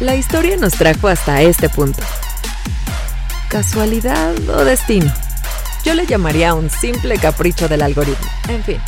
[0.00, 2.00] La historia nos trajo hasta este punto.
[3.48, 5.12] ¿Casualidad o destino?
[5.84, 8.28] Yo le llamaría un simple capricho del algoritmo.
[8.46, 8.78] En fin,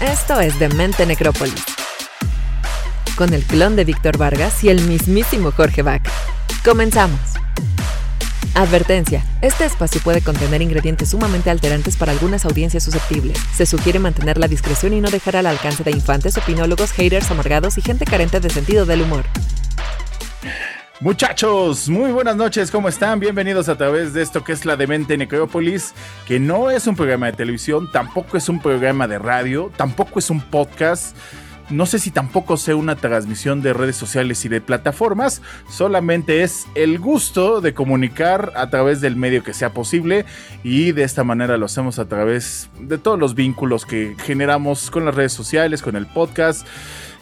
[0.00, 1.62] esto es Demente Necrópolis.
[3.14, 6.10] Con el clon de Víctor Vargas y el mismísimo Jorge Vaca.
[6.64, 7.20] Comenzamos.
[8.54, 9.22] Advertencia.
[9.42, 13.38] Este espacio puede contener ingredientes sumamente alterantes para algunas audiencias susceptibles.
[13.54, 17.76] Se sugiere mantener la discreción y no dejar al alcance de infantes, opinólogos, haters amargados
[17.76, 19.26] y gente carente de sentido del humor.
[21.00, 23.18] Muchachos, muy buenas noches, ¿cómo están?
[23.18, 25.94] Bienvenidos a través de esto que es la Demente Necrópolis,
[26.28, 30.30] que no es un programa de televisión, tampoco es un programa de radio, tampoco es
[30.30, 31.16] un podcast.
[31.70, 36.66] No sé si tampoco sea una transmisión de redes sociales y de plataformas, solamente es
[36.76, 40.24] el gusto de comunicar a través del medio que sea posible
[40.62, 45.04] y de esta manera lo hacemos a través de todos los vínculos que generamos con
[45.04, 46.64] las redes sociales, con el podcast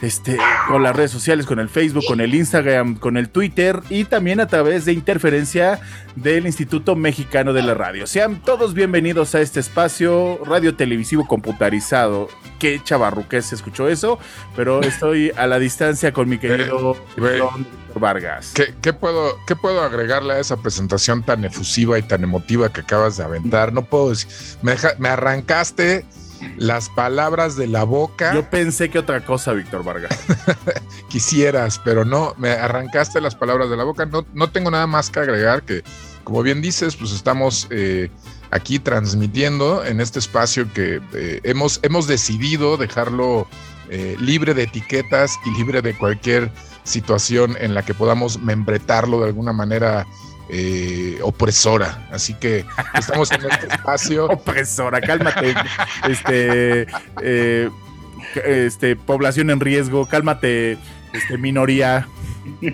[0.03, 4.05] este, con las redes sociales, con el Facebook, con el Instagram, con el Twitter y
[4.05, 5.81] también a través de interferencia
[6.17, 8.07] del Instituto Mexicano de la Radio.
[8.07, 12.29] Sean todos bienvenidos a este espacio radio televisivo computarizado.
[12.59, 14.19] Qué chavarruqués se escuchó eso,
[14.57, 16.97] pero estoy a la distancia con mi querido
[17.95, 18.55] Vargas.
[18.55, 23.17] ¿Qué, puedo, ¿Qué puedo agregarle a esa presentación tan efusiva y tan emotiva que acabas
[23.17, 23.73] de aventar?
[23.73, 24.29] No puedo decir,
[24.63, 26.05] me, me arrancaste
[26.57, 28.35] las palabras de la boca.
[28.35, 30.19] Yo pensé que otra cosa, Víctor Vargas.
[31.09, 34.07] Quisieras, pero no, me arrancaste las palabras de la boca.
[34.07, 35.83] No, no tengo nada más que agregar que,
[36.25, 38.11] como bien dices, pues estamos eh,
[38.51, 43.47] aquí transmitiendo en este espacio que eh, hemos, hemos decidido dejarlo
[43.89, 46.51] eh, libre de etiquetas y libre de cualquier
[46.85, 50.07] situación en la que podamos membretarlo de alguna manera
[50.53, 52.09] eh, opresora.
[52.11, 54.27] Así que estamos en este espacio.
[54.27, 55.55] opresora, cálmate.
[56.09, 56.87] este,
[57.23, 57.71] eh,
[58.45, 60.77] este, población en riesgo, cálmate,
[61.13, 62.09] este, minoría.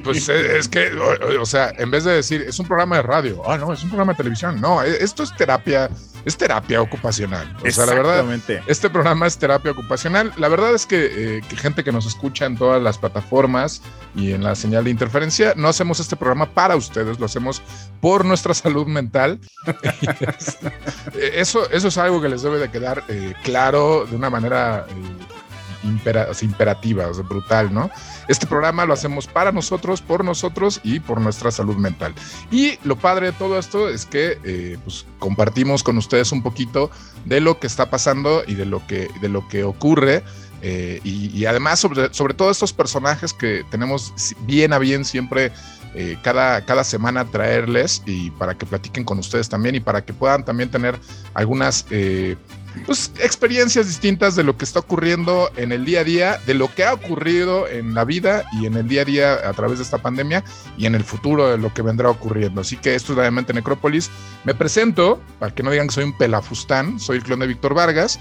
[0.03, 0.91] Pues eh, es que,
[1.39, 3.91] o, sea, en vez de decir, es un programa de radio, ah, no, es un
[3.91, 5.91] programa de televisión, no, esto es terapia
[6.27, 7.57] es terapia ocupacional.
[7.65, 8.27] O sea, la verdad,
[8.67, 10.33] este programa es terapia ocupacional.
[10.37, 13.81] La verdad es que, eh, que, gente que nos escucha en todas las plataformas
[14.17, 17.63] y en la señal de interferencia, no hacemos este programa para ustedes, lo hacemos
[18.01, 19.39] por nuestra salud mental.
[21.33, 26.33] eso, eso es algo que les debe de quedar eh, claro de una manera eh,
[26.43, 27.89] imperativa, brutal, ¿no?
[28.29, 32.15] Este programa lo hacemos para nosotros, por nosotros y por nuestra salud mental.
[32.51, 36.91] Y lo padre de todo esto es que eh, pues, compartimos con ustedes un poquito
[37.25, 40.25] de lo que está pasando y de lo que, de lo que ocurre.
[40.63, 45.53] Eh, y, además sobre, sobre todo estos personajes que tenemos bien a bien siempre
[45.95, 50.15] eh, cada, cada semana traerles y para que platiquen con ustedes también y para que
[50.15, 50.99] puedan también tener
[51.35, 51.87] algunas
[52.85, 56.73] pues, experiencias distintas de lo que está ocurriendo en el día a día, de lo
[56.75, 59.85] que ha ocurrido en la vida y en el día a día a través de
[59.85, 60.45] esta pandemia
[60.77, 62.61] y en el futuro de lo que vendrá ocurriendo.
[62.61, 64.11] Así que esto es la mente Necrópolis.
[64.45, 67.75] Me presento, para que no digan que soy un pelafustán, soy el clon de Víctor
[67.75, 68.19] Vargas.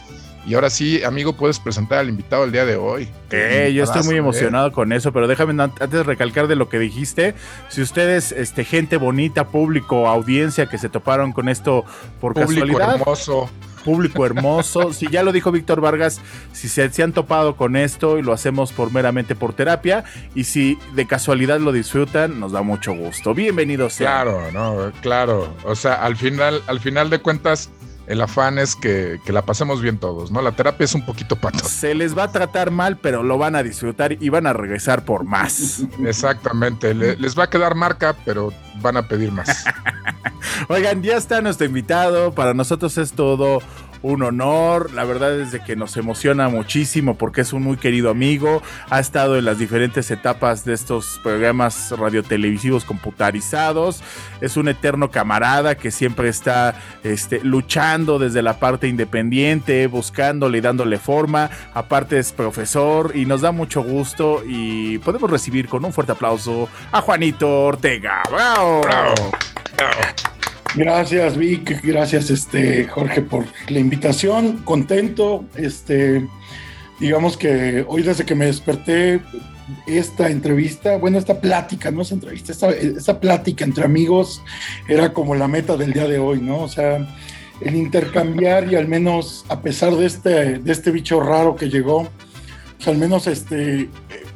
[0.48, 3.10] Y ahora sí, amigo, puedes presentar al invitado el día de hoy.
[3.32, 7.34] Eh, yo estoy muy emocionado con eso, pero déjame antes recalcar de lo que dijiste,
[7.70, 11.84] si ustedes, este, gente bonita, público, audiencia que se toparon con esto
[12.22, 13.50] por público casualidad, hermoso
[13.86, 14.92] público hermoso.
[14.96, 16.22] Si ya lo dijo Víctor Vargas,
[16.54, 20.04] si se, han topado con esto y lo hacemos por meramente por terapia,
[20.34, 23.34] y si de casualidad lo disfrutan, nos da mucho gusto.
[23.34, 23.98] Bienvenidos.
[23.98, 25.54] Claro, no, claro.
[25.66, 27.70] O sea, al final, al final de cuentas,
[28.08, 30.42] el afán es que, la pasemos bien todos, ¿no?
[30.42, 31.68] La terapia es un poquito pato.
[31.68, 35.06] Se les va a tratar mal, pero lo van a disfrutar y van a regresar
[35.06, 35.84] por más.
[36.06, 39.66] Exactamente, les va a quedar marca, pero van a pedir más.
[40.70, 42.34] Oigan, ya está nuestro invitado.
[42.34, 43.62] Para nosotros es todo
[44.06, 44.94] un honor.
[44.94, 48.62] La verdad es de que nos emociona muchísimo porque es un muy querido amigo.
[48.90, 54.04] Ha estado en las diferentes etapas de estos programas radiotelevisivos computarizados.
[54.42, 60.62] Es un eterno camarada que siempre está este, luchando desde la parte independiente, buscándole y
[60.62, 61.50] dándole forma.
[61.74, 66.70] Aparte es profesor y nos da mucho gusto y podemos recibir con un fuerte aplauso
[66.92, 68.22] a Juanito Ortega.
[68.32, 68.82] ¡Bravo!
[68.82, 69.16] ¡Bravo!
[70.76, 71.82] Gracias, Vic.
[71.84, 74.58] Gracias, este, Jorge, por la invitación.
[74.66, 75.46] Contento.
[75.56, 76.28] Este,
[77.00, 79.22] digamos que hoy desde que me desperté,
[79.88, 84.44] esta entrevista, bueno, esta plática, no es entrevista, esta, plática entre amigos
[84.88, 86.60] era como la meta del día de hoy, ¿no?
[86.60, 87.08] O sea,
[87.62, 92.08] el intercambiar y al menos, a pesar de este, de este bicho raro que llegó,
[92.76, 93.90] pues al menos este,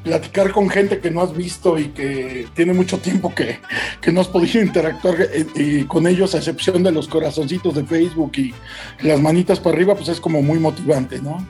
[0.04, 3.60] platicar con gente que no has visto y que tiene mucho tiempo que,
[4.02, 7.84] que no has podido interactuar eh, y con ellos, a excepción de los corazoncitos de
[7.84, 8.54] Facebook y
[9.02, 11.46] las manitas para arriba, pues es como muy motivante, ¿no?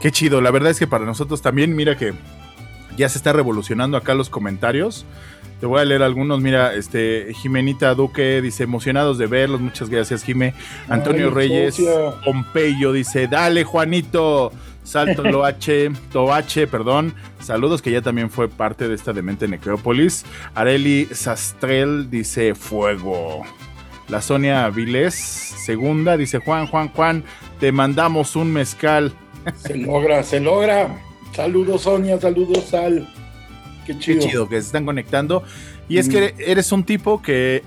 [0.00, 2.14] Qué chido, la verdad es que para nosotros también, mira que
[2.96, 5.04] Ya se está revolucionando acá los comentarios.
[5.60, 6.40] Te voy a leer algunos.
[6.40, 9.60] Mira, este Jimenita Duque dice, emocionados de verlos.
[9.60, 10.54] Muchas gracias, Jime.
[10.88, 11.82] Antonio Ay, Reyes.
[12.24, 14.52] Pompeyo dice, dale, Juanito.
[14.86, 17.12] Salto Loache, Toache, perdón.
[17.40, 20.24] Saludos que ya también fue parte de esta demente Necrópolis.
[20.54, 23.42] Areli Sastrel dice, fuego.
[24.08, 27.24] La Sonia Vilés, segunda, dice Juan, Juan, Juan,
[27.58, 29.12] te mandamos un mezcal.
[29.56, 31.00] Se logra, se logra.
[31.34, 33.08] Saludos, Sonia, saludos, Sal.
[33.84, 34.20] Qué Qué chido.
[34.26, 35.42] chido que se están conectando.
[35.88, 36.10] Y es Mm.
[36.12, 37.62] que eres un tipo que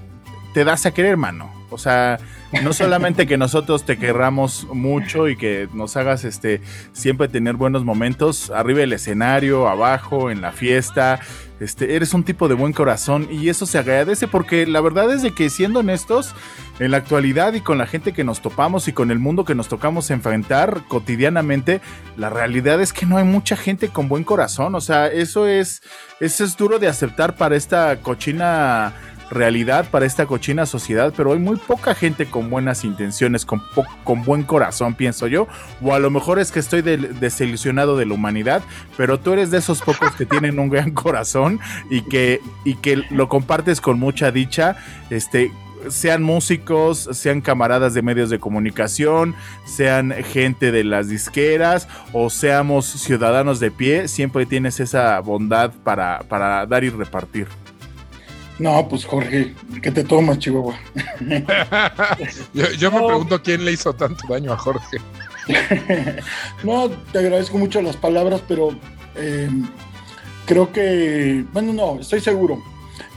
[0.54, 1.52] te das a querer, mano.
[1.70, 2.20] O sea,
[2.64, 6.62] no solamente que nosotros te querramos mucho y que nos hagas este
[6.94, 11.20] siempre tener buenos momentos arriba del escenario, abajo, en la fiesta.
[11.60, 15.22] Este, eres un tipo de buen corazón y eso se agradece porque la verdad es
[15.22, 16.34] de que siendo honestos,
[16.80, 19.56] en la actualidad y con la gente que nos topamos y con el mundo que
[19.56, 21.82] nos tocamos enfrentar cotidianamente,
[22.16, 24.74] la realidad es que no hay mucha gente con buen corazón.
[24.76, 25.82] O sea, eso es,
[26.22, 28.94] eso es duro de aceptar para esta cochina
[29.30, 33.62] realidad, para esta cochina sociedad, pero hay muy poca gente con buenas intenciones, con,
[34.04, 35.48] con buen corazón, pienso yo.
[35.82, 38.62] O a lo mejor es que estoy desilusionado de la humanidad,
[38.98, 41.60] pero tú eres de esos pocos que tienen un gran corazón
[41.90, 44.78] y que, y que lo compartes con mucha dicha.
[45.10, 45.52] Este,
[45.88, 49.36] sean músicos, sean camaradas de medios de comunicación,
[49.66, 56.20] sean gente de las disqueras o seamos ciudadanos de pie, siempre tienes esa bondad para,
[56.28, 57.48] para dar y repartir.
[58.60, 60.78] No, pues Jorge, ¿qué te tomas, Chihuahua?
[62.54, 64.98] yo yo me pregunto quién le hizo tanto daño a Jorge.
[66.64, 68.70] No, te agradezco mucho las palabras, pero
[69.16, 69.50] eh,
[70.46, 72.62] creo que, bueno, no, estoy seguro.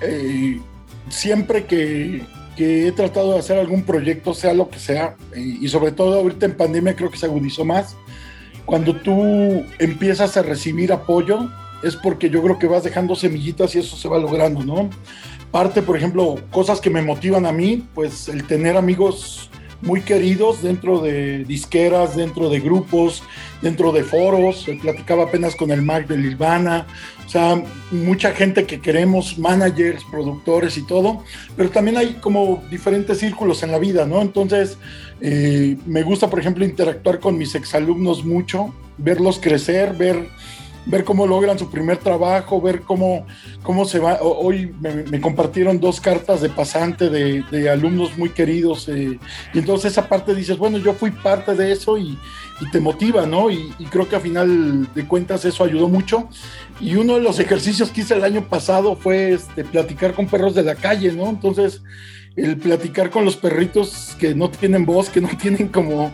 [0.00, 0.58] Eh,
[1.10, 2.24] siempre que,
[2.56, 6.20] que he tratado de hacer algún proyecto, sea lo que sea, eh, y sobre todo
[6.20, 7.96] ahorita en pandemia creo que se agudizó más,
[8.64, 11.50] cuando tú empiezas a recibir apoyo,
[11.82, 14.88] es porque yo creo que vas dejando semillitas y eso se va logrando, ¿no?
[15.52, 19.50] Parte, por ejemplo, cosas que me motivan a mí, pues el tener amigos
[19.82, 23.22] muy queridos dentro de disqueras, dentro de grupos,
[23.60, 24.66] dentro de foros.
[24.68, 26.86] Eh, Platicaba apenas con el Mac de Lilvana.
[27.26, 31.22] O sea, mucha gente que queremos, managers, productores y todo.
[31.56, 34.22] Pero también hay como diferentes círculos en la vida, ¿no?
[34.22, 34.78] Entonces,
[35.20, 40.28] eh, me gusta, por ejemplo, interactuar con mis exalumnos mucho, verlos crecer, ver
[40.86, 43.26] ver cómo logran su primer trabajo, ver cómo,
[43.62, 44.18] cómo se va.
[44.20, 48.88] Hoy me, compartieron dos cartas de pasante de, de alumnos muy queridos.
[48.88, 49.18] eh,
[49.54, 52.18] y entonces esa parte dices, bueno, yo fui parte de eso y,
[52.70, 53.50] te motiva, ¿no?
[53.50, 56.28] Y, y creo que a final de cuentas eso ayudó mucho.
[56.80, 60.54] Y uno de los ejercicios que hice el año pasado fue este, platicar con perros
[60.54, 61.28] de la calle, ¿no?
[61.28, 61.82] Entonces,
[62.36, 66.10] el platicar con los perritos que no tienen voz, que no tienen como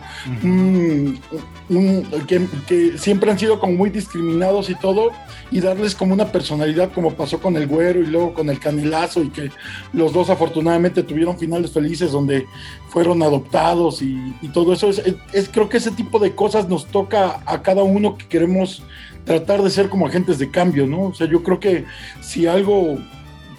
[2.67, 5.11] que, siempre han sido como muy discriminados y todo,
[5.51, 9.21] y darles como una personalidad, como pasó con el güero y luego con el canelazo,
[9.23, 9.51] y que
[9.93, 12.45] los dos afortunadamente tuvieron finales felices donde
[12.89, 14.89] fueron adoptados y, y todo eso.
[14.89, 15.01] Es,
[15.33, 18.83] es- creo que ese tipo de cosas nos toca a cada uno que queremos
[19.25, 21.03] tratar de ser como agentes de cambio, ¿no?
[21.03, 21.85] O sea, yo creo que
[22.21, 22.97] si algo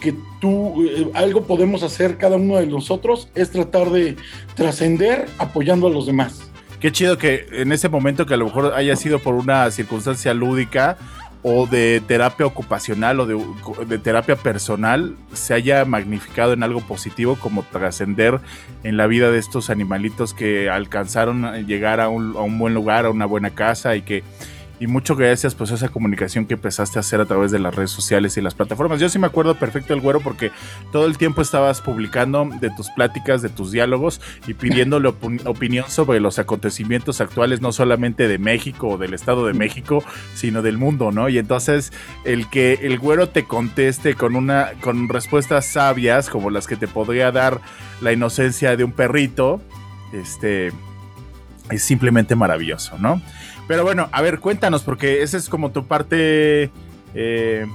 [0.00, 4.16] que tú, eh, algo podemos hacer cada uno de nosotros es tratar de
[4.54, 6.50] trascender apoyando a los demás.
[6.80, 10.32] Qué chido que en ese momento que a lo mejor haya sido por una circunstancia
[10.32, 10.96] lúdica
[11.42, 17.62] o de terapia ocupacional o de, terapia personal se haya magnificado en algo positivo como
[17.62, 18.40] trascender
[18.82, 22.74] en la vida de estos animalitos que alcanzaron a llegar a un, a un buen
[22.74, 24.22] lugar, a una buena casa y que
[24.80, 27.74] y mucho gracias pues a esa comunicación que empezaste a hacer a través de las
[27.74, 28.98] redes sociales y las plataformas.
[28.98, 30.50] Yo sí me acuerdo perfecto del güero porque
[30.90, 35.08] todo el tiempo estabas publicando de tus pláticas, de tus diálogos y pidiéndole
[35.44, 40.02] opinión sobre los acontecimientos actuales, no solamente de México o del Estado de México,
[40.34, 41.28] sino del mundo, ¿no?
[41.28, 41.92] Y entonces
[42.24, 46.88] el que el güero te conteste con una con respuestas sabias como las que te
[46.88, 47.60] podría dar
[48.00, 49.60] la inocencia de un perrito,
[50.14, 50.72] este
[51.70, 53.20] es simplemente maravilloso, ¿no?
[53.70, 56.72] Pero bueno, a ver, cuéntanos, porque esa es como tu parte
[57.14, 57.66] eh,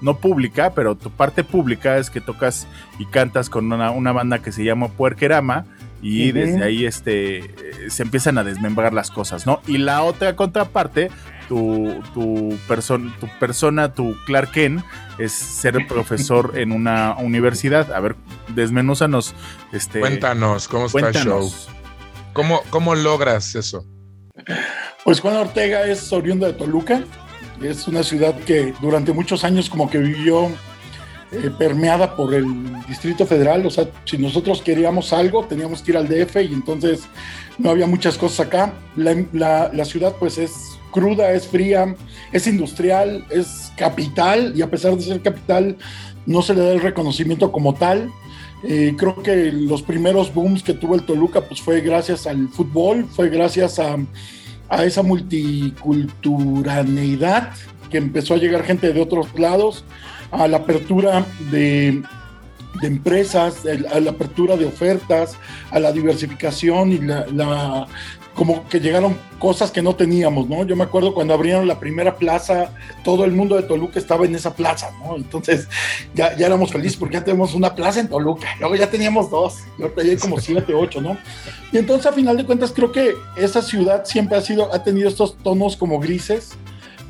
[0.00, 2.68] no pública, pero tu parte pública es que tocas
[3.00, 5.64] y cantas con una, una banda que se llama Puerquerama
[6.00, 7.54] y desde ahí este,
[7.88, 9.60] se empiezan a desmembrar las cosas, ¿no?
[9.66, 11.10] Y la otra contraparte,
[11.48, 14.84] tu, tu, perso- tu persona, tu Clark Kent,
[15.18, 17.90] es ser profesor en una universidad.
[17.92, 18.14] A ver,
[18.54, 19.34] desmenúzanos.
[19.72, 21.52] Este, Cuéntanos, ¿cómo está el show?
[22.32, 23.84] ¿Cómo, ¿Cómo logras eso?
[25.04, 27.02] Pues Juan Ortega es oriundo de Toluca,
[27.62, 30.46] es una ciudad que durante muchos años como que vivió
[31.32, 32.44] eh, permeada por el
[32.86, 37.02] Distrito Federal, o sea, si nosotros queríamos algo teníamos que ir al DF y entonces
[37.58, 38.72] no había muchas cosas acá.
[38.96, 40.52] La, la- la ciudad pues es
[40.90, 41.94] cruda, es fría,
[42.32, 45.76] es industrial, es capital y a pesar de ser capital
[46.26, 48.10] no se le da el reconocimiento como tal.
[48.64, 53.06] Eh, creo que los primeros booms que tuvo el Toluca pues fue gracias al fútbol,
[53.06, 53.96] fue gracias a,
[54.68, 57.50] a esa multiculturalidad
[57.90, 59.84] que empezó a llegar gente de otros lados,
[60.30, 62.02] a la apertura de,
[62.82, 65.36] empresas, a la apertura de ofertas,
[65.70, 67.86] a la diversificación y la,
[68.34, 70.64] como que llegaron cosas que no teníamos, ¿no?
[70.64, 72.72] Yo me acuerdo cuando abrieron la primera plaza,
[73.04, 75.16] todo el mundo de Toluca estaba en esa plaza, ¿no?
[75.16, 75.68] Entonces
[76.14, 79.58] ya, ya éramos felices porque ya tenemos una plaza en Toluca, luego ya teníamos dos,
[79.78, 81.18] y ahorita ya hay como siete, ocho, ¿no?
[81.72, 85.08] Y entonces a final de cuentas creo que esa ciudad siempre ha sido, ha tenido
[85.08, 86.52] estos tonos como grises,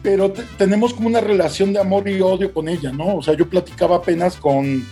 [0.02, 3.17] pero tenemos como una relación de amor y odio con ella, ¿no?
[3.17, 4.85] O sea, yo platicaba apenas con,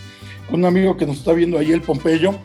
[0.48, 2.36] con un amigo que nos está viendo ahí, el Pompeyo,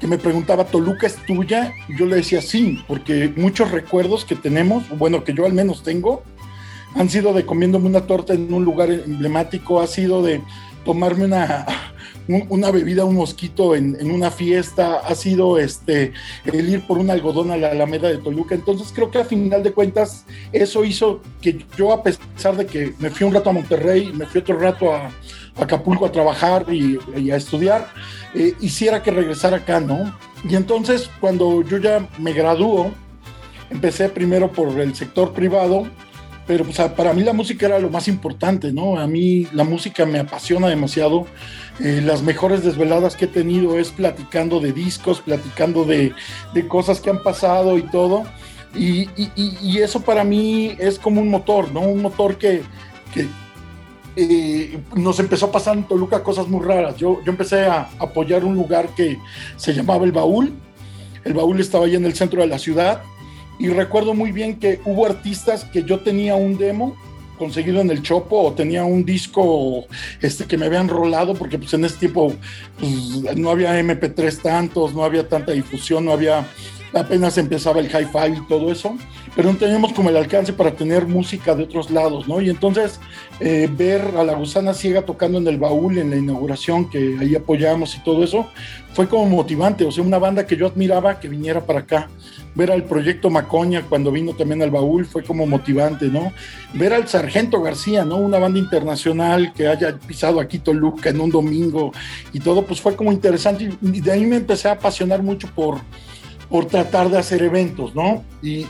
[0.00, 1.74] que me preguntaba, ¿Toluca es tuya?
[1.96, 6.22] Yo le decía sí, porque muchos recuerdos que tenemos, bueno, que yo al menos tengo,
[6.94, 10.40] han sido de comiéndome una torta en un lugar emblemático, ha sido de
[10.86, 11.66] tomarme una,
[12.48, 16.14] una bebida, un mosquito en, en, una fiesta, ha sido este,
[16.46, 18.54] el ir por un algodón a la Alameda de Toluca.
[18.54, 22.94] Entonces creo que a final de cuentas eso hizo que yo, a pesar de que
[22.98, 25.10] me fui un rato a Monterrey, me fui otro rato a
[25.56, 27.88] Acapulco a trabajar y, a estudiar,
[28.34, 30.14] eh, hiciera que regresara acá, ¿no?
[30.48, 32.92] Y entonces cuando yo ya me graduó,
[33.70, 35.86] empecé primero por el sector privado,
[36.46, 36.64] pero
[36.96, 38.98] para mí la música era lo más importante, ¿no?
[38.98, 41.26] A mí la música me apasiona demasiado.
[41.78, 46.12] Eh, las mejores desveladas que he tenido es platicando de discos, platicando de,
[46.52, 48.24] de cosas que han pasado y todo.
[48.74, 49.08] Y,
[49.78, 51.80] eso para mí es como un motor, ¿no?
[51.80, 52.62] Un motor que
[54.96, 56.96] nos empezó a pasar en Toluca cosas muy raras.
[56.96, 59.18] Yo, yo empecé a apoyar un lugar que
[59.56, 60.52] se llamaba El Baúl.
[61.24, 63.02] El Baúl estaba ahí en el centro de la ciudad.
[63.58, 66.96] Y recuerdo muy bien que hubo artistas que yo tenía un demo
[67.40, 69.86] conseguido en el Chopo o tenía un disco
[70.20, 72.34] este, que me habían rolado, porque pues en ese tiempo
[72.78, 76.46] pues, no había MP3 tantos, no había tanta difusión, no había,
[76.92, 78.96] apenas empezaba el hi-fi y todo eso,
[79.36, 82.40] pero no teníamos como el alcance para tener música de otros lados, ¿no?
[82.40, 83.00] Y entonces
[83.38, 87.34] eh, ver a la gusana ciega tocando en el baúl en la inauguración, que ahí
[87.34, 88.46] apoyamos y todo eso,
[88.92, 92.08] fue como motivante, o sea, una banda que yo admiraba que viniera para acá
[92.54, 96.32] ver al proyecto Macoña cuando vino también al baúl fue como motivante, ¿no?
[96.74, 98.16] Ver al Sargento García, ¿no?
[98.16, 101.92] Una banda internacional que haya pisado aquí Toluca en un domingo
[102.32, 105.78] y todo, pues fue como interesante y de ahí me empecé a apasionar mucho por,
[106.50, 108.24] por tratar de hacer eventos, ¿no?
[108.42, 108.66] Y,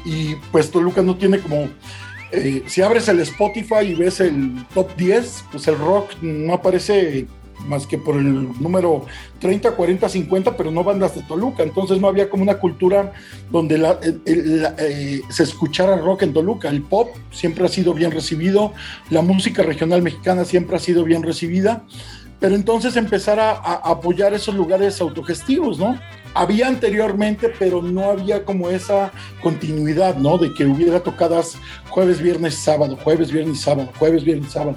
[0.52, 1.68] pues Toluca no tiene como...
[2.32, 7.26] Eh, si abres el Spotify y ves el top 10, pues el rock no aparece
[7.66, 9.04] más que por el número
[9.40, 11.62] 30, 40, 50, pero no bandas de Toluca.
[11.62, 13.12] Entonces no había como una cultura
[13.50, 16.68] donde la, la, eh, se escuchara rock en Toluca.
[16.68, 18.75] El pop siempre ha sido bien recibido,
[19.08, 21.84] la música regional mexicana siempre ha sido bien recibida,
[22.38, 25.99] pero entonces empezar a apoyar esos lugares autogestivos, ¿no?
[26.34, 29.10] Había anteriormente, pero no había como esa
[29.42, 30.38] continuidad, ¿no?
[30.38, 31.56] De que hubiera tocadas
[31.88, 34.76] jueves, viernes, sábado, jueves, viernes, sábado, jueves, viernes, sábado.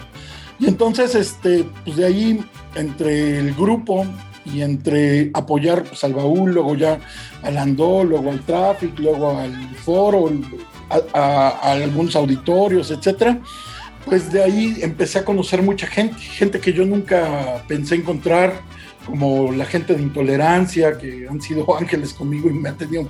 [0.59, 2.43] Y entonces, este, pues de ahí,
[2.75, 4.05] entre el grupo
[4.45, 6.99] y entre apoyar pues, al baúl, luego ya
[7.41, 10.29] al Andó, luego al Traffic, luego al foro,
[10.89, 13.39] a, a, algunos auditorios, etcétera,
[14.05, 18.61] pues de ahí empecé a conocer mucha gente, gente que yo nunca pensé encontrar,
[19.05, 23.09] como la gente de intolerancia, que han sido ángeles conmigo y me han tenido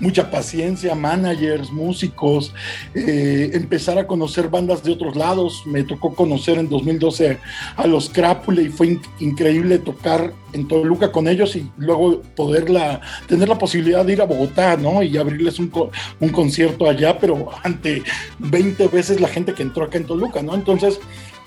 [0.00, 2.52] mucha paciencia, managers, músicos,
[2.94, 5.62] eh, empezar a conocer bandas de otros lados.
[5.66, 7.38] Me tocó conocer en 2012
[7.76, 13.00] a los Crápule y fue in increíble tocar en Toluca con ellos y luego poderla,
[13.26, 15.02] tener la posibilidad de ir a Bogotá, ¿no?
[15.02, 15.90] Y abrirles un, co
[16.20, 18.02] un concierto allá, pero ante
[18.38, 20.54] 20 veces la gente que entró acá en Toluca, ¿no?
[20.54, 21.00] Entonces,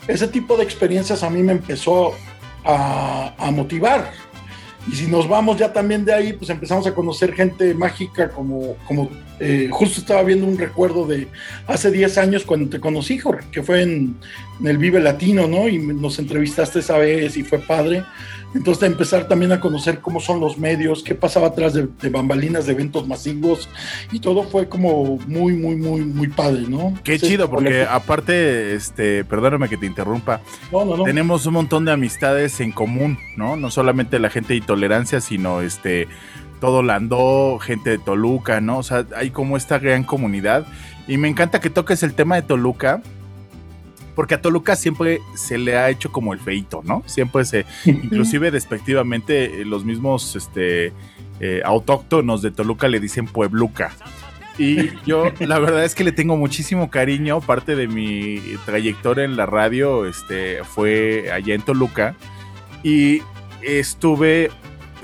[0.08, 2.14] ese tipo de experiencias a mí me empezó
[2.66, 4.12] a, motivar,
[4.92, 8.76] y si nos vamos ya también de ahí, pues empezamos a conocer gente mágica como,
[8.88, 11.28] como eh, justo estaba viendo un recuerdo de
[11.68, 14.16] hace 10 años cuando te conocí, Jorge, que fue en,
[14.60, 15.68] en, el Vive Latino, ¿no?
[15.68, 18.04] Y nos entrevistaste esa vez y fue padre.
[18.56, 22.10] Entonces de empezar también a conocer cómo son los medios, qué pasaba atrás de, de,
[22.10, 23.70] bambalinas de eventos masivos
[24.12, 26.94] y todo fue como muy, muy, muy, muy padre, ¿no?
[27.04, 30.40] Qué chido, porque aparte, este, perdóname que te interrumpa,
[30.72, 31.04] no, no, no.
[31.04, 33.58] tenemos un montón de amistades en común, ¿no?
[33.58, 36.08] No solamente la gente de intolerancia, sino este
[36.62, 38.78] todo Landó, gente de Toluca, ¿no?
[38.78, 40.66] O sea, hay como esta gran comunidad.
[41.08, 43.02] Y me encanta que toques el tema de Toluca,
[44.16, 47.04] porque a Toluca siempre se le ha hecho como el feito, ¿no?
[47.06, 50.94] Siempre se, inclusive despectivamente, los mismos este,
[51.40, 53.92] eh, autóctonos de Toluca le dicen Puebluca.
[54.58, 57.42] Y yo, la verdad es que le tengo muchísimo cariño.
[57.42, 62.16] Parte de mi trayectoria en la radio este, fue allá en Toluca.
[62.82, 63.22] Y
[63.62, 64.52] estuve,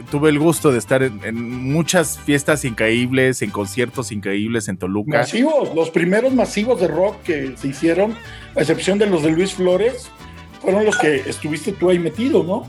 [0.10, 5.20] tuve el gusto de estar en, muchas fiestas increíbles, en conciertos increíbles en Toluca.
[5.20, 8.15] Masivos, los primeros masivos de rock que se hicieron,
[8.55, 10.10] a excepción de los de Luis Flores,
[10.62, 12.67] fueron los que estuviste tú ahí metido, ¿no?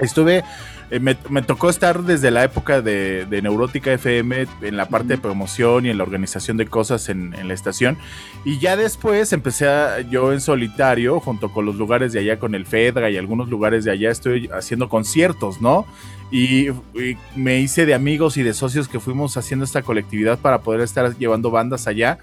[0.00, 0.42] Estuve
[0.90, 5.86] eh, me, tocó estar desde la época de, Neurótica FM en la parte de promoción
[5.86, 7.96] y en la organización de cosas en, la estación.
[8.44, 9.68] Y ya después empecé
[10.10, 13.84] yo en solitario, junto con los lugares de allá, con el Fedra y algunos lugares
[13.84, 15.86] de allá, estoy haciendo conciertos, ¿no?
[16.30, 16.68] Y,
[17.34, 21.16] me hice de amigos y de socios que fuimos haciendo esta colectividad para poder estar
[21.16, 22.18] llevando bandas allá.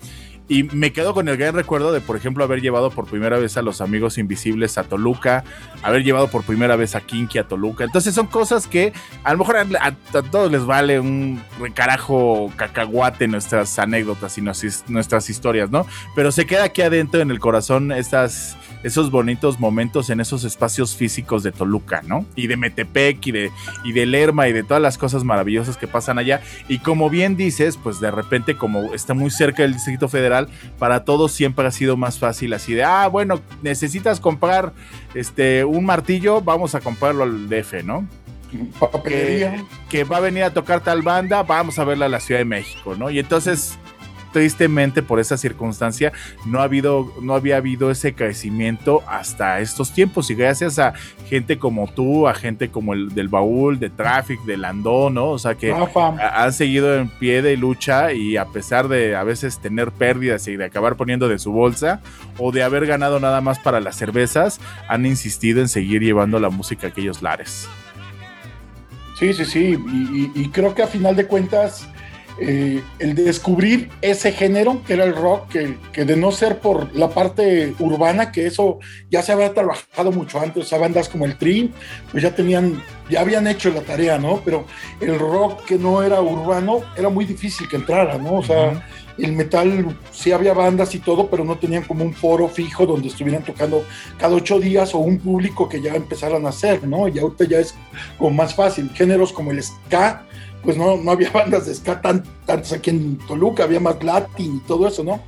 [0.49, 3.57] Y me quedo con el gran recuerdo de, por ejemplo, haber llevado por primera vez
[3.57, 5.43] a los amigos invisibles a Toluca,
[5.83, 7.83] haber llevado por primera vez a Kinky a Toluca.
[7.83, 13.77] Entonces son cosas que a lo mejor a, todos les vale un recarajo cacahuate nuestras
[13.77, 15.85] anécdotas y nuestras historias, ¿no?
[16.15, 21.43] Pero se queda aquí adentro en el corazón esos bonitos momentos en esos espacios físicos
[21.43, 22.25] de Toluca, ¿no?
[22.35, 23.51] Y de Metepec y de,
[23.83, 26.41] y de Lerma y de todas las cosas maravillosas que pasan allá.
[26.69, 30.36] Y como bien dices, pues de repente como está muy cerca del Distrito Federal,
[30.77, 34.73] para todos siempre ha sido más fácil así de, ah, bueno, necesitas comprar
[35.13, 38.07] este, un martillo, vamos a comprarlo al DF, ¿no?
[39.03, 42.39] Que, que, va a venir a tocar tal banda, vamos a verla a la Ciudad
[42.39, 43.09] de México, ¿no?
[43.09, 43.77] Y entonces
[44.37, 46.13] tristemente por esa circunstancia
[46.45, 50.93] no ha habido, no había habido ese crecimiento hasta estos tiempos y gracias a
[51.27, 55.31] gente como tú, a gente como el del baúl, de Traffic, de Landó, ¿no?
[55.31, 59.57] O sea que han seguido en pie de lucha y a pesar de a veces
[59.57, 62.01] tener pérdidas y de acabar poniendo de su bolsa
[62.37, 66.51] o de haber ganado nada más para las cervezas, han insistido en seguir llevando la
[66.51, 67.67] música a aquellos lares.
[69.17, 69.79] Sí, sí, sí,
[70.35, 71.89] y creo que a final de cuentas
[72.39, 75.49] eh, el descubrir ese género que era el rock,
[75.91, 78.79] que, de no ser por la parte urbana, que eso
[79.09, 81.73] ya se había trabajado mucho antes, o sea, bandas como el Tri,
[82.11, 84.41] pues ya tenían, ya habían hecho la tarea, ¿no?
[84.45, 84.65] Pero
[85.01, 88.35] el rock que no era urbano era muy difícil que entrara, ¿no?
[88.35, 88.83] O sea,
[89.17, 93.07] el metal sí había bandas y todo, pero no tenían como un foro fijo donde
[93.07, 93.83] estuvieran tocando
[94.17, 97.07] cada ocho días o un público que ya empezaran a hacer, ¿no?
[97.07, 97.73] Y ahorita ya es
[98.17, 98.89] como más fácil.
[98.93, 100.23] Géneros como el ska,
[100.63, 104.57] pues no, no había bandas de ska tan, tantas aquí en Toluca, había más latin
[104.57, 105.21] y todo eso, ¿no?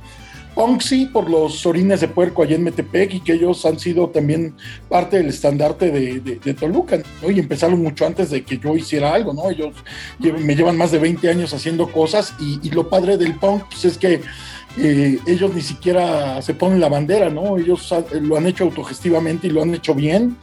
[0.54, 4.08] Punk sí, por los orines de puerco allá en Metepec y que ellos han sido
[4.08, 4.54] también
[4.88, 7.30] parte del estandarte de, Toluca, ¿no?
[7.30, 9.48] Y empezaron mucho antes de que yo hiciera algo, ¿no?
[9.48, 9.74] Ellos
[10.18, 13.98] me llevan más de 20 años haciendo cosas y, lo padre del punk pues, es
[13.98, 14.20] que
[14.78, 17.56] eh, ellos ni siquiera se ponen la bandera, ¿no?
[17.56, 20.36] Ellos lo han hecho autogestivamente y lo han hecho bien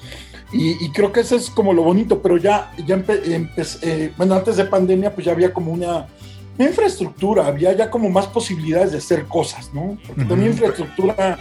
[0.52, 4.64] y, creo que eso es como lo bonito, pero ya, ya eh, bueno, antes de
[4.64, 6.08] pandemia, pues ya había como una,
[6.58, 9.98] infraestructura, había ya como más posibilidades de hacer cosas, ¿no?
[10.08, 11.38] Porque también infraestructura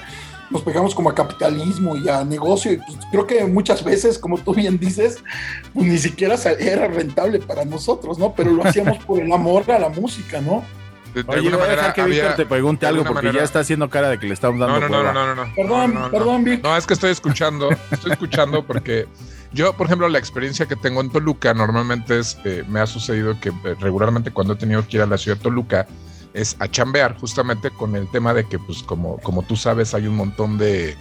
[0.51, 4.39] nos pegamos como a capitalismo y a negocio, y pues creo que muchas veces, como
[4.39, 5.23] tú bien dices,
[5.73, 8.35] pues ni siquiera era rentable para nosotros, ¿no?
[8.35, 10.65] Pero lo hacíamos por el amor a la música, ¿no?
[11.27, 14.19] Oye, voy a dejar que Víctor te pregunte algo porque ya está haciendo cara de
[14.19, 14.81] que le estamos dando.
[14.81, 15.55] No, no, no, no, no, no.
[15.55, 16.71] Perdón, perdón, Víctor.
[16.71, 19.07] No, es que estoy escuchando, estoy escuchando porque
[19.53, 23.39] yo, por ejemplo, la experiencia que tengo en Toluca normalmente es, eh, me ha sucedido
[23.41, 25.87] que eh, regularmente cuando he tenido que ir a la ciudad de Toluca
[26.35, 30.07] es a chambear justamente con el tema de que, pues, como, como tú sabes, hay
[30.07, 30.95] un montón de,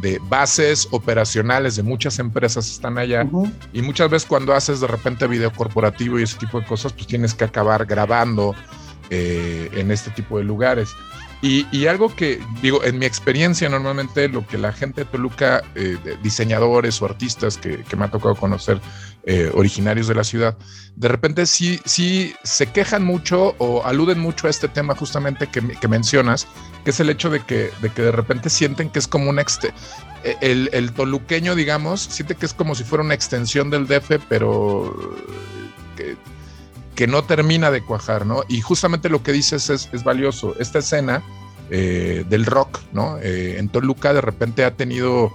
[0.00, 3.24] de bases operacionales de muchas empresas están allá
[3.72, 7.06] y muchas veces cuando haces de repente video corporativo y ese tipo de cosas, pues
[7.06, 8.54] tienes que acabar grabando
[9.14, 10.94] eh, en este tipo de lugares.
[11.42, 15.98] Y, algo que, digo, en mi experiencia normalmente lo que la gente de Toluca, eh,
[16.22, 18.80] diseñadores o artistas que, me ha tocado conocer,
[19.24, 20.56] eh, originarios de la ciudad,
[20.96, 25.88] de repente sí, sí se quejan mucho o aluden mucho a este tema justamente que,
[25.88, 26.48] mencionas,
[26.82, 29.38] que es el hecho de que, de que de repente sienten que es como un...
[30.40, 35.18] El, el toluqueño, digamos, siente que es como si fuera una extensión del DF, pero
[36.94, 38.44] que no termina de cuajar, ¿no?
[38.48, 40.54] Y justamente lo que dices es, valioso.
[40.58, 41.22] Esta escena
[41.70, 43.18] eh, del rock, ¿no?
[43.18, 45.32] Eh, en Toluca de repente ha tenido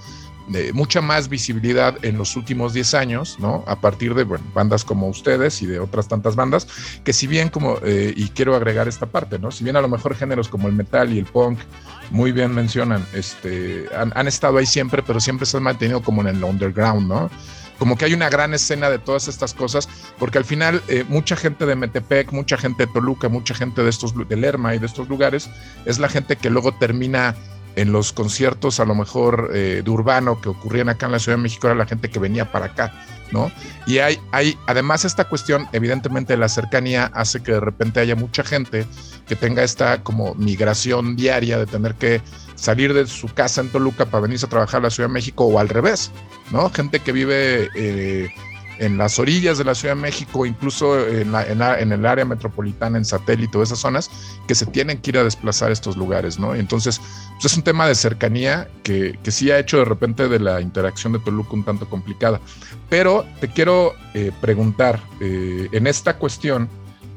[0.53, 3.63] eh, mucha más visibilidad en los últimos 10 años, ¿no?
[3.65, 6.67] A partir de bandas como ustedes y de otras tantas bandas,
[7.03, 9.51] que si bien como, y quiero agregar esta parte, ¿no?
[9.51, 11.57] Si bien a lo mejor géneros como el metal y el punk,
[12.11, 16.27] muy bien mencionan, este, han estado ahí siempre, pero siempre se han mantenido como en
[16.27, 17.29] el underground, ¿no?
[17.77, 19.87] Como que hay una gran escena de todas estas cosas,
[20.17, 23.89] porque al final eh, mucha gente de Metepec, mucha gente de Toluca, mucha gente de
[23.89, 25.49] estos de Lerma y de estos lugares,
[25.85, 27.35] es la gente que luego termina
[27.77, 31.37] en los conciertos a lo mejor eh, de urbano que ocurrían acá en la Ciudad
[31.37, 32.91] de México era la gente que venía para acá,
[33.31, 33.51] ¿no?
[33.85, 38.43] Y hay, hay, además esta cuestión, evidentemente la cercanía hace que de repente haya mucha
[38.43, 38.87] gente
[39.27, 42.21] que tenga esta como migración diaria de tener que
[42.55, 45.45] salir de su casa en Toluca para venirse a trabajar a la Ciudad de México
[45.45, 46.11] o al revés,
[46.51, 46.69] ¿no?
[46.71, 47.69] Gente que vive...
[47.75, 48.29] Eh,
[48.79, 53.05] en las orillas de la Ciudad de México, incluso en, en, el área metropolitana, en
[53.05, 54.09] satélite esas zonas,
[54.47, 56.55] que se tienen que ir a desplazar estos lugares, ¿no?
[56.55, 56.99] Entonces,
[57.33, 60.61] pues es un tema de cercanía que, que, sí ha hecho de repente de la
[60.61, 62.39] interacción de Toluca un tanto complicada.
[62.89, 66.69] Pero te quiero eh, preguntar, eh, en esta cuestión,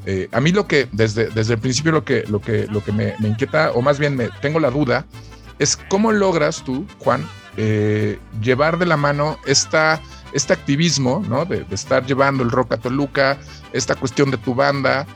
[0.07, 2.93] eh, a mí lo que desde, desde el principio lo que, lo que, lo que
[2.93, 5.05] me, me inquieta, o más bien me, tengo la duda,
[5.59, 7.29] es cómo logras tú, Juan,
[8.41, 10.01] llevar de la mano esta
[10.33, 11.45] este activismo, ¿no?
[11.45, 13.39] De, estar llevando el rock a Toluca,
[13.73, 15.07] esta cuestión de tu banda,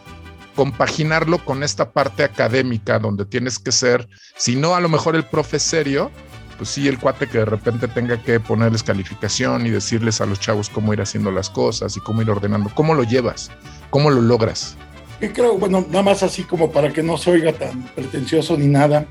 [0.55, 5.25] compaginarlo con esta parte académica donde tienes que ser, si no a lo mejor el
[5.25, 6.11] profe serio,
[6.57, 10.39] pues sí, el cuate que de repente tenga que ponerles calificación y decirles a los
[10.39, 12.71] chavos cómo ir haciendo las cosas y cómo ir ordenando.
[12.75, 13.51] ¿Cómo lo llevas?
[13.91, 14.77] ¿Cómo lo logras?
[15.21, 18.67] Y creo, bueno, nada más así como para que no se oiga tan pretencioso ni
[18.67, 19.07] nada,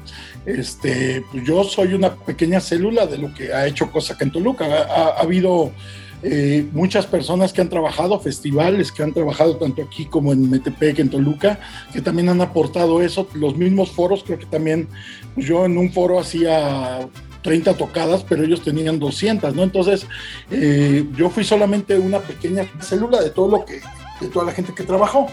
[0.46, 4.32] este, pues yo soy una pequeña célula de lo que ha hecho Cosa que en
[4.32, 4.66] Toluca.
[4.66, 5.72] Ha, habido
[6.22, 11.00] eh, muchas personas que han trabajado, festivales que han trabajado tanto aquí como en Metepec,
[11.00, 11.60] en Toluca,
[11.92, 13.28] que también han aportado eso.
[13.34, 14.88] Los mismos foros, creo que también,
[15.36, 17.08] pues yo en un foro hacía
[17.42, 19.64] 30 tocadas, pero ellos tenían 200, ¿no?
[19.64, 20.08] Entonces,
[20.50, 23.82] eh, yo fui solamente una pequeña célula de todo lo que,
[24.20, 25.28] de toda la gente que trabajó.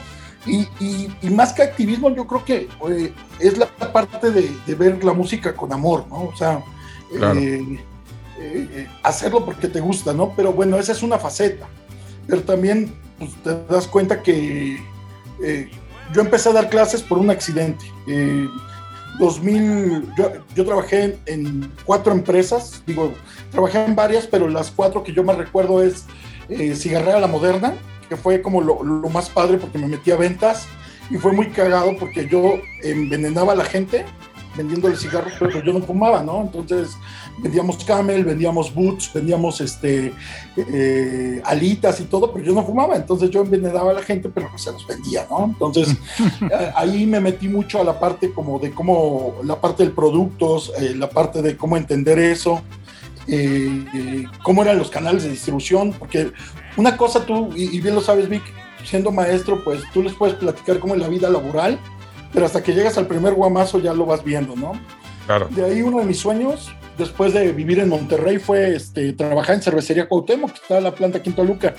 [0.46, 5.12] Y, y, más que activismo, yo creo que eh, es la parte de, ver la
[5.12, 6.24] música con amor, ¿no?
[6.24, 6.64] O sea,
[7.12, 7.78] eh,
[8.38, 10.32] eh, hacerlo porque te gusta, ¿no?
[10.34, 11.66] Pero bueno, esa es una faceta.
[12.26, 14.78] Pero también pues, te das cuenta que
[16.14, 17.84] yo empecé a dar clases por un accidente.
[19.18, 23.12] 2000, yo, yo, trabajé en, cuatro empresas, digo,
[23.50, 26.06] trabajé en varias, pero las cuatro que yo más recuerdo es
[26.48, 27.74] Cigarrera La Moderna,
[28.10, 30.66] que fue como lo, más padre porque me metí a ventas
[31.10, 34.04] y fue muy cagado porque yo envenenaba a la gente
[34.56, 36.40] vendiéndole cigarros, pero yo no fumaba, ¿no?
[36.42, 36.96] Entonces
[37.38, 40.12] vendíamos camel, vendíamos boots, vendíamos este,
[40.56, 44.50] eh, alitas y todo, pero yo no fumaba, entonces yo envenenaba a la gente, pero
[44.58, 45.44] se los vendía, ¿no?
[45.44, 45.96] Entonces
[46.74, 50.94] ahí me metí mucho a la parte como de cómo, la parte del productos, eh,
[50.96, 52.60] la parte de cómo entender eso.
[53.32, 56.32] Eh, cómo eran los canales de distribución, porque
[56.76, 58.42] una cosa tú, y, bien lo sabes, Vic,
[58.84, 61.78] siendo maestro, pues tú les puedes platicar cómo es la vida laboral,
[62.32, 64.72] pero hasta que llegas al primer guamazo ya lo vas viendo, ¿no?
[65.26, 65.48] Claro.
[65.50, 69.62] De ahí uno de mis sueños, después de vivir en Monterrey, fue este, trabajar en
[69.62, 71.74] cervecería Cuauhtémoc, que está la planta aquí en Toluca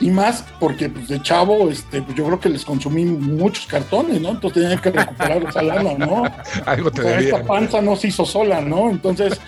[0.00, 4.20] y más porque pues, de chavo, este, pues, yo creo que les consumí muchos cartones,
[4.20, 4.30] ¿no?
[4.30, 6.24] Entonces tenían que recuperar esa lana, ¿no?
[6.66, 8.90] Algo te o esta panza no se hizo sola, ¿no?
[8.90, 9.40] Entonces,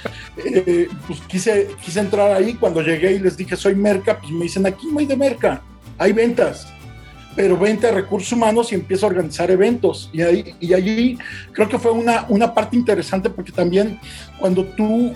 [0.44, 2.54] eh, pues quise, quise entrar ahí.
[2.54, 5.62] Cuando llegué y les dije, soy merca, pues me dicen, aquí no hay de merca,
[5.98, 6.68] hay ventas
[7.34, 10.08] pero venta a recursos humanos y empiezo a organizar eventos.
[10.10, 11.18] Y, ahí, y allí
[11.52, 14.00] creo que fue una, una parte interesante porque también
[14.40, 15.14] cuando tú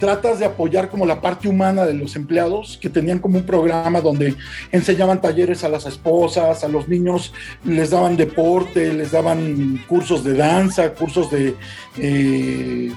[0.00, 4.00] tratas de apoyar como la parte humana de los empleados que tenían como un programa
[4.00, 4.34] donde
[4.72, 7.32] enseñaban talleres a las esposas, a los niños
[7.64, 11.54] les daban deporte, les daban cursos de danza, cursos de,
[11.98, 12.90] eh,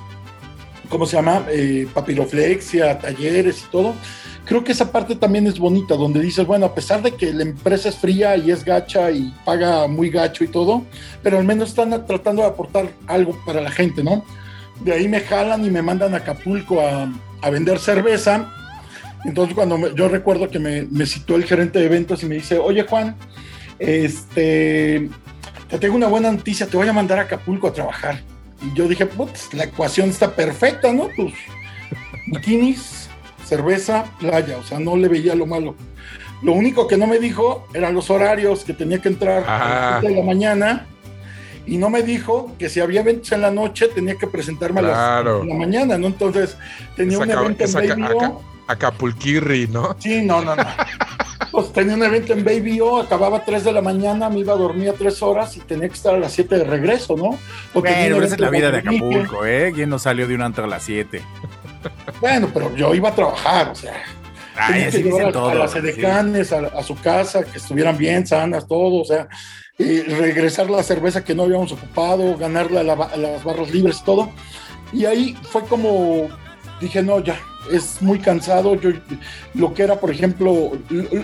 [0.89, 1.45] ¿cómo se llama?
[1.49, 3.93] Eh, papiroflexia, talleres y todo.
[4.45, 7.43] Creo que esa parte también es bonita, donde dices, bueno, a pesar de que la
[7.43, 10.83] empresa es fría y es gacha y paga muy gacho y todo,
[11.21, 14.23] pero al menos están tratando de aportar algo para la gente, ¿no?
[14.81, 17.09] De ahí me jalan y me mandan a Acapulco a,
[17.49, 18.49] vender cerveza.
[19.25, 22.57] Entonces cuando yo recuerdo que me, me, citó el gerente de eventos y me dice,
[22.57, 23.15] oye Juan,
[23.79, 25.09] este,
[25.69, 28.21] te tengo una buena noticia, te voy a mandar a Acapulco a trabajar.
[28.62, 31.09] Y yo dije, putz, la ecuación está perfecta, ¿no?
[31.15, 31.33] Pues
[32.27, 33.09] bikinis,
[33.45, 35.75] cerveza, playa, o sea, no le veía lo malo.
[36.41, 39.99] Lo único que no me dijo eran los horarios, que tenía que entrar a las
[40.01, 40.88] 7 de la mañana
[41.65, 44.84] y no me dijo que si había eventos en la noche tenía que presentarme a
[44.84, 46.08] las de la mañana, ¿no?
[46.08, 46.58] Entonces
[46.95, 48.41] tenía un evento en Baby O.
[48.67, 49.95] Acapulquirri, ¿no?
[49.99, 50.63] Sí, no, no, no.
[51.52, 54.54] pues tenía un evento en Baby O, acababa a 3 de la mañana, me iba
[54.54, 57.38] a dormir a 3 horas y tenía que estar a las 7 de regreso, ¿no?
[57.71, 59.71] Porque bueno, esa es la vida de Acapulco, ¿eh?
[59.73, 61.21] ¿Quién no salió de un antro a las 7?
[62.19, 64.04] Bueno, pero yo iba a trabajar, o sea.
[64.67, 69.06] tenía que llevar a, las edecanes, a, su casa, que estuvieran bien, sanas, todo, o
[69.06, 69.28] sea,
[69.77, 74.29] regresar la cerveza que no habíamos ocupado, ganarla a, las barras libres, todo.
[74.91, 76.27] Y ahí fue como,
[76.79, 77.39] dije, no, ya,
[77.71, 78.75] es muy cansado.
[78.75, 78.91] Yo,
[79.55, 80.71] lo que era, por ejemplo,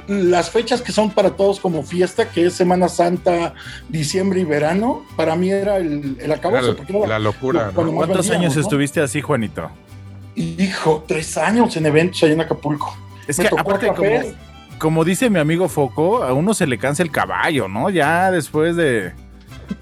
[0.08, 3.54] las fechas que son para todos como fiesta, que es Semana Santa,
[3.88, 6.76] diciembre y verano, para mí era el, el acabose.
[6.90, 7.72] La, la locura.
[7.74, 9.70] ¿Cuántos años estuviste así, Juanito?
[10.36, 12.98] Hijo, tres años en eventos allá en Acapulco.
[13.28, 14.10] Es que aparte, como,
[14.80, 17.90] como dice mi amigo Foco, a uno se le cansa el caballo, ¿no?
[17.90, 19.14] Ya después de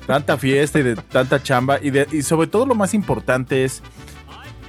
[0.05, 1.79] tanta fiesta y de tanta chamba.
[1.81, 3.81] Y, de, y sobre todo lo más importante es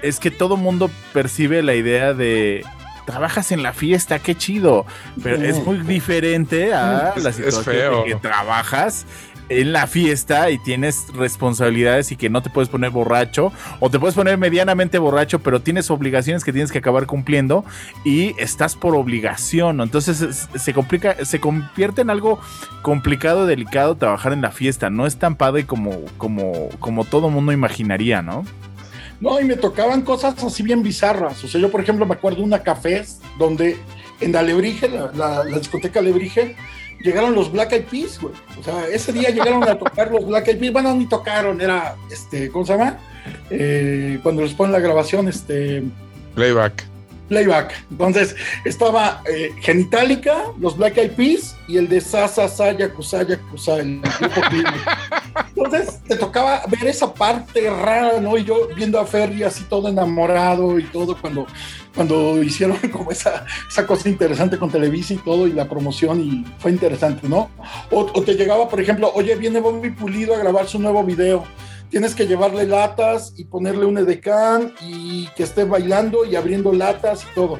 [0.02, 2.64] es que todo mundo percibe la idea de
[3.04, 4.86] trabajas en la fiesta, qué chido.
[5.22, 9.06] Pero es muy diferente a la situación que trabajas
[9.48, 13.98] en la fiesta y tienes responsabilidades y que no te puedes poner borracho o te
[13.98, 17.64] puedes poner medianamente borracho, pero tienes obligaciones que tienes que acabar cumpliendo
[18.04, 19.80] y estás por obligación.
[19.80, 22.40] Entonces se complica, se convierte en algo
[22.82, 24.90] complicado, delicado trabajar en la fiesta.
[24.90, 28.44] No es tan padre como, como, como todo mundo imaginaría, ¿no?
[29.20, 31.42] No, y me tocaban cosas así bien bizarras.
[31.42, 33.04] O sea, yo, por ejemplo, me acuerdo de una café
[33.38, 33.76] donde
[34.20, 36.56] en Alebrije, la, la, discoteca Alebrije,
[37.00, 38.34] llegaron los Black Eyed Peas, güey.
[38.58, 40.72] O sea, ese día llegaron a tocar los Black Eyed Peas.
[40.72, 42.98] Bueno, ni tocaron, era, este, ¿cómo se llama?
[43.50, 45.82] Eh, cuando les ponen la grabación, este...
[46.34, 46.84] Playback
[47.28, 47.72] playback.
[47.90, 48.34] Entonces
[48.64, 54.00] estaba eh, Genitalica, los Black Eyed Peas y el de Sasa, Saya, Kusaya, Kusa, el
[54.00, 54.40] grupo
[55.54, 58.36] Entonces te tocaba ver esa parte rara, ¿no?
[58.36, 61.46] Y yo viendo a Ferry así todo enamorado y todo cuando,
[61.94, 66.44] cuando hicieron como esa, esa cosa interesante con Televisa y todo y la promoción y
[66.58, 67.50] fue interesante, ¿no?
[67.90, 71.44] O, o te llegaba, por ejemplo, oye, viene Bobby Pulido a grabar su nuevo video
[71.90, 77.24] tienes que llevarle latas y ponerle un edecán y que esté bailando y abriendo latas
[77.24, 77.58] y todo.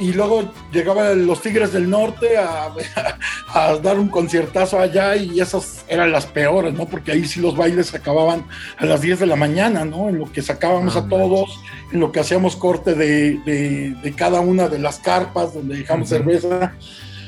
[0.00, 2.72] Y, luego llegaban los Tigres del Norte a,
[3.48, 6.86] a, dar un conciertazo allá y esas eran las peores, ¿no?
[6.86, 8.46] Porque ahí sí los bailes acababan
[8.78, 10.08] a las 10 de la mañana, ¿no?
[10.08, 11.60] En lo que sacábamos a ah, todos,
[11.92, 13.38] en lo que hacíamos corte de,
[14.02, 16.74] de, cada una de las carpas donde dejamos cerveza.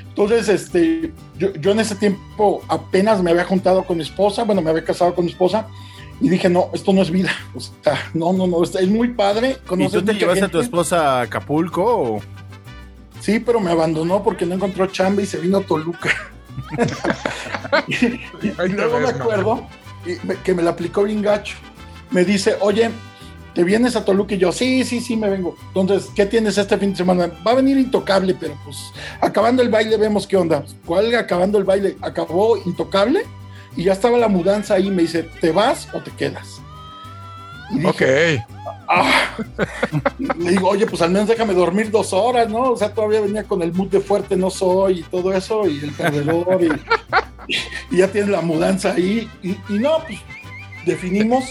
[0.09, 4.63] Entonces, este, yo, yo, en ese tiempo apenas me había juntado con mi esposa, bueno,
[4.63, 5.67] me había casado con mi esposa,
[6.21, 7.31] y dije, no, esto no es vida.
[7.55, 9.59] O sea, no, no, no, es muy padre.
[9.79, 12.21] ¿Y tú te llevaste a tu esposa a Acapulco?
[13.21, 16.11] Sí, pero me abandonó porque no encontró chamba y se vino a Toluca.
[17.89, 19.67] y, luego me acuerdo
[20.45, 21.57] que me la aplicó bien gacho.
[22.11, 22.91] Me dice, oye,
[23.55, 24.35] ¿te vienes a Toluca?
[24.35, 25.57] Y yo, sí, sí, sí, me vengo.
[25.69, 27.31] Entonces, ¿qué tienes este fin de semana?
[27.47, 30.65] Va a venir intocable, pero pues acabando el baile vemos qué onda.
[30.85, 31.97] ¿Cuál acabando el baile?
[32.03, 33.25] ¿Acabó intocable?
[33.77, 34.91] Y ya estaba la mudanza ahí.
[34.91, 36.61] Me dice, ¿te vas o te quedas?
[37.85, 38.03] ok.
[38.89, 39.37] Ah".
[40.39, 42.73] le digo, oye, pues al menos déjame dormir dos horas, ¿no?
[42.73, 45.79] O sea, todavía venía con el mood de fuerte no soy y todo eso, y
[45.79, 46.61] el perdedor,
[47.91, 49.29] y, ya tienes la mudanza ahí.
[49.43, 50.21] Y, y no, pues
[50.85, 51.45] definimos.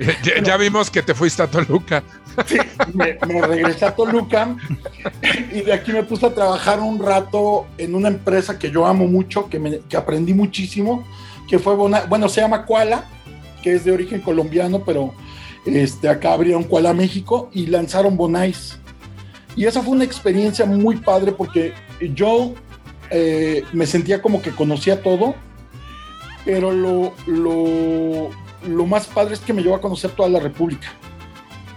[0.44, 2.02] ya, vimos que te fuiste a Toluca.
[2.46, 2.58] Sí,
[2.94, 4.56] me, regresé a Toluca
[5.52, 9.06] y de aquí me puse a trabajar un rato en una empresa que yo amo
[9.06, 11.06] mucho, que, me, que aprendí muchísimo,
[11.48, 13.04] que fue, bueno, se llama Kuala,
[13.62, 15.14] que es de origen colombiano, pero
[15.66, 18.78] este, acá abrieron Kuala México y lanzaron Bonais.
[19.56, 21.72] Y esa fue una experiencia muy padre porque
[22.14, 22.54] yo
[23.10, 25.34] eh, me sentía como que conocía todo,
[26.44, 28.30] pero lo, lo,
[28.66, 30.88] lo más padre es que me llevó a conocer toda la República.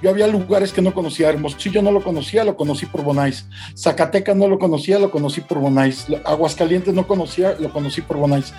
[0.02, 1.30] Yo había lugares que no conocía.
[1.30, 3.46] Hermosillo no lo conocía, lo conocí por Bonais.
[3.76, 6.06] Zacatecas no lo conocía, lo conocí por Bonais.
[6.24, 8.54] Aguascalientes no conocía, lo conocí por Bonais.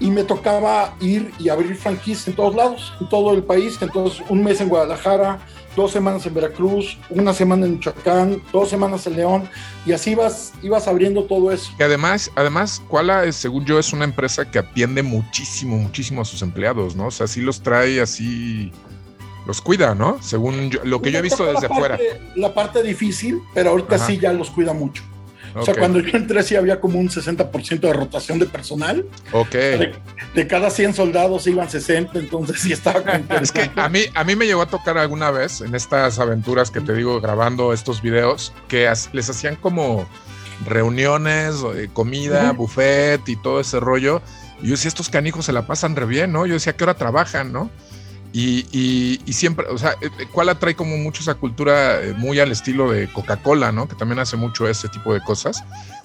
[0.00, 3.78] Y me tocaba ir y abrir franquicias en todos lados, en todo el país.
[3.80, 5.40] Entonces, un mes en Guadalajara,
[5.76, 9.48] dos semanas en Veracruz, una semana en Michoacán, dos semanas en León,
[9.86, 11.72] y así ibas, ibas abriendo todo eso.
[11.78, 16.42] Y además, además, Kuala, según yo, es una empresa que atiende muchísimo, muchísimo a sus
[16.42, 17.06] empleados, ¿no?
[17.06, 18.70] O sea, sí los trae así,
[19.46, 20.18] los cuida, ¿no?
[20.22, 21.98] Según lo que yo he visto desde fuera.
[22.36, 25.02] La parte difícil, pero ahorita sí ya los cuida mucho.
[25.54, 29.04] O sea, cuando yo entré sí había como un 60% de rotación de personal.
[29.32, 29.54] Ok.
[30.34, 33.00] De, cada 100 soldados iban 60, entonces sí estaba
[33.40, 36.70] Es que a mí, a mí me llegó a tocar alguna vez en estas aventuras
[36.70, 40.06] que te digo grabando estos videos que les hacían como
[40.64, 44.22] reuniones, eh, comida, buffet y todo ese rollo.
[44.62, 46.46] Y yo decía, estos canijos se la pasan re bien, ¿no?
[46.46, 47.70] Yo decía, ¿qué hora trabajan, no?
[48.34, 49.94] Y, siempre, o sea,
[50.32, 53.88] ¿cuál eh, atrae como mucho esa cultura eh, muy al estilo de Coca-Cola, ¿no?
[53.88, 55.62] Que también hace mucho ese tipo de cosas,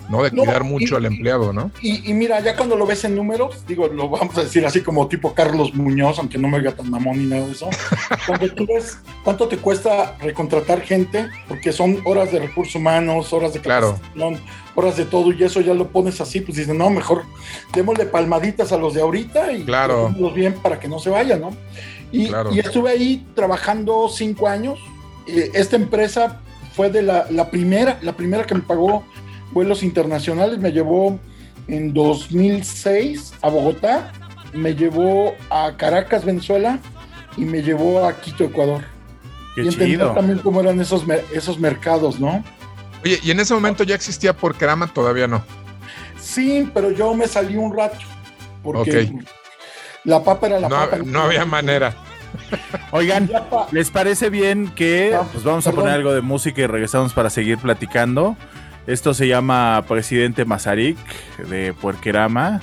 [0.09, 0.23] ¿no?
[0.23, 1.71] De cuidar mucho al empleado, ¿no?
[1.81, 5.07] Y, mira, ya cuando lo ves en números, digo, lo vamos a decir así como
[5.07, 7.69] tipo Carlos Muñoz, aunque no me oiga tan mamón ni nada de eso.
[8.27, 13.53] cuando tú ves cuánto te cuesta recontratar gente, porque son horas de recursos humanos, horas
[13.53, 13.99] de claro.
[14.75, 17.23] horas de todo, y eso ya lo pones así, pues dices, no, mejor
[17.73, 20.13] démosle palmaditas a los de ahorita y claro.
[20.35, 21.55] bien para que no se vayan, ¿no?
[22.11, 24.79] Y, estuve ahí trabajando cinco años
[25.27, 26.39] eh, esta empresa
[26.73, 29.03] fue de la, la, primera, la primera que me pagó
[29.51, 31.19] vuelos internacionales, me llevó
[31.67, 34.13] en 2006 a Bogotá,
[34.53, 36.79] me llevó a Caracas, Venezuela,
[37.35, 38.83] y me llevó a Quito, Ecuador.
[39.55, 40.13] Qué y chido.
[40.13, 42.43] también cómo eran esos, esos mercados, ¿no?
[43.03, 45.43] Oye, y en ese momento ya existía Porkerama, todavía no.
[46.19, 47.97] Sí, pero yo me salí un rato.
[48.63, 49.13] Porque.
[50.07, 50.97] La papa era la No, papa.
[51.05, 51.93] no había manera.
[52.91, 53.29] Oigan,
[53.71, 55.83] ¿les parece bien que pues vamos a perdón.
[55.85, 58.35] poner algo de música y regresamos para seguir platicando?
[58.87, 60.97] Esto se llama Presidente Mazarik
[61.49, 62.61] de Puerquerama,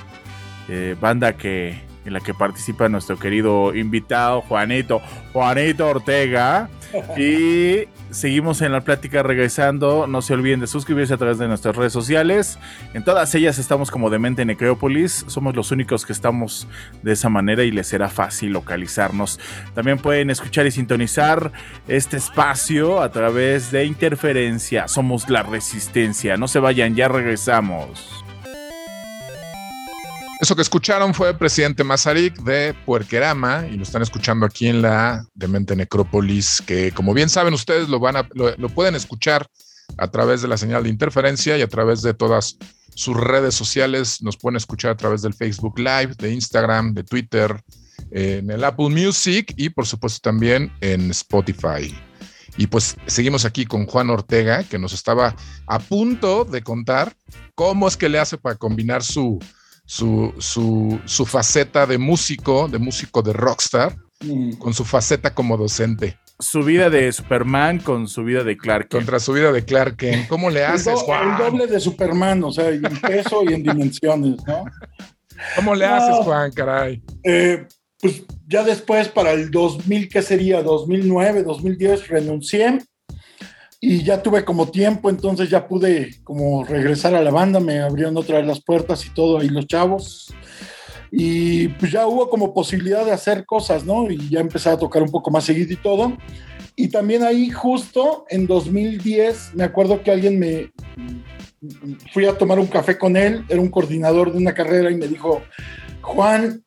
[0.68, 5.00] eh, banda que en la que participa nuestro querido invitado Juanito,
[5.32, 6.68] Juanito Ortega.
[7.16, 10.06] Y seguimos en la plática regresando.
[10.06, 12.58] No se olviden de suscribirse a través de nuestras redes sociales.
[12.92, 15.24] En todas ellas estamos como Demente Necrópolis.
[15.26, 16.68] Somos los únicos que estamos
[17.02, 19.40] de esa manera y les será fácil localizarnos.
[19.74, 21.50] También pueden escuchar y sintonizar
[21.88, 24.88] este espacio a través de interferencia.
[24.88, 26.36] Somos la resistencia.
[26.36, 28.23] No se vayan, ya regresamos.
[30.40, 34.82] Eso que escucharon fue el presidente Mazarik de Puerquerama y lo están escuchando aquí en
[34.82, 39.46] la Demente Necrópolis, que como bien saben ustedes lo van a lo, lo pueden escuchar
[39.96, 42.56] a través de la señal de interferencia y a través de todas
[42.94, 44.22] sus redes sociales.
[44.22, 47.62] Nos pueden escuchar a través del Facebook Live, de Instagram, de Twitter,
[48.10, 51.94] en el Apple Music y por supuesto también en Spotify.
[52.56, 55.34] Y pues seguimos aquí con Juan Ortega, que nos estaba
[55.66, 57.14] a punto de contar
[57.54, 59.40] cómo es que le hace para combinar su,
[59.86, 64.52] su, su, su faceta de músico, de músico de rockstar, Mm.
[64.54, 68.88] con su faceta como docente, Su vida de Superman con su vida de Clark.
[68.88, 69.02] Kent.
[69.02, 70.28] contra su vida de Clark Kent.
[70.28, 71.38] ¿Cómo le El, haces, do- el Juan?
[71.38, 74.64] doble de Superman, o sea, en peso y en dimensiones, ¿no?
[75.56, 75.94] ¿Cómo le No.
[75.94, 77.02] haces, Juan, caray?
[77.24, 77.66] Eh,
[78.00, 80.62] pues ya después, para el 2000, ¿qué sería?
[80.62, 82.78] 2009, 2010, renuncié
[83.86, 88.16] y ya tuve como tiempo, entonces ya pude como regresar a la banda, me abrieron
[88.16, 90.32] otra vez las puertas y todo ahí los chavos.
[91.10, 94.10] Y pues ya hubo como posibilidad de hacer cosas, ¿no?
[94.10, 96.16] Y ya empecé a tocar un poco más seguido y todo.
[96.74, 100.72] Y también ahí justo en 2010, me acuerdo que alguien me...
[102.12, 105.08] Fui a tomar un café con él, era un coordinador de una carrera y me
[105.08, 105.42] dijo,
[106.00, 106.64] Juan,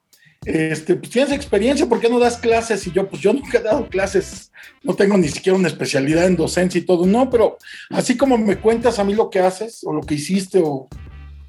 [0.48, 2.88] este, pues tienes experiencia, ¿por qué no das clases?
[2.88, 4.50] Y yo, pues yo nunca he dado clases,
[4.82, 7.58] no tengo ni siquiera una especialidad en docencia y todo, no, pero
[7.90, 10.88] así como me cuentas a mí lo que haces o lo que hiciste o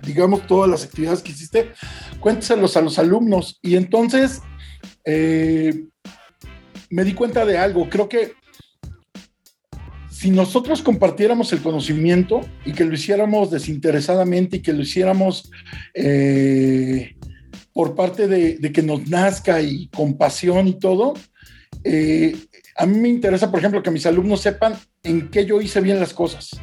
[0.03, 1.71] digamos todas las actividades que hiciste,
[2.19, 3.61] cuéntaselos a los alumnos.
[3.63, 4.43] Y entonces
[5.05, 5.85] eh,
[6.91, 8.33] me di cuenta de algo, creo que
[10.11, 15.53] si nosotros compartiéramos el conocimiento y que lo hiciéramos desinteresadamente y que lo hiciéramos
[15.95, 17.15] eh,
[17.79, 21.15] por parte de, que nos nazca y con pasión y todo,
[21.85, 22.37] eh,
[22.75, 26.01] a mí me interesa, por ejemplo, que mis alumnos sepan en qué yo hice bien
[26.01, 26.61] las cosas.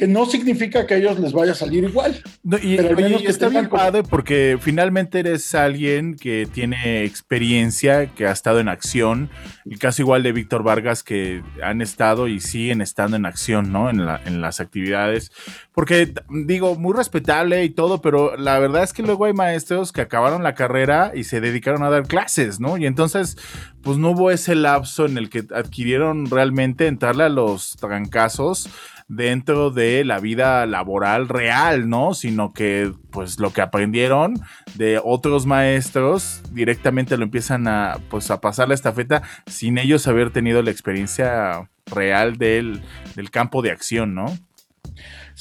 [0.00, 2.22] Que no significa que a ellos les vaya a salir igual.
[2.42, 5.54] No, y, pero al oye, menos y que está bien como- padre porque finalmente eres
[5.54, 9.28] alguien que tiene experiencia, que ha estado en acción.
[9.70, 13.90] El caso igual de Víctor Vargas, que han estado y siguen estando en acción, ¿no?
[13.90, 15.32] En, la- en las actividades.
[15.74, 20.00] Porque, digo, muy respetable y todo, pero la verdad es que luego hay maestros que
[20.00, 22.78] acabaron la carrera y se dedicaron a dar clases, ¿no?
[22.78, 23.36] Y entonces,
[23.82, 28.70] pues no hubo ese lapso en el que adquirieron realmente entrarle a los trancazos
[29.10, 32.14] dentro de la vida laboral real, ¿no?
[32.14, 34.34] Sino que pues lo que aprendieron
[34.76, 40.30] de otros maestros directamente lo empiezan a pues a pasar la estafeta sin ellos haber
[40.30, 42.82] tenido la experiencia real del,
[43.16, 44.26] del campo de acción, ¿no?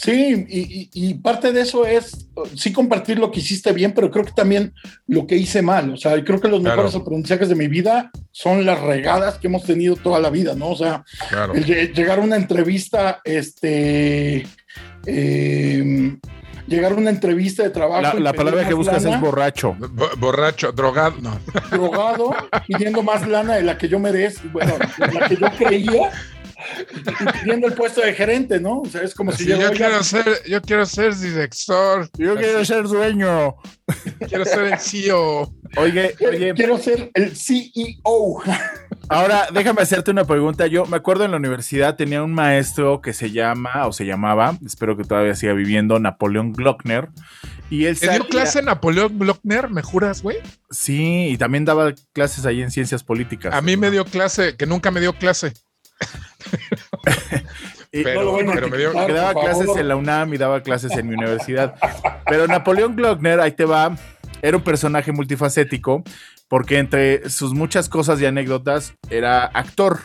[0.01, 3.91] Sí, y, y- y parte de eso es uh, sí compartir lo que hiciste bien,
[3.93, 4.71] pero creo que también
[5.07, 5.89] lo que hice mal.
[5.91, 6.77] O sea, y creo que los Claro.
[6.83, 10.69] mejores aprendizajes de mi vida son las regadas que hemos tenido toda la vida, ¿no?
[10.69, 11.53] O sea, Claro.
[11.53, 14.47] el lle- llegar a una entrevista, este.
[15.05, 16.17] eh,
[16.67, 18.19] llegar a una entrevista de trabajo.
[18.19, 19.75] La, palabra que buscas lana, es borracho.
[19.79, 21.39] Bo- Borracho, drogado, no.
[21.71, 22.33] drogado,
[22.67, 26.11] pidiendo más lana de la que yo merezco, bueno, de la que yo creía,
[27.43, 28.81] pidiendo el puesto de gerente, ¿no?
[28.81, 32.35] O sea, es como si Sí, yo, yo quiero ser, yo quiero ser director, Yo
[32.35, 33.55] quiero ser dueño.
[34.27, 35.53] quiero ser el CEO.
[35.77, 38.41] Oye, oye, quiero ser el CEO.
[39.11, 40.67] Ahora, déjame hacerte una pregunta.
[40.67, 44.57] Yo me acuerdo en la universidad tenía un maestro que se llama, o se llamaba,
[44.63, 47.09] espero que todavía siga viviendo, Napoleón Glockner.
[47.71, 49.69] Y él ¿Te dio clase Napoleón Glockner?
[49.69, 50.37] ¿Me juras, güey?
[50.69, 53.53] Sí, y también daba clases ahí en ciencias políticas.
[53.53, 55.53] A mí me dio clase, que nunca me dio clase.
[57.91, 58.93] Y- Pero, me dio.
[58.93, 59.43] daba favor.
[59.45, 61.73] clases en la UNAM y daba clases en mi universidad.
[62.27, 63.95] Pero Napoleón Glockner, ahí te va,
[64.43, 66.03] era un personaje multifacético
[66.47, 69.99] porque entre sus muchas cosas y anécdotas era actor.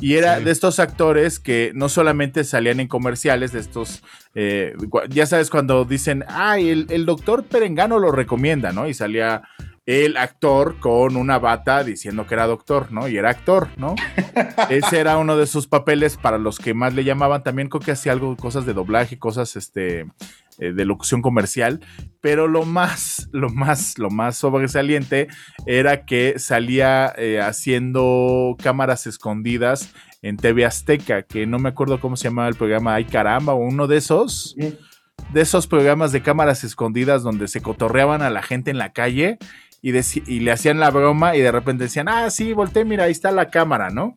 [0.00, 0.44] Y era Sí.
[0.44, 4.02] de estos actores que no solamente salían en comerciales, de estos,
[4.36, 4.74] eh,
[5.08, 8.86] ya sabes, cuando dicen, ay, el, el doctor Perengano lo recomienda, ¿no?
[8.88, 9.42] Y salía
[9.86, 13.06] el actor con una bata diciendo que era doctor, ¿no?
[13.06, 13.94] Y era actor, ¿no?
[14.70, 17.42] Ese era uno de sus papeles para los que más le llamaban.
[17.42, 20.06] También creo que hacía algo, cosas de doblaje, cosas este,
[20.58, 21.80] eh, de locución comercial.
[22.22, 25.28] Pero lo más, lo más, lo más sobresaliente
[25.66, 32.16] era que salía eh, haciendo cámaras escondidas en TV Azteca, que no me acuerdo cómo
[32.16, 36.64] se llamaba el programa, ay caramba, o uno de esos, de esos programas de cámaras
[36.64, 39.36] escondidas donde se cotorreaban a la gente en la calle
[39.84, 43.30] y, le hacían la broma y de repente decían, ah, sí, volteé, mira, ahí está
[43.30, 44.16] la cámara, ¿no?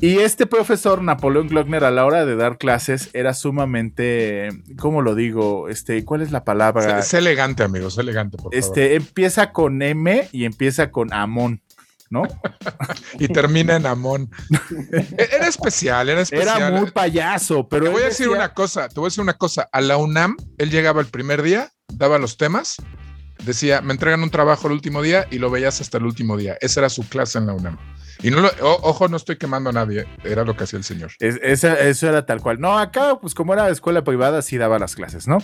[0.00, 5.14] Y este profesor, Napoleón Glockner, a la hora de dar clases, era sumamente, ¿cómo lo
[5.14, 5.68] digo?
[5.68, 6.98] Este, ¿cuál es la palabra?
[6.98, 8.56] Es, elegante, amigo, es elegante, por favor.
[8.56, 11.62] Este, empieza con M y empieza con Amón,
[12.10, 12.22] ¿no?
[13.18, 14.30] Y termina en Amón.
[14.92, 16.56] E- era especial, era especial.
[16.56, 19.22] Era muy payaso, pero Te voy a decir decía- una cosa, te voy a decir
[19.22, 19.68] una cosa.
[19.72, 22.76] A la UNAM, él llegaba el primer día, daba los temas,
[23.44, 26.56] decía, me entregan un trabajo el último día y lo veías hasta el último día.
[26.60, 27.78] Esa era su clase en la UNAM.
[28.22, 31.10] Y no lo, ojo, no estoy quemando a nadie, era lo que hacía el señor.
[31.18, 32.60] Es- esa- eso era tal cual.
[32.60, 35.38] No, acá, pues como era escuela privada, sí daba las clases, ¿no?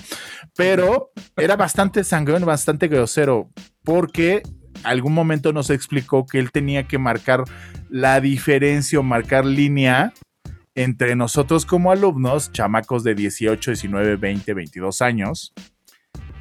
[0.57, 3.51] Pero era bastante sangrón, bastante grosero,
[3.85, 4.43] porque
[4.85, 7.45] algún momento nos explicó que él tenía que marcar
[7.91, 10.13] la diferencia o marcar línea
[10.77, 15.53] entre nosotros como alumnos, chamacos de 18, 19, 20, 22 años,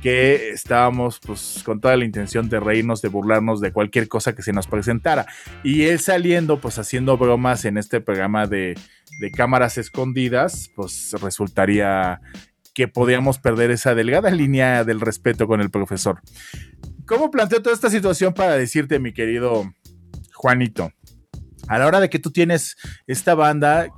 [0.01, 4.41] que estábamos pues con toda la intención de reírnos, de burlarnos de cualquier cosa que
[4.41, 5.25] se nos presentara.
[5.63, 8.75] Y él saliendo pues haciendo bromas en este programa de,
[9.35, 12.21] cámaras escondidas, pues resultaría
[12.73, 16.21] que podíamos perder esa delgada línea del respeto con el profesor.
[17.05, 19.73] ¿Cómo planteo toda esta situación para decirte, mi querido
[20.33, 20.93] Juanito?
[21.67, 22.77] A la hora de que tú tienes
[23.07, 23.89] esta banda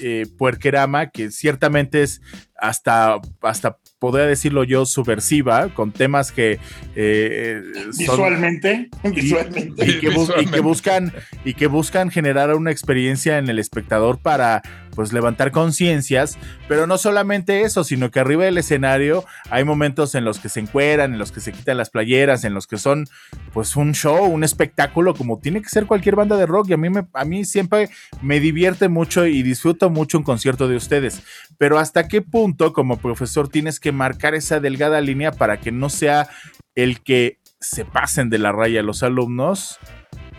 [0.00, 2.20] eh, puerquerama, que ciertamente es
[2.56, 6.58] hasta, hasta podría decirlo yo, subversiva, con temas que
[6.96, 9.86] eh, son- Visualmente, visualmente.
[9.86, 10.60] y que, bus- y que Visualmente.
[10.60, 11.12] buscan
[11.44, 14.62] y que buscan generar una experiencia en el espectador para
[14.98, 16.36] pues levantar conciencias,
[16.66, 20.58] pero no solamente eso, sino que arriba del escenario hay momentos en los que se
[20.58, 23.06] encueran, en los que se quitan las playeras, en los que son
[23.52, 26.70] pues un show, un espectáculo como tiene que ser cualquier banda de rock.
[26.70, 27.90] Y a mí me a mí siempre
[28.22, 31.22] me divierte mucho y disfruto mucho un concierto de ustedes,
[31.58, 35.90] pero hasta qué punto como profesor tienes que marcar esa delgada línea para que no
[35.90, 36.28] sea
[36.74, 39.78] el que se pasen de la raya los alumnos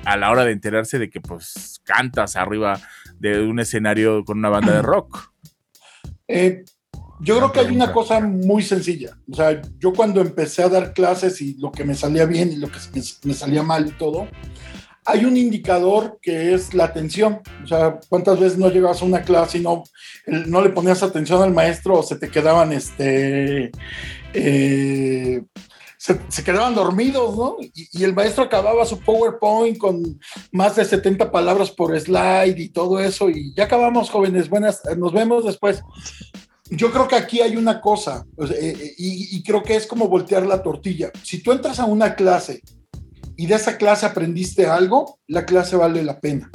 [0.04, 2.80] a la hora de enterarse de que pues cantas arriba
[3.20, 5.32] de un escenario con una banda de rock.
[6.28, 6.64] Eh,
[7.22, 9.18] yo creo que hay una cosa muy sencilla.
[9.30, 12.56] O sea, yo cuando empecé a dar clases y lo que me salía bien y
[12.56, 14.28] lo que me, me salía mal y todo,
[15.06, 17.42] hay un indicador que es la atención.
[17.64, 19.84] O sea, ¿cuántas veces no llegabas a una clase y no,
[20.28, 23.72] el- no le ponías atención al maestro o se te quedaban, este,
[24.34, 25.42] eh,
[26.30, 27.58] se, quedaban dormidos, ¿no?
[27.60, 30.20] Y, el maestro acababa su PowerPoint con
[30.52, 33.30] más de 70 palabras por slide y todo eso.
[33.30, 34.50] Y ya acabamos, jóvenes.
[34.50, 35.82] Buenas, nos vemos después.
[36.72, 40.08] Yo creo que aquí hay una cosa, eh, eh, y, y creo que es como
[40.08, 41.12] voltear la tortilla.
[41.24, 42.62] Si tú entras a una clase
[43.36, 46.52] y de esa clase aprendiste algo, la clase vale la pena.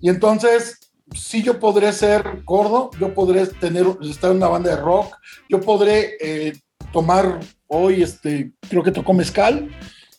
[0.00, 0.78] Y entonces,
[1.14, 5.14] sí yo podré ser gordo, yo podré tener, estar en una banda de rock,
[5.48, 6.52] yo podré eh,
[6.92, 9.70] tomar hoy, este, creo que tocó mezcal,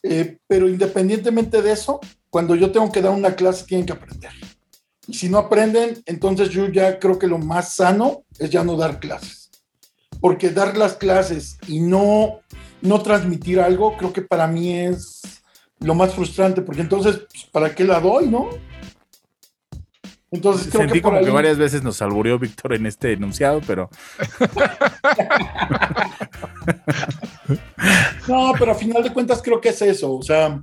[0.03, 4.31] eh, pero independientemente de eso, cuando yo tengo que dar una clase, tienen que aprender.
[5.07, 8.75] Y si no aprenden, entonces yo ya creo que lo más sano es ya no
[8.75, 9.49] dar clases.
[10.19, 12.41] Porque dar las clases y no,
[12.81, 15.21] no transmitir algo, creo que para mí es
[15.79, 18.49] lo más frustrante, porque entonces, pues, ¿para qué la doy, no?
[20.31, 23.89] Entonces creo Sentí que como que varias veces nos alburió Víctor en este enunciado, pero
[28.27, 30.61] No, pero a final de cuentas creo que es eso, o sea,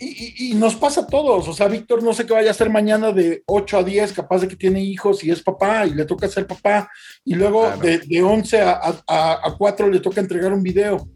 [0.00, 2.50] y, y- y nos pasa a todos, o sea, Víctor no sé qué vaya a
[2.50, 5.94] hacer mañana de 8 a 10, capaz de que tiene hijos y es papá y
[5.94, 6.90] le toca ser papá,
[7.24, 7.80] y luego Claro.
[7.80, 11.06] de, de 11 a, a, a 4 le toca entregar un video,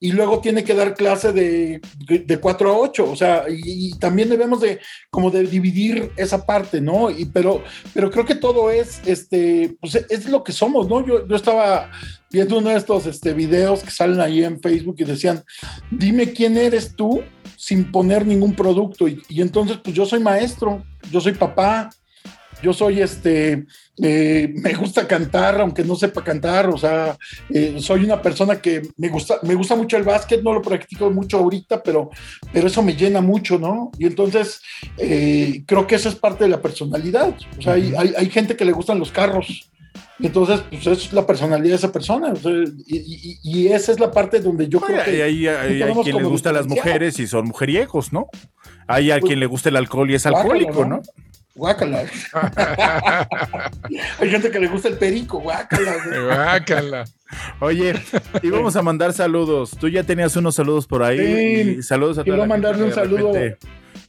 [0.00, 4.28] y luego tiene que dar clase de, de 4 a 8, o sea, y, también
[4.28, 4.78] debemos de
[5.10, 7.10] como de dividir esa parte, ¿no?
[7.10, 11.04] Y, pero, pero creo que todo es, este, pues es lo que somos, ¿no?
[11.04, 11.90] Yo, yo estaba
[12.30, 15.42] viendo uno de estos este, videos que salen ahí en Facebook y decían,
[15.90, 17.22] dime quién eres tú
[17.56, 19.08] sin poner ningún producto.
[19.08, 21.90] Y, y entonces, pues yo soy maestro, yo soy papá,
[22.62, 23.66] Yo soy este,
[24.02, 27.16] eh, me gusta cantar, aunque no sepa cantar, o sea,
[27.50, 31.10] eh, soy una persona que me gusta, me gusta mucho el básquet, no lo practico
[31.10, 32.10] mucho ahorita, pero,
[32.52, 33.90] pero eso me llena mucho, ¿no?
[33.98, 34.60] Y entonces
[34.96, 37.34] eh, creo que eso es parte de la personalidad.
[37.58, 39.70] O sea, hay, hay, hay gente que le gustan los carros.
[40.20, 42.32] Entonces, pues es la personalidad de esa persona.
[42.32, 45.22] O sea, y, y, y, esa es la parte donde yo creo que.
[45.22, 48.26] Hay, hay, hay quien le gusta a las mujeres y son mujeriegos, ¿no?
[48.88, 50.96] Hay a pues, quien le gusta el alcohol y es alcohólico, ¿no?
[50.96, 51.02] ¿no?
[51.58, 52.04] Guácala.
[54.20, 55.96] Hay gente que le gusta el perico, guácala.
[56.24, 57.04] Guácala.
[57.58, 57.94] Oye,
[58.42, 59.72] y vamos a mandar saludos.
[59.78, 61.74] Tú ya tenías unos saludos por ahí.
[61.76, 63.32] Sí, saludos a Quiero mandarle un saludo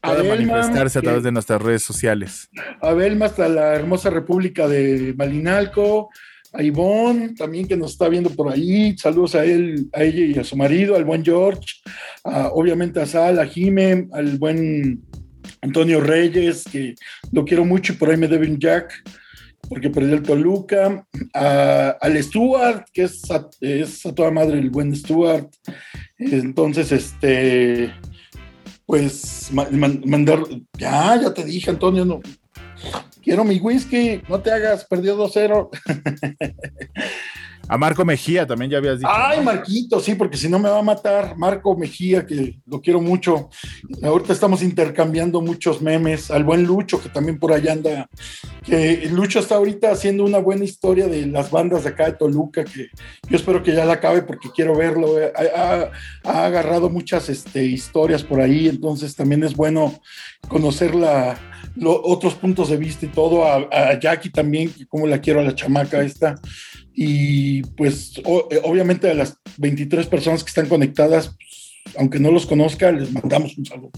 [0.01, 2.49] a manifestarse a través de nuestras redes sociales.
[2.81, 6.09] A Belma hasta la hermosa República de Malinalco,
[6.53, 10.39] a Ivonne también que nos está viendo por ahí, saludos a él, a ella y
[10.39, 11.81] a su marido, al buen George,
[12.23, 15.01] a, obviamente a Sal, a Jime, al buen
[15.61, 16.95] Antonio Reyes, que
[17.31, 19.03] lo quiero mucho y por ahí me deben Jack,
[19.67, 24.69] porque perdió el Toluca, a, al Stuart, que es a, es a toda madre el
[24.69, 25.49] buen Stuart,
[26.17, 27.93] entonces este
[28.85, 30.39] pues mandar,
[30.75, 32.21] ya, ya te dije, Antonio, no,
[33.21, 35.69] quiero mi whisky, no te hagas, perdió 2-0.
[37.69, 39.11] A Marco Mejía también ya habías dicho.
[39.13, 41.37] Ay, Marquito, sí, porque si no me va a matar.
[41.37, 43.49] Marco Mejía, que lo quiero mucho.
[44.01, 46.31] Ahorita estamos intercambiando muchos memes.
[46.31, 48.09] Al buen Lucho, que también por allá anda.
[48.63, 52.65] Que Lucho está ahorita haciendo una buena historia de las bandas de acá de Toluca,
[52.65, 52.89] que
[53.29, 55.17] yo espero que ya la acabe porque quiero verlo.
[55.55, 55.91] Ha,
[56.23, 60.01] agarrado muchas este, historias por ahí, entonces también es bueno
[60.47, 61.37] conocer la,
[61.85, 63.45] otros puntos de vista y todo.
[63.45, 66.33] A, a Jackie también, que como la quiero a la chamaca esta
[67.01, 72.45] y pues o, obviamente a las 23 personas que están conectadas, pues, aunque no los
[72.45, 73.91] conozca, les mandamos un saludo.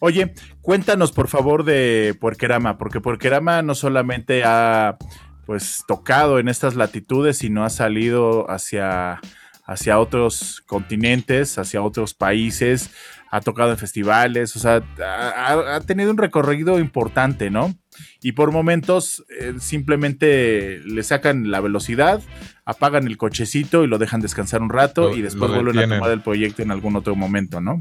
[0.00, 4.98] Oye, cuéntanos por favor de Puerquerama, porque Puerquerama no solamente ha
[5.46, 9.18] pues tocado en estas latitudes, sino ha salido hacia,
[9.66, 12.90] hacia otros continentes, hacia otros países,
[13.30, 17.74] ha tocado en festivales, o sea, ha, ha tenido un recorrido importante, ¿no?
[18.20, 22.20] y por momentos eh, simplemente le sacan la velocidad,
[22.64, 26.10] apagan el cochecito y lo dejan descansar un rato lo, y después vuelven a tomar
[26.10, 27.78] el proyecto en algún otro momento, ¿no?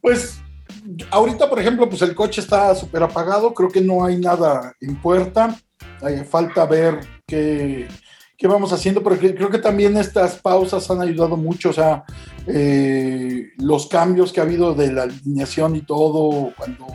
[0.00, 0.40] Pues
[1.10, 4.96] ahorita, por ejemplo, pues el coche está súper apagado, creo que no hay nada en
[4.96, 5.58] puerta,
[6.00, 7.88] hay falta ver qué,
[8.44, 12.04] qué vamos haciendo, pero creo que también estas pausas han ayudado mucho, o sea,
[12.46, 16.86] eh, los cambios que ha habido de la alineación y todo, cuando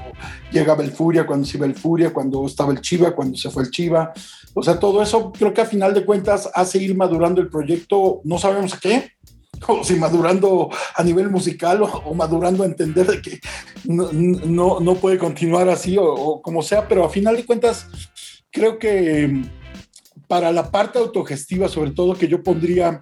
[0.52, 3.72] llega Belfuria, cuando se iba el Furia, cuando estaba el Chiva, cuando se fue el
[3.72, 4.14] Chiva,
[4.54, 8.22] o sea, todo eso creo que a final de cuentas hace ir madurando el proyecto,
[8.26, 9.14] no sabemos a qué,
[9.68, 13.39] o si madurando a nivel musical o, o madurando a entender de que
[13.86, 17.88] no, no, no puede continuar así o, o como sea, pero a final de cuentas
[18.52, 19.41] creo que
[20.30, 22.99] para la parte autogestiva, sobre todo que yo pondría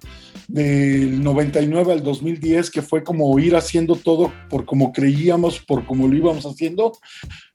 [0.48, 6.08] del 99 al 2010, que fue como ir haciendo todo por como creíamos, por como
[6.08, 6.92] lo íbamos haciendo,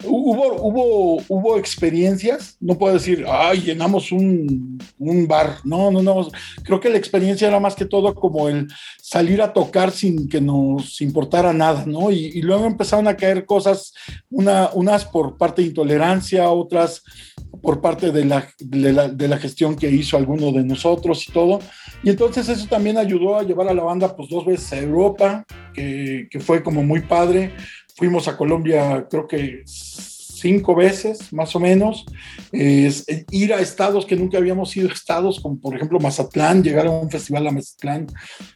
[0.06, 6.28] hubo, hubo, hubo experiencias, no puedo decir, ay, llenamos un, un bar, no, no, no,
[6.64, 8.68] creo que la experiencia era más que todo como el
[9.02, 12.12] salir a tocar sin que nos importara nada, ¿no?
[12.12, 13.92] Y, luego empezaron a caer cosas,
[14.30, 17.02] una, unas por parte de intolerancia, otras
[17.62, 21.60] por parte de la, de la, gestión que hizo alguno de nosotros y todo.
[22.04, 25.46] Y entonces eso también ayudó a llevar a la banda pues dos veces a Europa,
[25.74, 27.54] que, que fue como muy padre.
[27.96, 29.64] Fuimos a Colombia creo que
[30.44, 32.06] cinco veces más o menos,
[32.52, 37.10] ir a estados que nunca habíamos ido estados, como por ejemplo Mazatlán, llegar a un
[37.10, 38.08] festival a Mazatlán,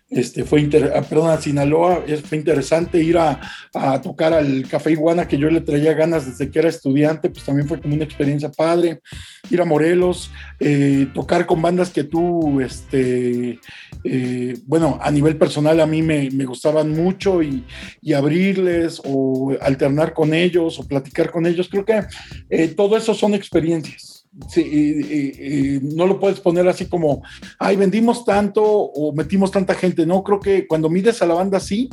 [0.10, 3.42] este, fue inter, perdón, a Sinaloa, fue interesante ir a,
[3.74, 7.44] a, tocar al Café Iguana, que yo le traía ganas desde que era estudiante, pues
[7.44, 9.02] también fue como una experiencia padre,
[9.50, 13.60] ir a Morelos, eh, tocar con bandas que tú, este,
[14.06, 17.66] eh, bueno, a nivel personal a mí me, me gustaban mucho y,
[18.02, 22.02] y, abrirles o alternar con ellos o platicar con ellos, creo que
[22.50, 24.17] eh, todo eso son experiencias.
[24.32, 27.24] No lo puedes poner así como,
[27.60, 30.06] ay, vendimos tanto o metimos tanta gente.
[30.06, 31.90] No, creo que cuando mides a la banda así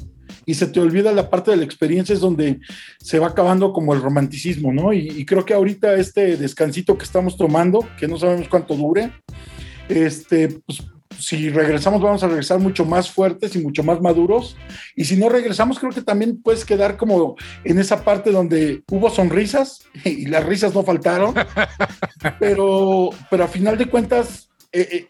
[0.47, 2.61] y se te olvida la parte de la experiencia es donde
[2.99, 4.93] se va acabando como el romanticismo, ¿no?
[4.93, 9.12] Y, y creo que ahorita este descansito que estamos tomando, que no sabemos cuánto dure,
[9.89, 10.82] este, pues
[11.18, 14.56] si regresamos vamos a regresar mucho más fuertes y mucho más maduros.
[14.96, 19.10] Y si no regresamos, creo que también puedes quedar como en esa parte donde hubo
[19.10, 21.34] sonrisas y las risas no faltaron.
[22.38, 24.50] pero, pero a final de cuentas,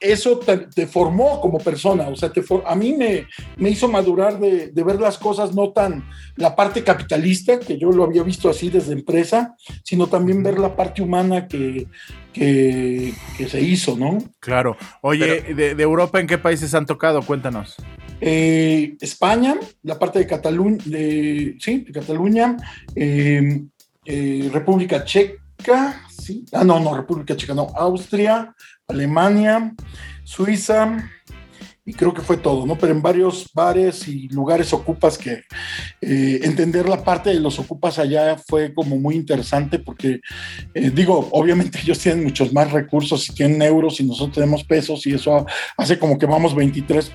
[0.00, 4.68] eso te, formó como persona, o sea, te a mí me, me hizo madurar de,
[4.68, 6.04] de, ver las cosas no tan
[6.36, 10.76] la parte capitalista, que yo lo había visto así desde empresa, sino también ver la
[10.76, 11.86] parte humana que,
[12.32, 14.18] que, que se hizo, ¿no?
[14.38, 14.76] Claro.
[15.00, 17.22] Oye, de, Europa, ¿en qué países han tocado?
[17.22, 17.76] Cuéntanos.
[18.20, 22.56] Eh, España, la parte de Cataluña, de, sí, de Cataluña,
[24.52, 25.43] República Checa,
[26.08, 28.54] sí, ah, no, no, República Checa, no, Austria,
[28.88, 29.74] Alemania,
[30.24, 31.10] Suiza,
[31.86, 32.78] y creo que fue todo, ¿no?
[32.78, 35.42] Pero en varios bares y lugares ocupas que
[36.00, 40.20] eh, entender la parte de los ocupas allá fue como muy interesante porque,
[40.72, 45.06] eh, digo, obviamente ellos tienen muchos más recursos y tienen euros y nosotros tenemos pesos
[45.06, 45.44] y eso
[45.76, 47.12] hace como que vamos 23,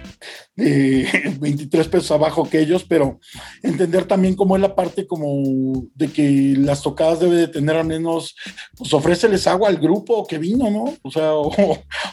[1.39, 3.19] 23 pesos abajo que ellos, pero
[3.63, 7.85] entender también cómo es la parte como de que las tocadas debe de tener al
[7.85, 8.35] menos,
[8.77, 10.93] pues ofréceles agua al grupo que vino, ¿no?
[11.01, 11.51] O sea, o,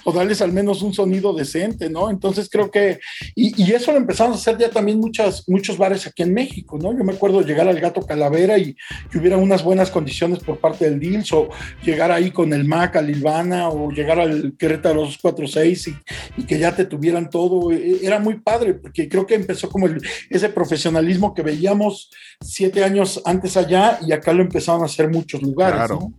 [0.05, 2.11] o darles al menos un sonido decente, ¿no?
[2.11, 3.01] Entonces, creo que,
[3.35, 6.97] y, eso lo empezamos a hacer ya también muchas, muchos bares aquí en México, ¿no?
[6.97, 8.75] Yo me acuerdo llegar al Gato Calavera y
[9.11, 11.49] que hubiera unas buenas condiciones por parte del Deals, o
[11.85, 15.97] llegar ahí con el MAC, al Ilvana, o llegar al Querétaro 246 y,
[16.39, 17.73] y que ya te tuvieran todo.
[17.73, 19.89] E, era muy padre, porque creo que empezó como
[20.31, 22.11] ese profesionalismo que veíamos
[22.41, 26.13] siete años antes allá y acá lo empezaron a hacer muchos lugares, ¿no?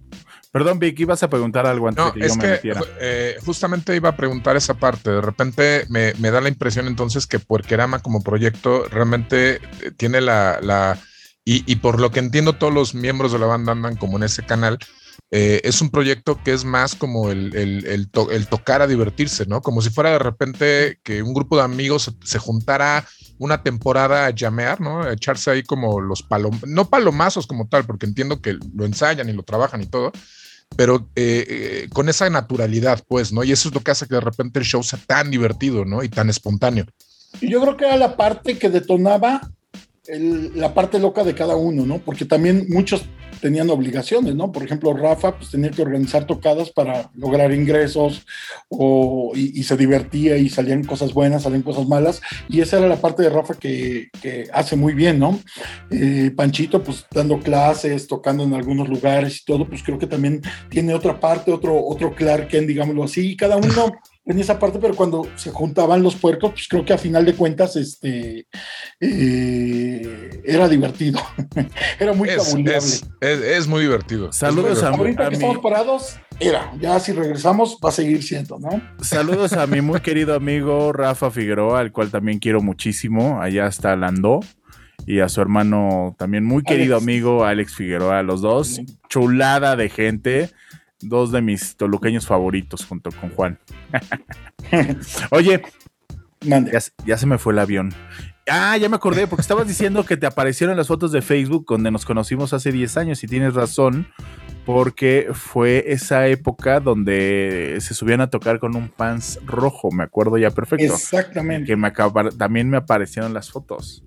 [0.51, 2.82] Perdón, Vicky, ibas a preguntar algo antes de que yo me metiera.
[2.99, 5.11] Eh, justamente iba a preguntar esa parte.
[5.11, 10.97] De repente me, da la impresión entonces que Puerquerama como proyecto realmente eh, tiene la...
[11.45, 14.43] y, por lo que entiendo, todos los miembros de la banda andan como en ese
[14.43, 14.80] canal.
[15.30, 19.61] Eh, es un proyecto que es más como el, el, tocar a divertirse, ¿no?
[19.61, 23.05] Como si fuera de repente que un grupo de amigos se, juntara
[23.38, 25.03] una temporada a llamear, ¿no?
[25.03, 29.28] A echarse ahí como los palom, no palomazos como tal, porque entiendo que lo ensayan
[29.28, 30.13] y lo trabajan y todo,
[30.78, 33.43] pero eh, eh, con esa naturalidad, pues, ¿no?
[33.43, 36.03] Y eso es lo que hace que de repente el show sea tan divertido, ¿no?
[36.03, 36.86] Y tan espontáneo.
[37.41, 39.41] Yo creo que era la parte que detonaba
[40.09, 41.99] la parte loca de cada uno, ¿no?
[41.99, 43.03] Porque también muchos
[43.42, 44.52] tenían obligaciones, ¿no?
[44.52, 48.26] Por ejemplo, Rafa pues tenía que organizar tocadas para lograr ingresos
[48.70, 53.02] o, y, se divertía y salían cosas buenas, salían cosas malas y esa era la
[53.02, 55.40] parte de Rafa que, que hace muy bien, ¿no?
[55.92, 60.42] Eh, Panchito pues dando clases, tocando en algunos lugares y todo, pues creo que también
[60.70, 63.92] tiene otra parte, otro, otro Clark Kent, digámoslo así, y cada uno
[64.28, 67.34] en esa parte, pero cuando se juntaban los puercos, pues creo que a final de
[67.34, 68.46] cuentas este,
[69.00, 69.66] eh,
[70.48, 71.20] era divertido.
[72.00, 74.32] era muy es, es, muy divertido.
[74.32, 76.74] Saludos a, Ahorita que estamos parados, era.
[76.80, 78.82] Ya si regresamos, va a seguir siendo, ¿no?
[79.02, 83.41] Saludos a mi muy querido amigo Rafa Figueroa, al cual también quiero muchísimo.
[83.41, 84.39] Allá está Landó.
[85.06, 88.82] Y a su hermano, también muy querido amigo, Alex Figueroa, los dos.
[89.10, 90.50] Chulada de gente
[91.02, 93.60] dos de mis toluqueños favoritos junto con Juan.
[95.32, 95.62] Oye,
[97.06, 97.93] ya, se me fue el avión.
[98.50, 101.91] Ah, ya me acordé, porque estabas diciendo que te aparecieron las fotos de Facebook donde
[101.91, 104.08] nos conocimos hace 10 años y tienes razón,
[104.66, 110.38] porque fue esa época donde se subían a tocar con un pants rojo, me acuerdo
[110.38, 110.93] ya perfecto.
[110.93, 111.68] Exactamente.
[111.68, 111.91] Que me
[112.38, 114.04] también me aparecieron las fotos.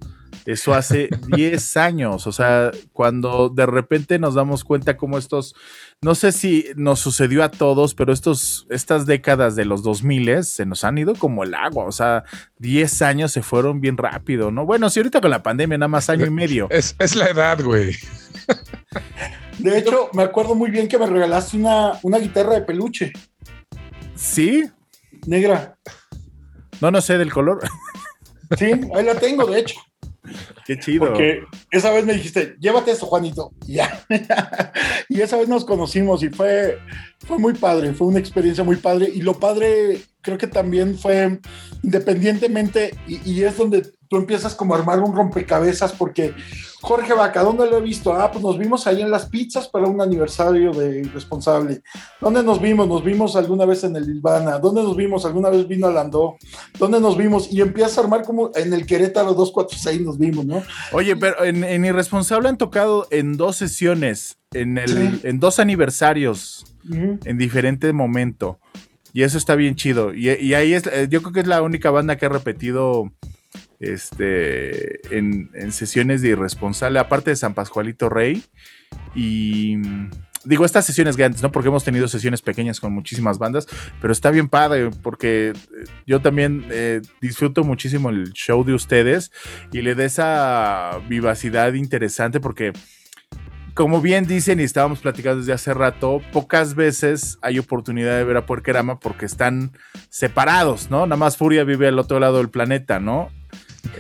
[0.47, 5.55] Eso hace 10 años, o sea, cuando de repente nos damos cuenta cómo estos
[6.03, 10.65] no sé si nos sucedió a todos, pero estos, estas décadas de los 2000 se
[10.65, 11.85] nos han ido como el agua.
[11.85, 12.25] O sea,
[12.59, 14.65] 10 años se fueron bien rápido, ¿no?
[14.65, 16.69] Bueno, si ahorita con la pandemia nada más año y medio.
[16.71, 17.97] Es, la edad, güey.
[19.59, 23.13] De hecho, me acuerdo muy bien que me regalaste una, una guitarra de peluche.
[24.15, 24.65] ¿Sí?
[25.27, 25.77] Negra.
[26.81, 27.61] No, no sé del color.
[28.59, 29.79] Sí, ahí la tengo, de hecho.
[30.71, 31.09] Qué chido.
[31.09, 31.43] Porque
[31.73, 33.53] esa vez me dijiste, llévate esto, Juanito.
[33.67, 34.07] Y ya.
[35.09, 36.79] y esa vez nos conocimos y fue,
[37.27, 39.11] fue muy padre, fue una experiencia muy padre.
[39.13, 41.41] Y lo padre creo que también fue
[41.83, 46.35] independientemente, y, es donde tú empiezas como a armar un rompecabezas, porque
[46.81, 48.13] Jorge Vaca, ¿dónde lo he visto?
[48.13, 51.83] Ah, pues nos vimos ahí en las pizzas para un aniversario de Irresponsable.
[52.21, 52.89] ¿Dónde nos vimos?
[52.89, 54.59] Nos vimos alguna vez en el Ilvana.
[54.59, 55.25] ¿Dónde nos vimos?
[55.25, 56.37] Alguna vez vino a Landó.
[56.77, 57.53] ¿Dónde nos vimos?
[57.53, 60.61] Y empiezas a armar como en el Querétaro 246 nos vimos, ¿no?
[60.91, 67.39] Oye, pero en, Irresponsable han tocado en dos sesiones, en, el, en dos aniversarios, en
[67.39, 68.59] diferente momento.
[69.13, 70.13] Y eso está bien chido.
[70.15, 73.13] Y, ahí es, eh, yo creo que es la única banda que ha repetido
[73.81, 78.45] este en, sesiones de irresponsable, aparte de San Pascualito Rey.
[79.15, 79.77] Y
[80.45, 81.51] digo, estas sesiones grandes, ¿no?
[81.51, 83.67] Porque hemos tenido sesiones pequeñas con muchísimas bandas,
[84.01, 85.55] pero está bien padre porque eh,
[86.07, 89.33] yo también eh, disfruto muchísimo el show de ustedes
[89.73, 92.73] y le da esa vivacidad interesante porque
[93.75, 98.37] como bien dicen y estábamos platicando desde hace rato, pocas veces hay oportunidad de ver
[98.37, 99.73] a Puerquerama porque están
[100.09, 101.07] separados, ¿no?
[101.07, 103.31] Nada más Furia vive al otro lado del planeta, ¿no?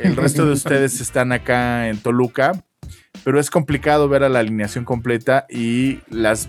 [0.02, 2.64] El resto de ustedes están acá en Toluca,
[3.24, 6.48] pero es complicado ver a la alineación completa y las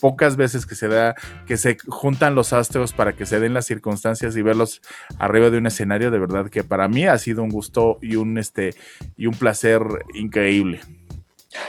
[0.00, 1.14] pocas veces que se da,
[1.46, 4.82] que se juntan los astros para que se den las circunstancias y verlos
[5.18, 8.38] arriba de un escenario, de verdad que para mí ha sido un gusto y un
[8.38, 8.74] este
[9.16, 9.82] y un placer
[10.14, 10.80] increíble.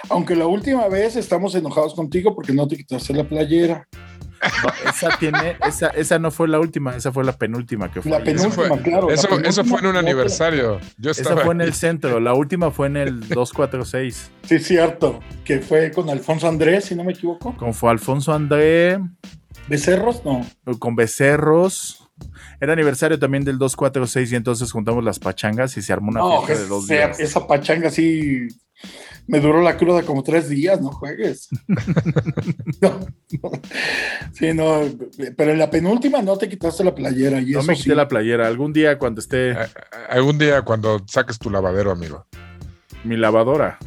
[0.09, 3.87] Aunque la última vez estamos enojados contigo porque no te quitaste la playera
[4.85, 8.11] esa tiene, esa, esa no fue la última, esa fue la penúltima que fue.
[8.11, 9.09] La penúltima, claro.
[9.09, 10.79] Eso, eso fue en un aniversario.
[10.97, 14.31] Yo esa fue en el centro, la última fue en el 246.
[14.43, 17.55] Sí, cierto, que fue con Alfonso Andrés, si no me equivoco.
[17.57, 18.99] Con fue Alfonso Andrés.
[19.67, 20.23] ¿Becerros?
[20.23, 20.45] No.
[20.79, 22.03] Con Becerros.
[22.59, 26.63] Era aniversario también del 246 y entonces juntamos las pachangas y se armó una fiesta
[26.63, 27.19] de dos días.
[27.19, 28.47] Esa pachanga sí
[29.27, 31.49] me duró la cruda como tres días, no juegues.
[34.33, 34.81] Sí, no,
[35.35, 37.41] pero en la penúltima no te quitaste la playera.
[37.41, 38.47] Y no me quité la playera.
[38.47, 39.55] Algún día cuando esté.
[40.09, 42.25] algún día cuando saques tu lavadero, amigo.
[43.03, 43.79] Mi lavadora.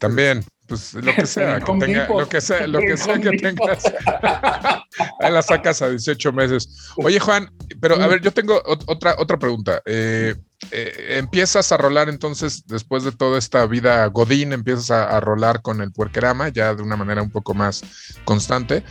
[0.00, 0.44] también.
[0.66, 3.84] Pues lo que sea, que tenga, lo que sea, lo que sea que tengas.
[5.20, 6.92] Ahí la sacas a 18 meses.
[6.96, 7.50] Oye, Juan,
[7.80, 9.82] pero a ver, yo tengo otra, otra pregunta.
[9.84, 10.34] Eh,
[10.70, 15.82] eh, empiezas a rolar entonces, después de toda esta vida Godín, empiezas a, rolar con
[15.82, 17.82] el puerquerama ya de una manera un poco más
[18.24, 18.82] constante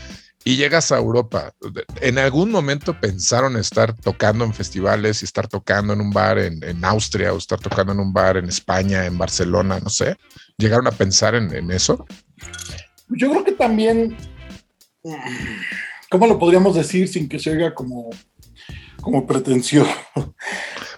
[0.47, 1.51] y llegas a Europa.
[2.01, 6.63] ¿En algún momento pensaron estar tocando en festivales y estar tocando en un bar en,
[6.63, 10.15] en Austria o estar tocando en un bar en España, en Barcelona, no sé?
[10.55, 12.05] ¿Llegaron a pensar en, eso?
[13.09, 14.15] Yo creo que también,
[16.11, 18.11] ¿cómo lo podríamos decir sin que se oiga como,
[19.01, 19.87] como pretensión?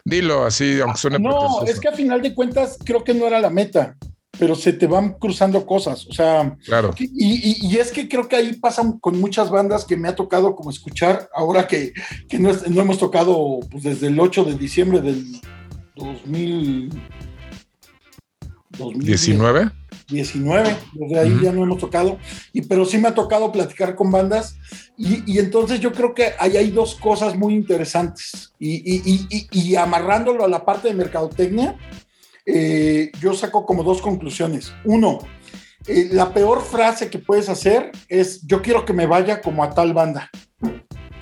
[0.03, 3.39] Dilo así, aunque suene No, es que a final de cuentas creo que no era
[3.39, 3.95] la meta,
[4.39, 6.93] pero se te van cruzando cosas, o sea, claro.
[6.97, 10.55] Y, y, es que creo que ahí pasan con muchas bandas que me ha tocado
[10.55, 11.93] como escuchar, ahora que,
[12.29, 15.41] que no, no, hemos tocado pues, desde el 8 de diciembre del
[15.95, 16.89] 2000.
[18.95, 19.71] 19.
[20.09, 22.17] 19, desde ahí ya no hemos tocado,
[22.53, 24.55] y, pero sí me ha tocado platicar con bandas
[24.97, 30.63] y, entonces yo creo que ahí hay dos cosas muy interesantes y, amarrándolo a la
[30.63, 31.77] parte de mercadotecnia,
[32.49, 34.73] eh, yo saco como dos conclusiones.
[34.85, 35.19] Uno,
[35.85, 39.73] eh, la peor frase que puedes hacer es yo quiero que me vaya como a
[39.73, 40.31] tal banda.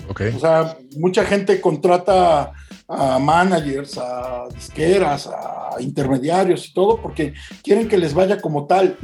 [0.08, 0.32] Okay.
[0.34, 2.52] O sea, mucha gente contrata
[2.88, 8.96] a managers, a disqueras, a intermediarios y todo, porque quieren que les vaya como tal.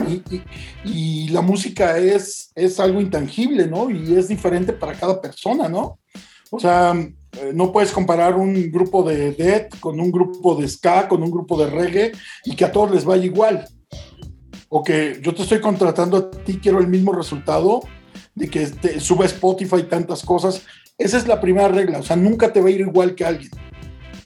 [0.84, 3.90] Y, la música es, es algo intangible, ¿no?
[3.90, 5.98] Y es diferente para cada persona, ¿no?
[6.50, 6.94] O sea,
[7.38, 11.30] eh, no puedes comparar un grupo de death con un grupo de ska, con un
[11.30, 12.12] grupo de reggae
[12.44, 13.66] y que a todos les vaya igual.
[14.68, 17.80] O que yo te estoy contratando a ti, quiero el mismo resultado
[18.34, 20.62] de que te sube Spotify tantas cosas.
[20.98, 23.50] Esa es la primera regla, o sea, nunca te va a ir igual que alguien.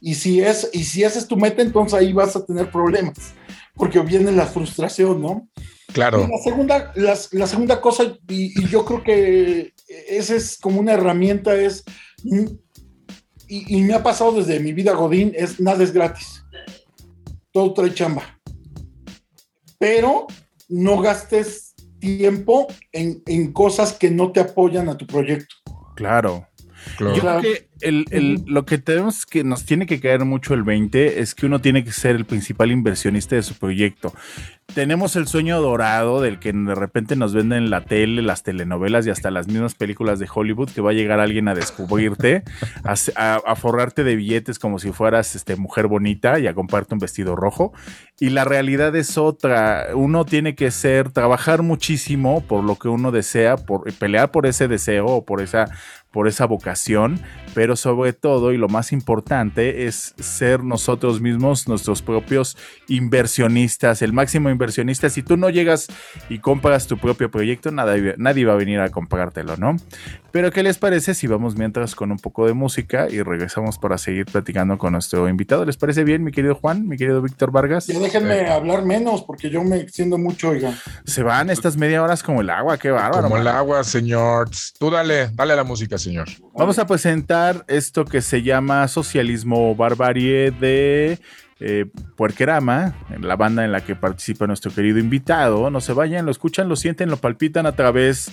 [0.00, 3.34] Y si, es, y si esa es tu meta, entonces ahí vas a tener problemas,
[3.74, 5.48] porque viene la frustración, ¿no?
[5.92, 6.28] Claro.
[6.28, 9.72] la segunda, la, segunda cosa, y, yo creo que
[10.08, 11.84] esa es como una herramienta, es,
[13.48, 16.44] y, me ha pasado desde mi vida Godín, es nada es gratis.
[17.52, 18.22] Todo trae chamba.
[19.78, 20.26] Pero
[20.68, 25.54] no gastes tiempo en, en cosas que no te apoyan a tu proyecto.
[25.94, 26.46] Claro.
[26.98, 31.20] Yo creo que el, lo que tenemos que nos tiene que caer mucho el 20
[31.20, 34.14] es que uno tiene que ser el principal inversionista de su proyecto.
[34.74, 39.10] Tenemos el sueño dorado del que de repente nos venden la tele, las telenovelas y
[39.10, 42.42] hasta las mismas películas de Hollywood que va a llegar alguien a descubrirte,
[42.84, 47.36] a, forrarte de billetes como si fueras este, mujer bonita y a comprarte un vestido
[47.36, 47.72] rojo.
[48.18, 49.88] Y la realidad es otra.
[49.94, 54.66] Uno tiene que ser, trabajar muchísimo por lo que uno desea, por pelear por ese
[54.66, 55.70] deseo o por esa
[56.16, 57.20] por esa vocación,
[57.52, 62.56] pero sobre todo y lo más importante es ser nosotros mismos nuestros propios
[62.88, 65.10] inversionistas, el máximo inversionista.
[65.10, 65.88] Si tú no llegas
[66.30, 69.76] y compras tu propio proyecto, nada, nadie va a venir a comprártelo, ¿no?
[70.36, 73.96] Pero ¿qué les parece si vamos mientras con un poco de música y regresamos para
[73.96, 75.64] seguir platicando con nuestro invitado?
[75.64, 77.86] ¿Les parece bien, mi querido Juan, mi querido Víctor Vargas?
[77.86, 80.76] Ya déjenme hablar menos porque yo me extiendo mucho, oigan.
[81.06, 83.22] Se van estas media horas como el agua, qué bárbaro.
[83.22, 84.50] Como el agua, señor.
[84.78, 86.28] Tú dale, dale a la música, señor.
[86.52, 91.18] Vamos a presentar esto que se llama Socialismo Barbarie de
[91.58, 91.86] eh,
[92.16, 95.70] Puerquerama, en la banda en la que participa nuestro querido invitado.
[95.70, 98.30] No se vayan, lo escuchan, lo sienten, lo palpitan a través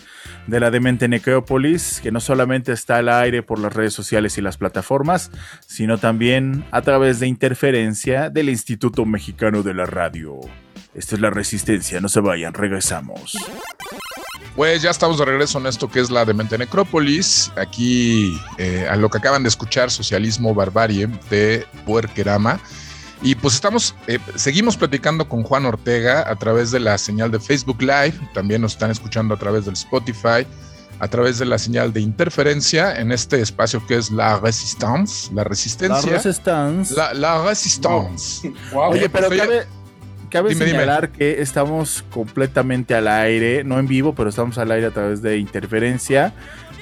[0.47, 4.41] de la demente Necrópolis, que no solamente está al aire por las redes sociales y
[4.41, 5.32] las plataformas,
[5.65, 10.39] sino también a través de interferencia del Instituto Mexicano de la Radio.
[10.93, 13.36] Esto es la resistencia, no se vayan, regresamos.
[14.55, 17.51] Pues ya estamos de regreso en esto que es la Demente Necrópolis.
[17.55, 22.59] Aquí eh, a lo que acaban de escuchar, Socialismo Barbarie de Puerquerama.
[23.24, 27.39] Y pues estamos, eh, seguimos platicando con Juan Ortega a través de la señal de
[27.39, 28.15] Facebook Live.
[28.34, 30.45] También nos están escuchando a través del Spotify,
[30.99, 35.45] a través de la señal de interferencia en este espacio que es la Resistance, la
[35.45, 36.11] resistencia.
[36.11, 36.93] La Resistance.
[36.95, 38.51] La, la Resistance.
[38.74, 38.91] Wow.
[38.91, 39.67] Oye, pero Oye, cabe,
[40.30, 40.80] cabe dime, dime.
[40.80, 45.21] señalar que estamos completamente al aire, no en vivo, pero estamos al aire a través
[45.21, 46.34] de interferencia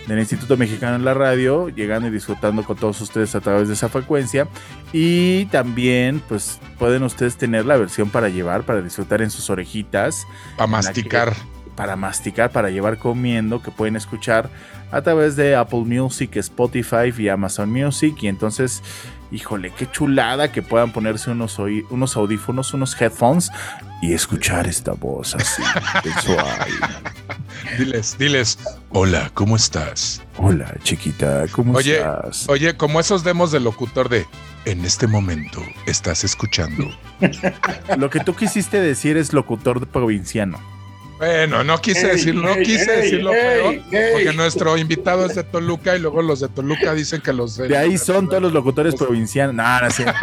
[0.07, 3.75] del Instituto Mexicano de la Radio, llegando y disfrutando con todos ustedes a través de
[3.75, 4.47] esa frecuencia.
[4.91, 10.25] Y también, pues, pueden ustedes tener la versión para llevar, para disfrutar en sus orejitas,
[10.57, 11.33] Para masticar.
[11.75, 14.49] para masticar, para llevar comiendo, que pueden escuchar
[14.91, 18.15] a través de Apple Music, Spotify y Amazon Music.
[18.21, 18.83] Y entonces,
[19.31, 21.57] híjole, qué chulada que puedan ponerse unos,
[21.89, 23.51] unos audífonos, unos headphones
[24.01, 25.61] y escuchar esta voz así,
[26.03, 26.71] de suave.
[27.77, 28.57] Diles, diles,
[28.89, 30.21] hola, ¿cómo estás?
[30.37, 32.49] Hola, chiquita, ¿cómo Oye, estás?
[32.49, 34.25] Oye, como esos demos del locutor de
[34.65, 36.89] en este momento estás escuchando.
[37.97, 40.59] Lo que tú quisiste decir es locutor de provinciano.
[41.19, 45.43] Bueno, no quise Ey, decirlo, no quise ey, decirlo ey, porque nuestro invitado es de
[45.43, 48.95] Toluca y luego los de Toluca dicen que los De ahí son todos los locutores
[48.95, 49.53] provincianos.
[49.53, 50.05] No, no sé.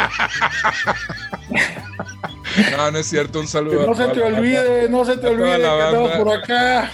[2.76, 3.86] No, no es cierto, un Que saludo.
[3.86, 6.90] no a se te olvide, no se te olvide la que andamos por acá.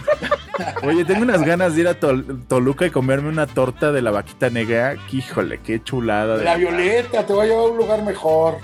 [0.83, 4.11] Oye, tengo unas ganas de ir a Tol- Toluca y comerme una torta de la
[4.11, 4.97] vaquita negra.
[5.11, 6.37] que, Híjole, qué chulada.
[6.39, 8.59] de La violeta te va a llevar a un lugar mejor.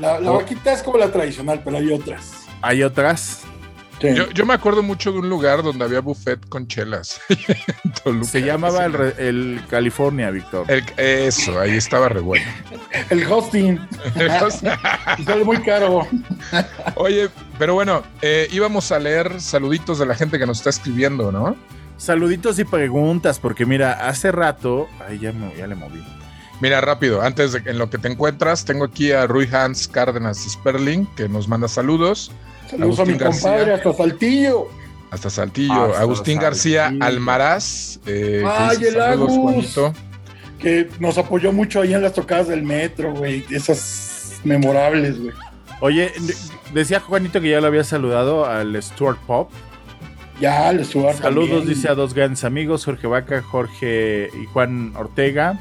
[0.00, 0.36] La, la Oh.
[0.36, 2.46] vaquita es como la tradicional, pero hay otras.
[2.62, 3.42] Hay otras.
[4.00, 4.14] Sí.
[4.14, 7.18] Yo, yo me acuerdo mucho de un lugar donde había buffet con chelas.
[8.04, 8.26] Toluca.
[8.26, 10.70] Se llamaba el, el California, Víctor.
[10.70, 12.44] El- eso, ahí estaba re bueno.
[13.10, 13.78] El hosting
[15.18, 16.06] y sale muy caro.
[16.96, 17.28] Oye,
[17.58, 21.56] pero bueno, eh, íbamos a leer saluditos de la gente que nos está escribiendo, ¿no?
[21.96, 24.88] Saluditos y preguntas, porque mira, hace rato.
[25.08, 26.04] Ay, ya, me- ya le moví.
[26.60, 30.38] Mira, rápido, antes de en lo que te encuentras, tengo aquí a Rui Hans Cárdenas
[30.38, 32.30] Sperling, que nos manda saludos.
[32.70, 33.42] Saludos a mi Agustín García.
[33.50, 34.68] compadre hasta Saltillo.
[35.10, 35.84] Hasta Saltillo.
[35.86, 36.92] Hasta Agustín García.
[37.00, 38.00] Almaraz.
[38.06, 39.38] eh, que Ay, dice, el saludos, Agus".
[39.42, 39.94] Juanito.
[40.58, 43.44] Que nos apoyó mucho ahí en las tocadas del metro, güey.
[43.50, 45.32] Esas memorables, güey.
[45.80, 46.34] Oye, de-
[46.72, 49.50] decía Juanito que ya lo había saludado al Stuart Pop.
[50.40, 55.58] Ya, les subo Saludos, dice a dos grandes amigos, Jorge Vaca, Jorge y Juan Ortega,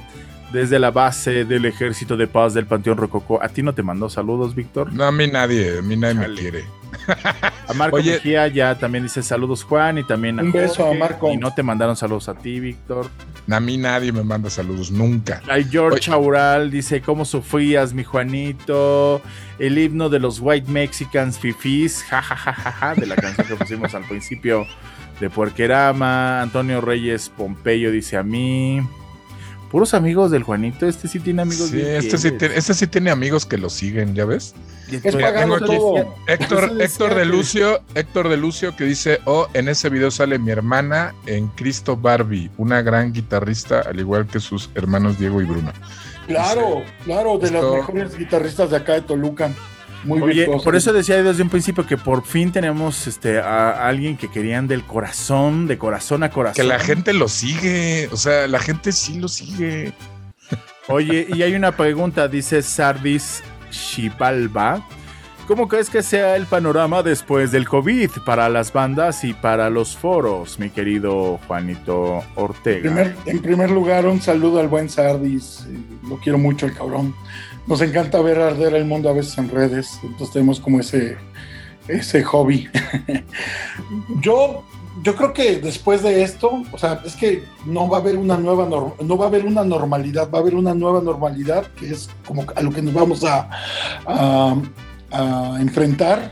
[0.52, 3.42] desde la base del Ejército de Paz del Panteón Rococó.
[3.42, 4.92] ¿A ti no te mandó saludos, Víctor?
[4.92, 6.66] No, a mí nadie, a mí nadie me quiere.
[7.68, 8.14] A Marco Oye.
[8.14, 11.32] Mejía ya también dice saludos, Juan, y también a Un beso a Marco.
[11.32, 13.10] Y no te mandaron saludos a ti, Víctor.
[13.50, 15.42] A mí nadie me manda saludos, nunca.
[15.48, 16.14] Hay George Oye.
[16.14, 19.22] Aural, dice, ¿cómo sufrías, mi Juanito?
[19.60, 24.66] El himno de los White Mexicans Fifis, jajajaja, de la canción que pusimos al principio
[25.20, 26.42] de Puerquerama.
[26.42, 28.82] Antonio Reyes Pompeyo dice a mí.
[29.76, 32.88] Puros amigos del Juanito, este sí tiene amigos Sí, bien este sí, tiene, este sí
[32.88, 34.56] tiene amigos que lo siguen, ¿ya ves?
[34.88, 36.16] Entonces- Mira, tengo aquí- todo.
[36.28, 40.50] Héctor, Héctor de Lucio, Héctor de Lucio que dice, oh, en ese video sale mi
[40.50, 45.74] hermana en Cristo Barbie, una gran guitarrista, al igual que sus hermanos Diego y Bruno.
[46.26, 49.52] Claro, claro, de las Esto- mejores guitarristas de acá de Toluca.
[50.04, 50.64] Muy Oye, virtuosos.
[50.64, 54.68] por eso decía desde un principio que por fin tenemos este, a alguien que querían
[54.68, 56.56] del corazón, de corazón a corazón.
[56.56, 59.94] Que la gente lo sigue, o sea, la gente sí lo sigue.
[60.88, 63.42] Oye, y hay una pregunta, dice Sardis
[63.72, 64.86] Shipalba.
[65.48, 69.96] ¿Cómo crees que sea el panorama después del COVID para las bandas y para los
[69.96, 72.82] foros, mi querido Juanito En Ortega?
[72.82, 75.68] primer, en primer lugar, un saludo al buen Sardis.
[76.10, 77.14] Lo quiero mucho, el cabrón.
[77.68, 80.00] Nos encanta ver arder el mundo a veces en redes.
[80.04, 81.18] Entonces tenemos como ese,
[81.88, 82.68] ese hobby.
[84.22, 84.64] yo,
[85.04, 88.38] yo creo que después de esto, o sea, es que no va a haber una
[88.38, 92.10] nueva no va a haber una normalidad, va a haber una nueva normalidad que es
[92.28, 93.50] como a lo que nos vamos a,
[94.06, 94.56] a-
[95.12, 96.32] a enfrentar.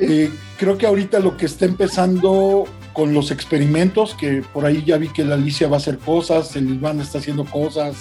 [0.00, 4.96] Eh, creo que ahorita lo que está empezando con los experimentos, que por ahí ya
[4.98, 7.96] vi que la Alicia va a hacer cosas, el Iván está haciendo cosas,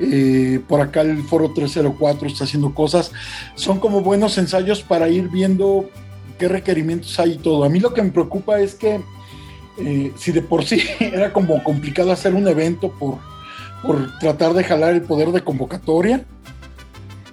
[0.00, 3.12] eh, por acá el Foro 304 está haciendo cosas,
[3.54, 5.88] son como buenos ensayos para ir viendo
[6.38, 7.64] qué requerimientos hay y todo.
[7.64, 9.00] A mí lo que me preocupa es que
[9.78, 13.18] eh, si de por sí era como complicado hacer un evento por,
[13.82, 16.24] por tratar de jalar el poder de convocatoria,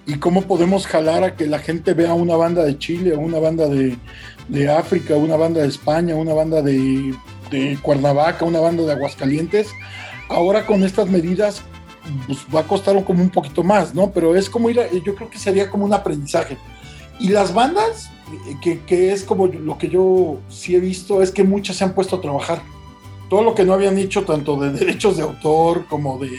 [0.07, 3.67] y cómo podemos jalar a que la gente vea una banda de Chile, una banda
[3.67, 3.97] de,
[4.47, 7.13] de África, una banda de España, una banda de,
[7.49, 9.67] de Cuernavaca, una banda de Aguascalientes.
[10.29, 11.63] Ahora con estas medidas
[12.25, 14.11] pues, va a costar como un poquito más, ¿no?
[14.11, 16.57] Pero es como ir, a- yo creo que sería como un aprendizaje.
[17.19, 18.09] Y las bandas,
[18.61, 21.93] que, que, es como lo que yo sí he visto, es que muchas se han
[21.93, 22.61] puesto a trabajar.
[23.29, 26.31] Todo lo que no habían hecho, tanto de derechos de autor como de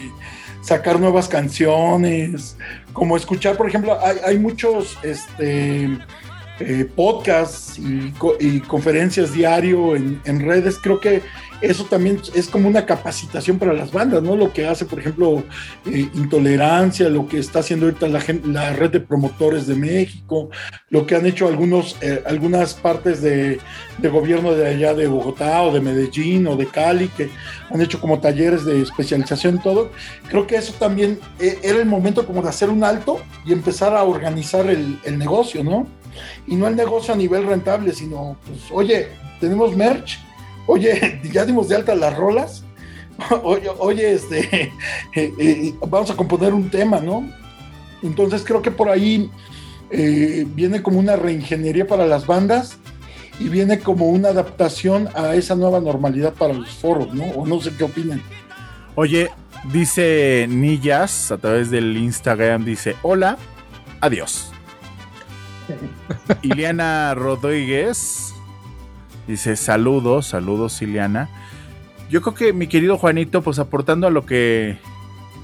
[0.61, 2.57] sacar nuevas canciones,
[2.93, 5.89] como escuchar, por ejemplo, hay, hay muchos este,
[6.59, 11.23] eh, podcasts y, conferencias diario en, redes, creo que
[11.61, 14.37] eso también es como una capacitación para las bandas, ¿no?
[14.37, 15.43] Lo que hace, por ejemplo,
[15.87, 20.51] eh, Intolerancia, lo que está haciendo ahorita la, la, red de promotores de México,
[20.91, 23.59] lo que han hecho algunos, eh, algunas partes de,
[24.03, 27.29] gobierno de allá de Bogotá o de Medellín o de Cali, que
[27.71, 29.91] han hecho como talleres de especialización todo.
[30.29, 34.05] Creo que eso también era el momento como de hacer un alto y empezar a
[34.05, 35.87] organizar el, el negocio, ¿no?
[36.47, 39.09] y no el negocio a nivel rentable, sino, pues, oye,
[39.41, 40.19] tenemos merch,
[40.67, 42.65] oye, ya dimos de alta las rolas,
[43.43, 44.73] oye, oye este,
[45.15, 47.29] eh, eh, vamos a componer un tema, ¿no?
[48.03, 49.31] Entonces creo que por ahí
[49.91, 52.79] eh, viene como una reingeniería para las bandas
[53.39, 57.25] y viene como una adaptación a esa nueva normalidad para los foros, ¿no?
[57.25, 58.23] O no sé qué opinan.
[58.95, 59.31] Oye,
[59.73, 63.37] dice Nillas a través del Instagram, dice, hola,
[64.01, 64.53] adiós.
[66.43, 68.36] Iliana Rodríguez
[69.27, 71.29] dice saludos, saludos Iliana.
[72.11, 74.79] Yo creo que mi querido Juanito, pues aportando a lo que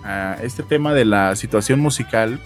[0.05, 2.41] a este tema de la situación musical,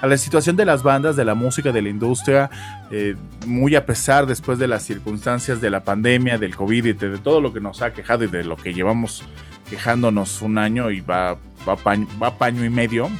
[0.00, 2.50] a la situación de las bandas, de la música, de la industria,
[2.90, 3.14] eh,
[3.46, 7.40] muy a pesar después de las circunstancias de la pandemia, del COVID y de, todo
[7.40, 9.22] lo que nos ha quejado y de lo que llevamos
[9.70, 11.36] quejándonos un año y va,
[11.68, 11.76] va,
[12.20, 13.10] va paño y medio.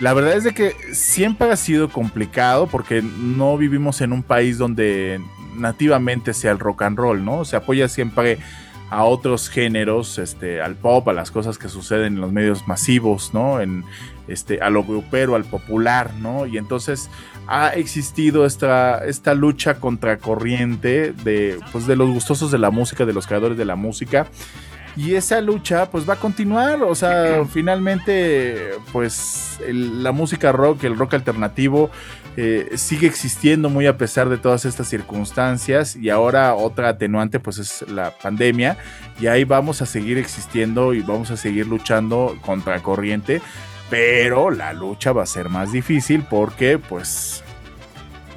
[0.00, 4.58] La verdad es de que siempre ha sido complicado porque no vivimos en un país
[4.58, 5.20] donde
[5.54, 7.44] nativamente sea el rock and roll, ¿no?
[7.44, 8.38] Se apoya siempre
[8.90, 13.34] a otros géneros, este, al pop, a las cosas que suceden en los medios masivos,
[13.34, 13.60] ¿no?
[13.60, 13.84] En,
[14.28, 16.46] este, a lo grupero, al popular, ¿no?
[16.46, 17.10] Y entonces
[17.46, 23.12] ha existido esta, esta lucha contracorriente de, pues, de los gustosos de la música, de
[23.12, 24.26] los creadores de la música
[24.98, 30.98] y esa lucha pues va a continuar, o sea, finalmente pues la música rock, el
[30.98, 31.90] rock alternativo
[32.40, 37.58] eh, sigue existiendo muy a pesar de todas estas circunstancias y ahora otra atenuante pues
[37.58, 38.76] es la pandemia
[39.18, 43.42] y ahí vamos a seguir existiendo y vamos a seguir luchando contra corriente,
[43.90, 47.42] pero la lucha va a ser más difícil porque pues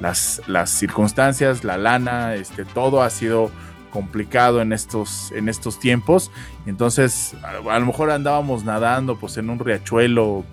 [0.00, 3.52] las, las circunstancias, la lana, este, todo ha sido
[3.92, 6.32] complicado en estos, en estos tiempos.
[6.66, 10.44] Entonces, a, lo mejor andábamos nadando pues en un riachuelo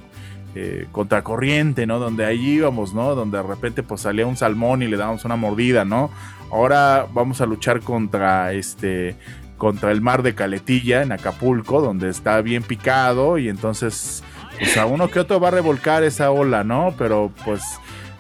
[0.56, 2.00] eh, contracorriente, ¿no?
[2.00, 3.14] Donde allí íbamos, ¿no?
[3.16, 6.10] Donde de repente pues salía un salmón y le dábamos una mordida, ¿no?
[6.52, 9.16] Ahora vamos a luchar contra este
[9.58, 14.24] contra el mar de Caletilla en Acapulco, donde está bien picado y entonces
[14.58, 16.96] pues a uno que otro va a revolcar esa ola, ¿no?
[16.98, 17.62] Pero pues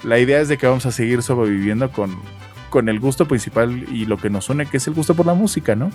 [0.04, 2.16] la idea es de que vamos a seguir sobreviviendo con,
[2.70, 5.34] con el gusto principal y lo que nos une, que es el gusto por la
[5.34, 5.92] música, ¿no?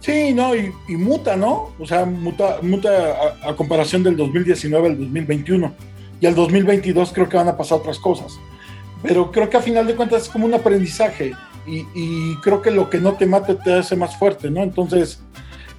[0.00, 1.72] Sí, no, y, muta, ¿no?
[1.78, 5.74] O sea, muta, muta a, comparación del 2019 al 2021.
[6.20, 8.38] Y al 2022 creo que van a pasar otras cosas.
[9.02, 11.32] Pero creo que a final de cuentas es como un aprendizaje.
[11.66, 14.62] Y, creo que lo que no te mate te hace más fuerte, ¿no?
[14.62, 15.22] Entonces,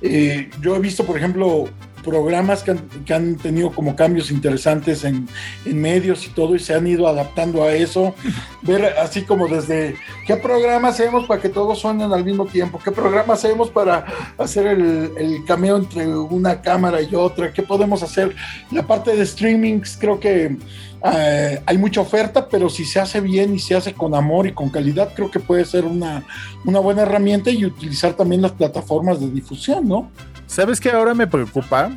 [0.02, 1.66] eh, yo he visto, por ejemplo,
[2.04, 5.28] programas que han, que han, tenido como cambios interesantes en,
[5.66, 8.14] en, medios y todo y se han ido adaptando a eso.
[8.62, 9.96] Ver así como desde
[10.28, 14.06] qué programa hacemos para que todos suenen al mismo tiempo, qué programa hacemos para
[14.38, 18.36] hacer el, el cameo entre una cámara y otra, qué podemos hacer.
[18.72, 20.58] La parte de streamings creo que
[21.04, 24.54] eh, hay mucha oferta, pero si se hace bien y se hace con amor y
[24.54, 26.24] con calidad, creo que puede ser una,
[26.64, 30.12] una buena herramienta y utilizar también las plataformas de difusión, ¿no?
[30.52, 31.92] ¿Sabes qué ahora me preocupa?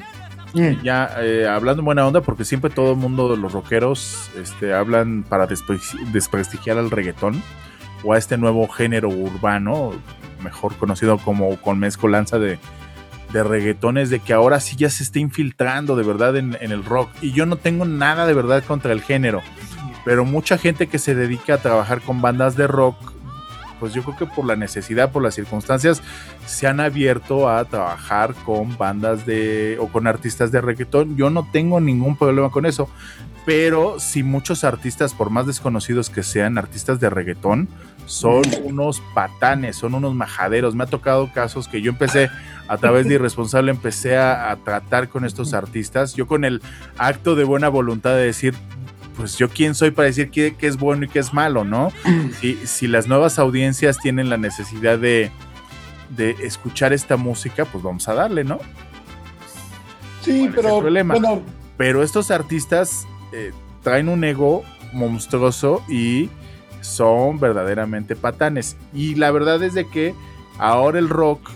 [0.52, 0.84] Mm.
[0.84, 4.72] Ya eh, hablando en buena onda, porque siempre todo el mundo de los rockeros este,
[4.72, 7.42] hablan para desprestigiar al reggaetón
[8.04, 9.90] o a este nuevo género urbano,
[10.40, 12.60] mejor conocido como con mezcolanza de,
[13.32, 16.84] de reggaetones, de que ahora sí ya se está infiltrando de verdad en, en, el
[16.84, 17.10] rock.
[17.22, 19.42] Y yo no tengo nada de verdad contra el género,
[20.04, 23.13] pero mucha gente que se dedica a trabajar con bandas de rock
[23.84, 26.00] pues yo creo que por la necesidad, por las circunstancias,
[26.46, 31.18] se han abierto a trabajar con bandas de o con artistas de reggaetón.
[31.18, 32.88] Yo no tengo ningún problema con eso,
[33.44, 37.68] pero si muchos artistas, por más desconocidos que sean, artistas de reggaetón,
[38.06, 40.74] son unos patanes, son unos majaderos.
[40.74, 42.30] Me ha tocado casos que yo empecé
[42.68, 46.14] a través de irresponsable, empecé a, a tratar con estos artistas.
[46.14, 46.62] Yo con el
[46.96, 48.54] acto de buena voluntad de decir,
[49.16, 51.92] pues yo quién soy para decir qué, es bueno y qué es malo, ¿no?
[52.40, 55.30] Si, si, las nuevas audiencias tienen la necesidad de,
[56.10, 58.58] de, escuchar esta música, pues vamos a darle, ¿no?
[60.22, 61.42] Sí, pero Bueno.
[61.76, 63.52] Pero estos artistas eh,
[63.82, 64.62] traen un ego
[64.92, 66.30] monstruoso y
[66.80, 68.76] son verdaderamente patanes.
[68.92, 70.14] Y la verdad es de que
[70.58, 71.50] ahora el rock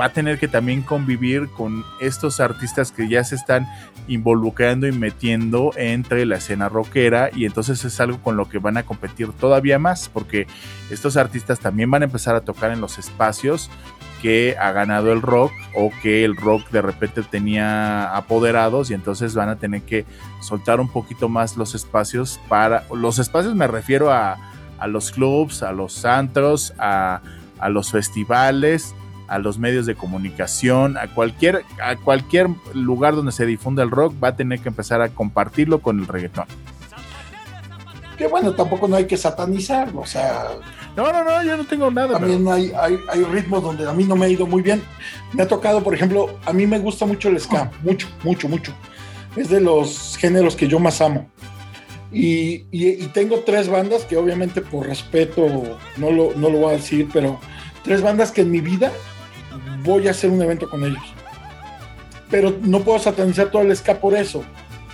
[0.00, 3.66] va a tener que también convivir con estos artistas que ya se están
[4.08, 8.76] involucrando y metiendo entre la escena rockera y entonces es algo con lo que van
[8.76, 10.46] a competir todavía más porque
[10.90, 13.70] estos artistas también van a empezar a tocar en los espacios
[14.20, 19.34] que ha ganado el rock o que el rock de repente tenía apoderados y entonces
[19.34, 20.04] van a tener que
[20.40, 24.38] soltar un poquito más los espacios para los espacios me refiero a,
[24.78, 27.20] a los clubs, a los antros, a,
[27.58, 28.94] a los festivales
[29.28, 34.14] a los medios de comunicación, a cualquier, a cualquier lugar donde se difunda el rock,
[34.22, 36.46] va a tener que empezar a compartirlo con el reggaetón.
[38.16, 40.46] Que bueno, tampoco no hay que satanizarlo, o sea.
[40.96, 42.18] No, no, no, yo no tengo nada.
[42.18, 44.82] También hay, hay, hay, ritmos donde a mí no me ha ido muy bien.
[45.32, 48.72] Me ha tocado, por ejemplo, a mí me gusta mucho el ska, mucho, mucho, mucho.
[49.34, 51.28] Es de los géneros que yo más amo.
[52.12, 55.48] Y, y, tengo tres bandas que obviamente por respeto
[55.96, 57.40] no lo, no lo voy a decir, pero
[57.82, 58.92] tres bandas que en mi vida
[59.82, 61.02] voy a hacer un evento con ellos.
[62.30, 64.44] Pero no puedo satanizar todo el ska por eso.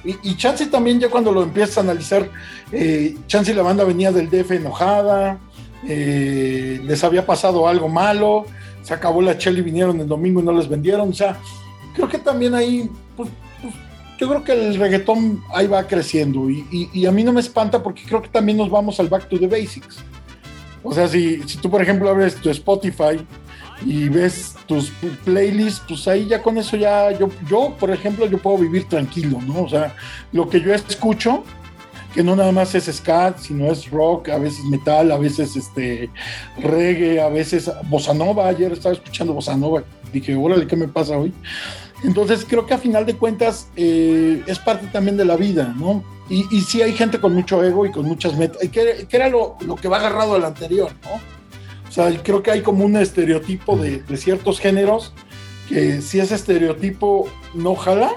[0.04, 2.28] Y, y Chance también ya cuando lo empiezas a analizar,
[2.72, 5.38] eh, Chance y la banda venía del DF enojada,
[5.86, 8.46] eh, les había pasado algo malo,
[8.82, 11.11] se acabó la chela y vinieron el domingo y no les vendieron.
[11.11, 11.38] O sea,
[11.94, 13.28] creo que también ahí, pues,
[13.61, 13.74] pues
[14.18, 17.40] yo creo que el reggaetón ahí va creciendo y, y, y, a mí no me
[17.40, 19.98] espanta porque creo que también nos vamos al back to the basics.
[20.82, 23.20] O sea, si, si tú por ejemplo abres tu Spotify
[23.85, 24.91] y ves tus
[25.24, 29.41] playlists, pues ahí ya con eso ya, yo, yo, por ejemplo, yo puedo vivir tranquilo,
[29.47, 29.62] ¿no?
[29.62, 29.95] O sea,
[30.33, 31.45] lo que yo escucho,
[32.14, 36.11] que no nada más es ska, sino es rock, a veces metal, a veces este
[36.59, 41.16] reggae, a veces bossa nova, ayer estaba escuchando bossa nova, dije, órale, ¿qué me pasa
[41.16, 41.33] hoy?
[42.03, 46.03] Entonces creo que a final de cuentas eh, es parte también de la vida, ¿no?
[46.28, 49.28] Y, y sí hay gente con mucho ego y con muchas metas, que, que era
[49.28, 51.39] lo, lo que va agarrado al anterior, ¿no?
[51.91, 55.12] O sea, creo que hay como un estereotipo de, de, ciertos géneros
[55.68, 58.12] que si ese estereotipo no jala,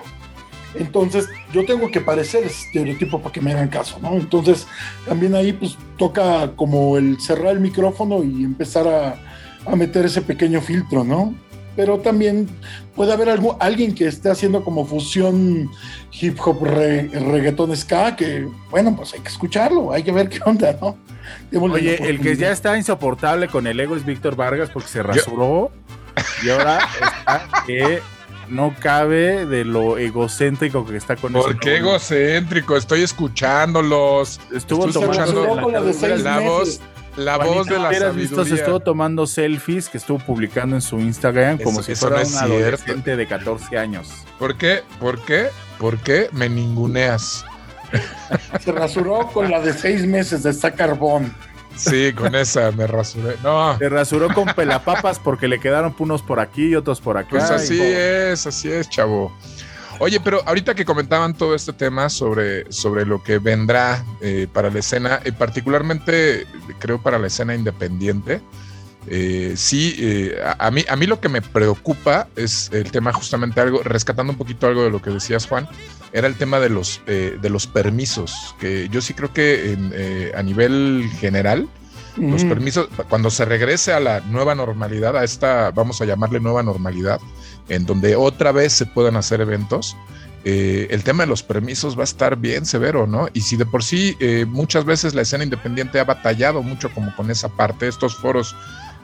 [0.76, 4.14] entonces yo tengo que parecer ese estereotipo para que me hagan caso, ¿no?
[4.14, 4.68] Entonces
[5.08, 9.20] también ahí pues toca como el cerrar el micrófono y empezar a,
[9.66, 11.34] a meter ese pequeño filtro, ¿no?
[11.76, 12.48] Pero también
[12.96, 15.70] puede haber algo, alguien que esté haciendo como fusión
[16.12, 20.40] hip hop, re, reggaeton, ska, que bueno, pues hay que escucharlo, hay que ver qué
[20.46, 20.98] onda, ¿no?
[21.60, 25.72] Oye, el que ya está insoportable con el ego es Víctor Vargas porque se rasuró
[25.72, 26.46] Yo...
[26.46, 28.02] y ahora está que
[28.50, 32.78] no cabe de lo egocéntrico que está con ¿Por qué egocéntrico?
[32.78, 34.40] Estoy escuchándolos.
[34.54, 36.80] Estuvo Estoy tomando la, la, la voz.
[37.16, 40.82] La Juanito, voz de la hubieras visto, se estuvo tomando selfies que estuvo publicando en
[40.82, 42.56] su Instagram como Eso- si eso fuera no es un cierto.
[42.56, 44.10] adolescente de 14 años.
[44.40, 44.82] ¿Por qué?
[45.00, 45.48] ¿Por qué?
[45.78, 47.46] ¿Por qué me ninguneas?
[48.64, 51.32] Se rasuró con la de seis meses de esta carbón.
[51.76, 53.36] Sí, con esa me rasuré.
[53.44, 57.30] No, Se rasuró con pelapapas porque le quedaron unos por aquí y otros por acá.
[57.32, 59.32] pues y- así es, así es, chavo.
[60.04, 64.70] Oye, pero ahorita que comentaban todo este tema sobre, sobre lo que vendrá eh, para
[64.70, 66.46] la escena, eh, particularmente
[66.80, 68.42] creo para la escena independiente,
[69.08, 73.62] eh, sí, eh, a, mí, a mí lo que me preocupa es el tema justamente
[73.62, 75.70] algo, rescatando un poquito algo de lo que decías Juan,
[76.12, 81.10] era el tema de los, de los permisos, que yo sí creo que a nivel
[81.18, 81.70] general,
[82.18, 82.50] los Mm.
[82.50, 87.20] permisos, cuando se regrese a la nueva normalidad, a esta, vamos a llamarle nueva normalidad,
[87.70, 89.96] en donde otra vez se puedan hacer eventos,
[90.46, 93.30] eh, el tema de los permisos va a estar bien severo, ¿no?
[93.34, 97.16] Y si de por sí eh, muchas veces la escena independiente ha batallado mucho como
[97.16, 98.54] con esa parte, estos foros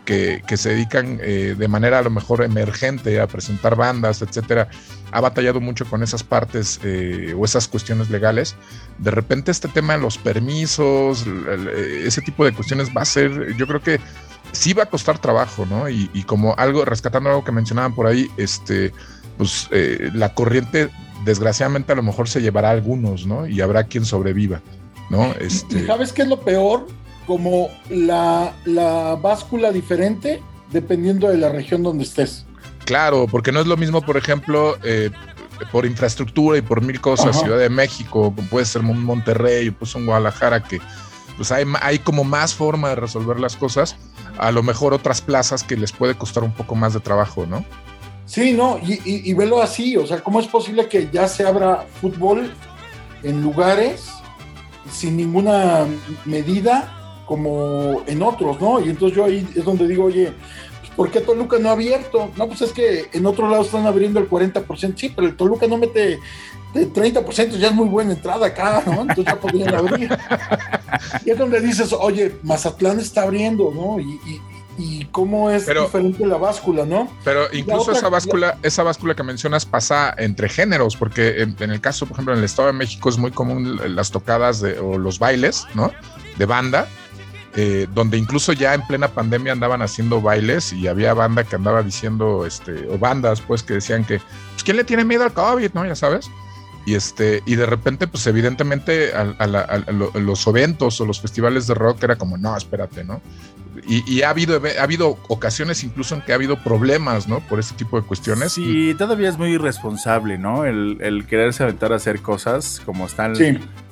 [0.10, 4.68] que, que se dedican eh, de manera a lo mejor emergente a presentar bandas, etcétera,
[5.12, 8.55] ha batallado mucho con esas partes eh, o esas cuestiones legales.
[8.97, 13.55] De repente este tema de los permisos, l- ese tipo de cuestiones va a ser,
[13.55, 13.99] yo creo que
[14.51, 15.88] sí va a costar trabajo, ¿no?
[15.88, 18.91] Y, y como algo, rescatando algo que mencionaban por ahí, este,
[19.38, 20.89] pues eh, la corriente
[21.24, 23.45] desgraciadamente a lo mejor se llevará a algunos, ¿no?
[23.45, 24.60] Y habrá quien sobreviva,
[25.12, 25.28] ¿no?
[25.39, 26.88] ¿Y Este, sabes qué es lo peor?
[27.30, 32.43] Como la, la báscula diferente dependiendo de la región donde estés.
[32.86, 35.11] Claro, porque no es lo mismo, por ejemplo, eh,
[35.71, 37.41] por infraestructura y por mil cosas, Ajá.
[37.41, 40.81] Ciudad de México, puede ser Mon- Monterrey, pues en Guadalajara, que
[41.38, 43.95] pues hay, hay como más forma de resolver las cosas,
[44.39, 47.64] a lo mejor otras plazas que les puede costar un poco más de trabajo, ¿no?
[48.26, 51.45] Sí, no, y, y- y velo así, o sea, ¿cómo es posible que ya se
[51.45, 52.51] abra fútbol
[53.22, 54.10] en lugares
[54.91, 55.85] sin ninguna
[56.26, 56.95] medida
[57.30, 58.84] como en otros, ¿no?
[58.84, 60.34] Y entonces yo ahí es donde digo, oye,
[60.80, 62.31] pues, ¿por qué Toluca no ha abierto?
[62.35, 65.68] No, pues es que en otros lados están abriendo el 40%, sí, pero el Toluca
[65.68, 66.19] no mete
[66.73, 69.01] de 30%, ya es muy buena entrada acá, ¿no?
[69.01, 70.10] Entonces ya podrían abrir.
[71.23, 73.99] y es donde dices, oye, Mazatlán está abriendo, ¿no?
[73.99, 74.41] Y, y,
[74.80, 77.11] y cómo es diferente la báscula, ¿no?
[77.23, 82.07] Pero incluso esa báscula, esa báscula que mencionas pasa entre géneros, porque en, el caso,
[82.07, 85.19] por ejemplo, en el Estado de México es muy común las tocadas de, o los
[85.19, 85.91] bailes, ¿no?
[86.39, 86.88] De banda,
[87.55, 91.81] eh, donde incluso ya en plena pandemia andaban haciendo bailes y había banda que andaba
[91.81, 94.19] diciendo, este, o bandas pues que decían que,
[94.51, 95.85] pues, ¿quién le tiene miedo al COVID, no?
[95.85, 96.30] Ya sabes.
[96.85, 99.26] Y, este, y de repente, pues evidentemente a,
[100.15, 103.21] los eventos o los festivales de rock era como, no, espérate, ¿no?
[103.88, 107.39] Y, ha, habido, ha habido ocasiones incluso en que ha habido problemas, ¿no?
[107.39, 108.53] Por ese tipo de cuestiones.
[108.53, 110.65] Sí, todavía es muy irresponsable, ¿no?
[110.65, 113.35] El, el quererse aventar a hacer cosas como están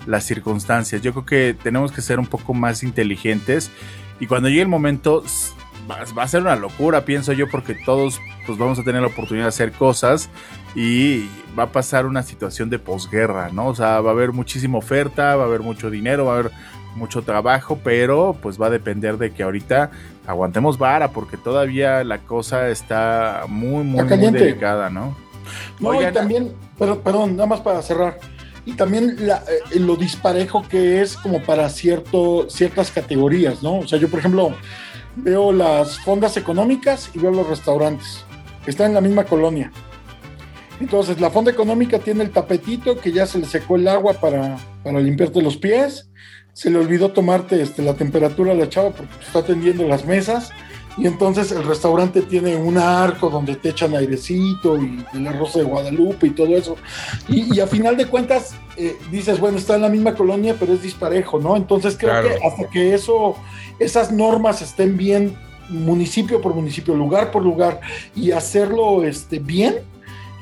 [0.07, 1.01] las circunstancias.
[1.01, 3.69] Yo creo que tenemos que ser un poco más inteligentes
[4.19, 5.23] y cuando llegue el momento
[5.89, 9.45] va, a ser una locura, pienso yo, porque todos pues vamos a tener la oportunidad
[9.45, 10.29] de hacer cosas
[10.75, 13.67] y va a pasar una situación de posguerra, ¿no?
[13.67, 16.51] O sea, va a haber muchísima oferta, va a haber mucho dinero, va a haber
[16.95, 19.91] mucho trabajo, pero pues va a depender de que ahorita
[20.25, 25.15] aguantemos vara, porque todavía la cosa está muy, muy, muy delicada, ¿no?
[25.79, 28.19] No, y también, pero, perdón, nada más para cerrar.
[28.67, 33.79] Y también eh, lo disparejo que es como para cierto, ciertas categorías, ¿no?
[33.79, 34.53] O sea, yo, por ejemplo,
[35.15, 38.25] veo las fondas económicas y veo los restaurantes.
[38.65, 39.71] Están en la misma colonia.
[40.81, 44.57] Entonces, la fonda económica tiene el tapetito que ya se le secó el agua para,
[44.83, 46.09] para limpiarte los pies
[46.57, 50.49] se le olvidó tomarte este, la temperatura a la chava porque está atendiendo las mesas.
[50.97, 55.63] Y entonces el restaurante tiene un arco donde te echan airecito y el arroz de
[55.63, 56.75] Guadalupe y todo eso.
[57.27, 60.81] Y, a final de cuentas eh, dices, bueno, está en la misma colonia, pero es
[60.81, 61.55] disparejo, ¿no?
[61.55, 63.35] Entonces creo que hasta que eso,
[63.79, 65.35] esas normas estén bien
[65.69, 67.81] municipio por municipio, lugar por lugar,
[68.15, 69.75] y hacerlo este, bien,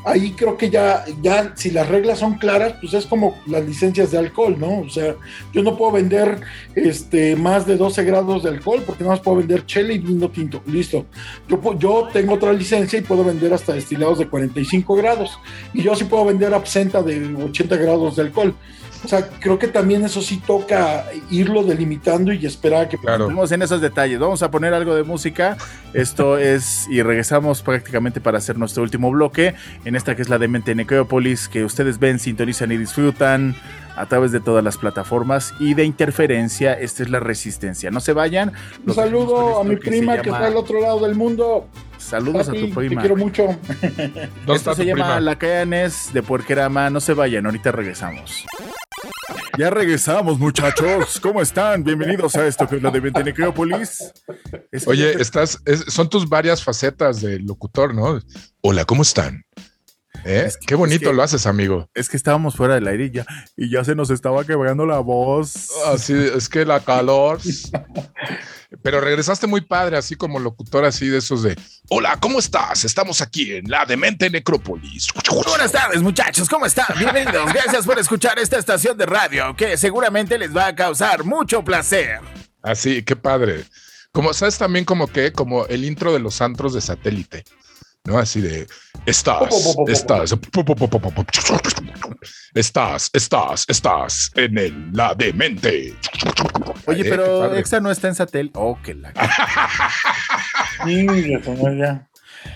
[0.05, 4.11] ahí creo que ya, ya si las reglas son claras, pues es como las licencias
[4.11, 4.81] de alcohol, ¿no?
[4.81, 5.15] O sea,
[5.51, 6.41] yo no puedo vender
[6.75, 10.29] este, más de 12 grados de alcohol porque nada más puedo vender chela y vino
[10.29, 11.05] tinto, listo.
[11.49, 15.39] Yo, yo tengo otra licencia y puedo vender hasta destilados de 45 grados
[15.73, 18.55] y yo sí puedo vender absenta de 80 grados de alcohol.
[19.05, 22.97] O sea, creo que también eso sí toca irlo delimitando y esperar que...
[22.97, 23.27] Claro.
[23.27, 24.19] Vamos en esos detalles.
[24.19, 25.57] Vamos a poner algo de música.
[25.93, 29.53] Esto es, y regresamos prácticamente para hacer nuestro último bloque,
[29.85, 33.55] en esta que es la de Mente Necrópolis, que ustedes ven, sintonizan y disfrutan
[33.95, 36.73] a través de todas las plataformas y de interferencia.
[36.73, 37.91] Esta es la resistencia.
[37.91, 38.53] No se vayan.
[38.85, 41.67] Un saludo a mi prima que está al otro lado del mundo.
[41.97, 43.01] Saludos a tu prima.
[43.01, 43.55] Te quiero mucho.
[44.47, 46.89] Esto se llama La Cayanes de Puerquerama.
[46.89, 48.45] No se vayan, ahorita regresamos.
[49.57, 51.19] Ya regresamos, muchachos.
[51.21, 51.83] ¿Cómo están?
[51.83, 54.11] Bienvenidos a esto que es la de Necrópolis.
[54.85, 58.19] Oye, estás, son tus varias facetas de locutor, ¿no?
[58.61, 59.45] Hola, ¿cómo están?
[60.27, 60.51] ¿Eh?
[60.65, 61.87] Qué bonito lo haces, amigo.
[61.93, 63.25] Es que estábamos fuera del aire y ya,
[63.55, 65.69] y ya se nos estaba quebrando la voz.
[65.85, 67.39] Así, es que la calor.
[68.81, 71.55] Pero regresaste muy padre, así como locutor, así de esos de
[71.89, 72.85] Hola, ¿cómo estás?
[72.85, 75.09] Estamos aquí en la Demente Necrópolis.
[75.45, 76.87] Buenas tardes, muchachos, ¿cómo están?
[76.97, 77.53] Bienvenidos.
[77.53, 82.19] Gracias por escuchar esta estación de radio que seguramente les va a causar mucho placer.
[82.63, 83.63] Así, qué padre.
[84.11, 87.45] Como sabes también como que, como el intro de los antros de satélite.
[88.05, 88.17] ¿No?
[88.17, 88.67] Así de,
[89.05, 89.49] estás,
[89.87, 90.31] estás,
[92.53, 95.93] estás, estás, estás en el, la demente.
[96.85, 98.57] Oye, eh, pero Exa no está en satélite.
[98.57, 99.11] Oh, que la.
[101.77, 102.07] ya.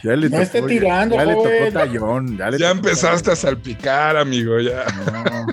[0.04, 2.38] Ya le no esté tirando, ya, le tocó tallón.
[2.38, 4.86] Ya, ya empezaste a salpicar, amigo, ya.
[5.12, 5.48] No.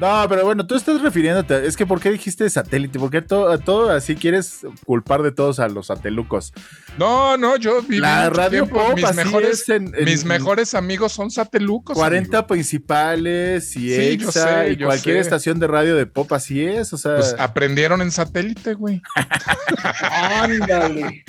[0.00, 1.66] No, pero bueno, tú estás refiriéndote.
[1.66, 2.98] Es que, ¿por qué dijiste satélite?
[2.98, 6.52] ¿Por qué todo, todo así quieres culpar de todos a los satelucos?
[6.98, 9.64] No, no, yo viví La radio pop, mis, mejores,
[10.04, 11.96] mis mejores amigos son satelucos.
[11.96, 16.92] 40 principales y Exa y cualquier estación de radio de pop, así es.
[16.92, 19.00] O sea, pues aprendieron en satélite, güey.
[20.02, 21.24] Ándale.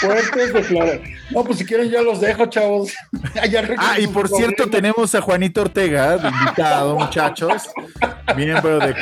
[0.00, 1.00] Fuertes declaraciones.
[1.30, 2.92] No, pues si quieren, ya los dejo, chavos.
[3.78, 7.62] ah, y por cierto, tenemos a Juanito Ortega de invitado, muchachos
[8.36, 8.94] miembro de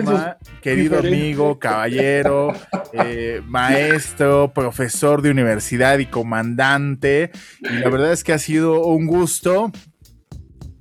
[0.00, 2.52] ama, querido amigo, caballero,
[2.92, 7.30] eh, maestro, profesor de universidad y comandante.
[7.60, 9.72] Y la verdad es que ha sido un gusto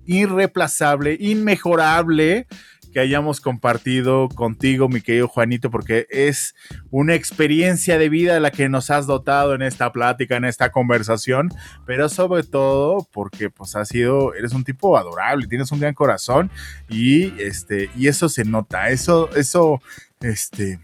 [0.05, 2.47] irreplazable, inmejorable
[2.91, 6.55] que hayamos compartido contigo, mi querido Juanito, porque es
[6.89, 11.49] una experiencia de vida la que nos has dotado en esta plática, en esta conversación,
[11.85, 16.51] pero sobre todo porque pues has sido, eres un tipo adorable, tienes un gran corazón
[16.89, 19.81] y este, y eso se nota, eso, eso,
[20.21, 20.79] este,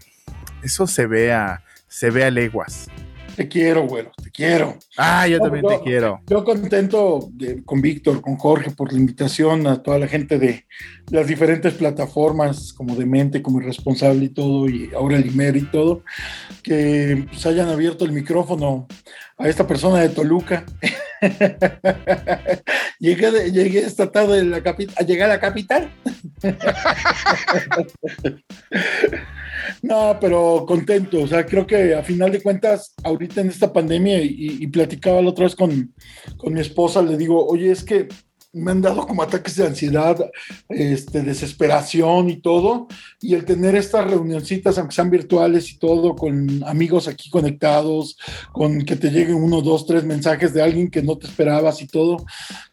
[0.62, 2.88] eso se ve a, se ve a leguas.
[3.38, 4.76] Te quiero, güero, te quiero.
[4.96, 6.20] Ah, yo también te quiero.
[6.26, 7.30] Yo contento
[7.64, 10.66] con Víctor, con Jorge, por la invitación a toda la gente de
[11.12, 16.02] las diferentes plataformas, como Demente, como Irresponsable y todo, y ahora el Imer y todo,
[16.64, 18.88] que pues, hayan abierto el micrófono
[19.36, 20.64] a esta persona de Toluca.
[22.98, 25.92] llegué, llegué esta tarde a, la a llegar a la capital.
[29.82, 31.22] no, pero contento.
[31.22, 35.30] O sea, creo que a final de cuentas, ahorita en esta pandemia, y, platicaba la
[35.30, 35.94] otra vez con,
[36.36, 38.08] con mi esposa, le digo, oye, es que
[38.52, 40.18] me han dado como ataques de ansiedad,
[40.68, 42.88] este, desesperación y todo,
[43.20, 48.16] y el tener estas reunioncitas, aunque sean virtuales y todo, con amigos aquí conectados,
[48.52, 51.86] con que te lleguen uno, dos, tres mensajes de alguien que no te esperabas y
[51.88, 52.24] todo,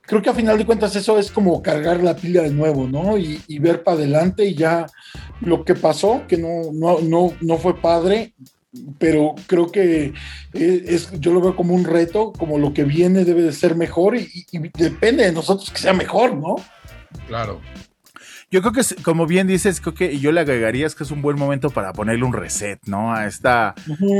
[0.06, 3.18] creo que a final de cuentas eso es como cargar la pila de nuevo, ¿no?
[3.18, 4.86] Y, y ver para adelante y ya
[5.42, 8.34] lo que pasó, que no, no, no, no fue padre,
[8.98, 10.14] pero creo que
[10.54, 14.16] es, yo lo veo como un reto, como lo que viene debe de ser mejor
[14.16, 14.46] y,
[14.78, 16.56] depende de nosotros que sea mejor, ¿no?
[17.28, 17.62] Claro.
[18.52, 21.22] Yo creo que, como bien dices, creo que yo le agregaría es que es un
[21.22, 23.14] buen momento para ponerle un reset, ¿no?
[23.14, 23.74] A esta,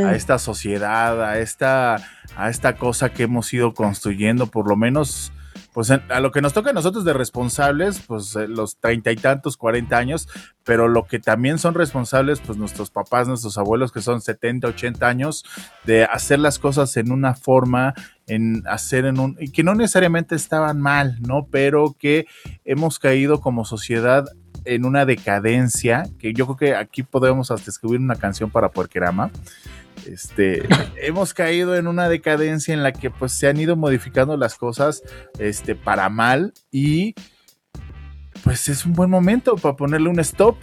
[0.06, 1.98] a esta sociedad, a esta,
[2.36, 5.32] a esta cosa que hemos ido construyendo, por lo menos
[5.74, 9.16] pues a lo que nos toca a nosotros de responsables, pues eh, los treinta y
[9.16, 10.28] tantos, cuarenta años,
[10.64, 15.08] pero lo que también son responsables, pues nuestros papás, nuestros abuelos que son 70, 80
[15.08, 15.46] años,
[15.86, 17.94] de hacer las cosas en una forma,
[18.28, 21.48] en hacer en un, y que no necesariamente estaban mal, ¿no?
[21.52, 22.26] Pero que
[22.64, 24.26] hemos caído como sociedad
[24.66, 29.32] en una decadencia, que yo creo que aquí podemos hasta escribir una canción para Puerquerama,
[30.06, 30.64] este,
[31.02, 35.04] hemos caído en una decadencia en la que pues se han ido modificando las cosas
[35.40, 37.16] este, para mal y
[38.44, 40.58] pues es un buen momento para ponerle un stop.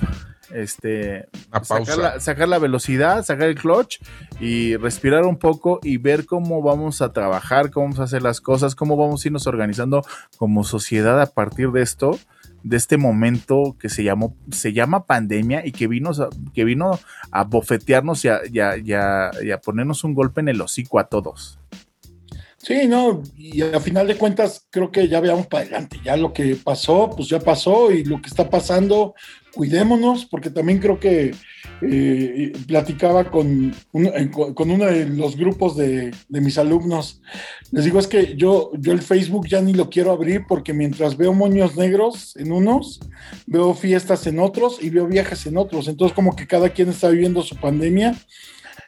[0.52, 1.28] Este,
[1.62, 4.00] sacar la, sacar la, velocidad, sacar el clutch
[4.38, 8.42] y respirar un poco y ver cómo vamos a trabajar, cómo vamos a hacer las
[8.42, 10.04] cosas, cómo vamos a irnos organizando
[10.36, 12.18] como sociedad a partir de esto
[12.62, 16.12] de este momento que se llamó, se llama pandemia y que vino,
[16.54, 16.98] que vino
[17.30, 21.58] a bofetearnos y a, ponernos un golpe en el hocico a todos.
[22.58, 26.32] Sí, no, y a final de cuentas creo que ya veamos para adelante, ya lo
[26.32, 29.14] que pasó, pues ya pasó y lo que está pasando,
[29.54, 31.34] cuidémonos, porque también creo que
[31.82, 37.20] eh, platicaba con, con uno de los grupos de, mis alumnos.
[37.70, 41.16] Les digo, es que yo, yo el Facebook ya ni lo quiero abrir porque mientras
[41.16, 43.00] veo moños negros en unos,
[43.46, 45.88] veo fiestas en otros y veo viajes en otros.
[45.88, 48.14] Entonces como que cada quien está viviendo su pandemia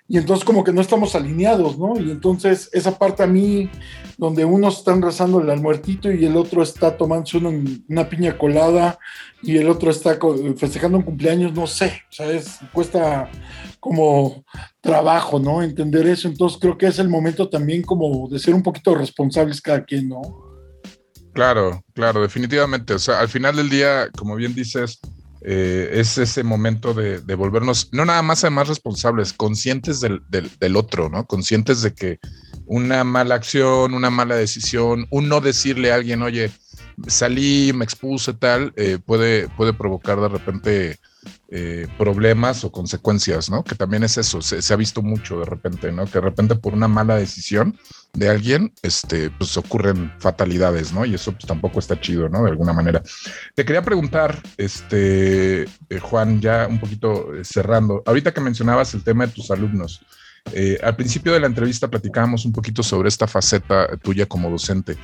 [0.06, 1.98] y entonces como que no estamos alineados, ¿no?
[1.98, 3.70] Y entonces esa parte a mí,
[4.18, 7.50] donde unos están rezándole al muertito y el otro está tomándose una,
[7.88, 8.98] una piña colada
[9.42, 10.18] y el otro está
[10.56, 13.30] festejando un cumpleaños, no sé, o sea, es, cuesta
[13.80, 14.44] como
[14.82, 15.62] trabajo, ¿no?
[15.62, 19.62] Entender eso, entonces creo que es el momento también como de ser un poquito responsables
[19.62, 20.20] cada quien, ¿no?
[21.32, 25.00] Claro, claro, definitivamente, o sea, al final del día, como bien dices,
[25.46, 31.10] eh, es ese momento de, volvernos, no nada más además responsables, conscientes del, del, otro,
[31.10, 31.26] ¿no?
[31.26, 32.18] Conscientes de que
[32.64, 36.50] una mala acción, una mala decisión, un no decirle a alguien, oye,
[37.08, 40.98] salí, me expuse tal, eh, puede, puede provocar de repente
[41.50, 43.64] eh, problemas o consecuencias, ¿no?
[43.64, 46.06] Que también es eso, se, ha visto mucho de repente, ¿no?
[46.06, 47.78] Que de repente por una mala decisión
[48.14, 51.04] de alguien, este, pues ocurren fatalidades, ¿no?
[51.04, 52.44] Y eso pues tampoco está chido, ¿no?
[52.44, 53.02] De alguna manera.
[53.54, 55.68] Te quería preguntar, este, eh,
[56.00, 60.00] Juan, ya un poquito eh, cerrando, ahorita que mencionabas el tema de tus alumnos,
[60.82, 64.94] al principio de la entrevista platicábamos un poquito sobre esta faceta tuya como docente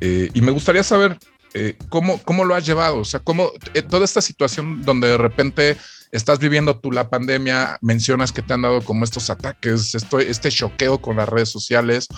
[0.00, 1.16] y me gustaría saber
[1.52, 2.98] eh, ¿cómo, ¿cómo, lo has llevado?
[2.98, 5.76] O sea, ¿cómo eh, toda esta situación donde de repente
[6.12, 10.50] estás viviendo tú la pandemia, mencionas que te han dado como estos ataques, esto, este
[10.50, 12.08] choqueo con las redes sociales,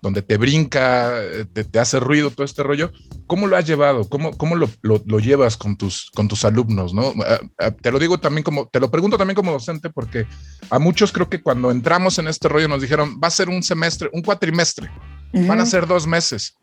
[0.00, 2.92] donde te brinca, eh, te, hace ruido todo este rollo,
[3.26, 4.08] ¿cómo lo has llevado?
[4.08, 6.94] ¿Cómo, cómo lo, lo, llevas con tus, con tus alumnos?
[6.94, 7.12] ¿no?
[7.80, 10.26] Te lo digo también como, te lo pregunto también como docente, porque
[10.70, 13.62] a muchos creo que cuando entramos en este rollo nos dijeron, va a ser un
[13.62, 14.90] semestre, un cuatrimestre,
[15.32, 16.56] van a ser dos meses.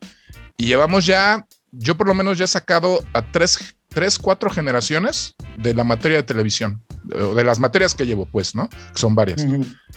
[0.56, 5.34] Y llevamos ya yo por lo menos ya he sacado a tres, tres, cuatro generaciones
[5.58, 8.68] de la materia de televisión, de las materias que llevo, pues, ¿no?
[8.68, 9.44] Que son varias.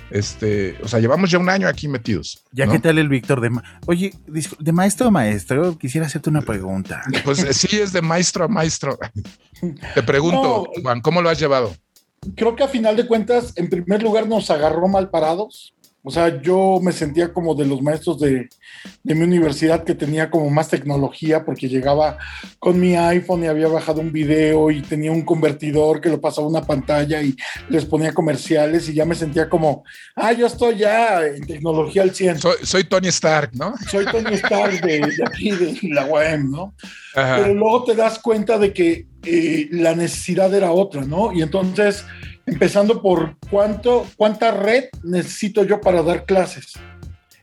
[0.10, 2.44] Este, o sea, llevamos ya un año aquí metidos.
[2.52, 3.52] Ya qué tal el Víctor de
[3.86, 7.04] Oye, de maestro a maestro, quisiera hacerte una pregunta.
[7.24, 8.98] Pues sí, es de maestro a maestro.
[9.94, 11.74] Te pregunto, Juan, ¿cómo lo has llevado?
[12.36, 15.74] Creo que a final de cuentas, en primer lugar, nos agarró mal parados
[16.06, 18.50] O sea, yo me sentía como de los maestros de,
[19.04, 22.18] de, mi universidad que tenía como más tecnología porque llegaba
[22.60, 26.46] con mi iPhone y había bajado un video y tenía un convertidor que lo pasaba
[26.46, 27.34] a una pantalla y
[27.70, 29.86] les ponía comerciales y ya me sentía como,
[30.18, 32.40] ah, yo estoy ya en tecnología al 100.
[32.40, 33.74] Soy, soy Tony Stark, ¿no?
[33.90, 36.76] Soy Tony Stark de, de aquí, de la UAM, ¿no?
[37.16, 37.38] Ajá.
[37.38, 41.32] Pero luego te das cuenta de que eh, la necesidad era otra, ¿no?
[41.32, 42.04] Y entonces
[42.46, 46.74] empezando por cuánto, cuánta red necesito yo para dar clases.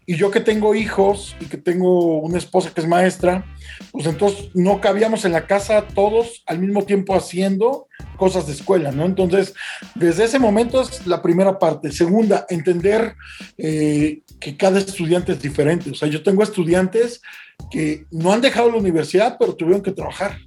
[0.06, 3.44] Y yo que tengo hijos y que tengo una esposa que es maestra,
[3.92, 7.86] pues entonces no cabíamos en la casa todos al mismo tiempo haciendo
[8.16, 9.04] cosas de escuela, ¿no?
[9.04, 9.54] Entonces,
[9.94, 11.92] desde ese momento es la primera parte.
[11.92, 13.14] Segunda, entender
[13.56, 15.90] eh, que cada estudiante es diferente.
[15.90, 17.22] O sea, yo tengo estudiantes
[17.70, 20.38] que no han dejado la universidad, pero tuvieron que trabajar.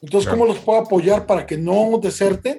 [0.00, 2.58] Entonces, ¿cómo los puedo apoyar para que no deserten?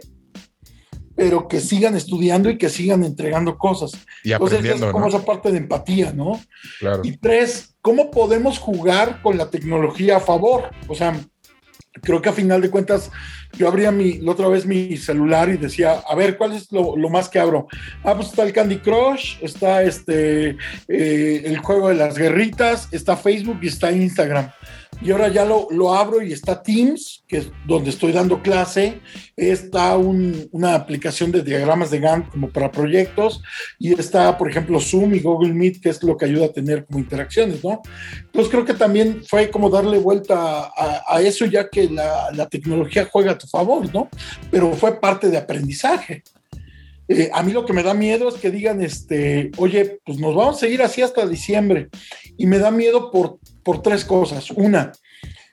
[1.15, 3.91] Pero que sigan estudiando y que sigan entregando cosas.
[4.23, 5.15] Y aprendiendo, Entonces, es como ¿no?
[5.15, 6.40] esa parte de empatía, ¿no?
[6.80, 7.02] Claro.
[7.03, 10.72] Y tres, ¿cómo podemos jugar con la tecnología a favor?
[10.88, 11.19] O sea,
[12.02, 13.11] creo que a final de cuentas,
[13.53, 16.98] yo abría mi, la otra vez mi celular y decía, a ver, ¿cuál es lo,
[16.98, 17.68] lo más que abro?
[18.03, 20.57] Ah, pues está el Candy Crush, está este,
[20.88, 24.49] eh, el juego de las guerritas, está Facebook y está Instagram
[25.01, 29.01] y ahora ya lo, lo, abro y está Teams, que es donde estoy dando clase,
[29.35, 33.41] está un, una aplicación de diagramas de Gantt como para proyectos,
[33.79, 36.85] y está, por ejemplo, Zoom y Google Meet, que es lo que ayuda a tener
[36.85, 37.81] como interacciones, ¿no?
[38.17, 43.07] Entonces creo que también fue como darle vuelta a, eso, ya que la, la, tecnología
[43.11, 44.09] juega a tu favor, ¿no?
[44.51, 46.23] Pero fue parte de aprendizaje.
[47.07, 50.35] Eh, a mí lo que me da miedo es que digan, este, oye, pues nos
[50.35, 51.89] vamos a seguir así hasta diciembre.
[52.37, 54.52] Y me da miedo por, por tres cosas.
[54.52, 54.91] Una,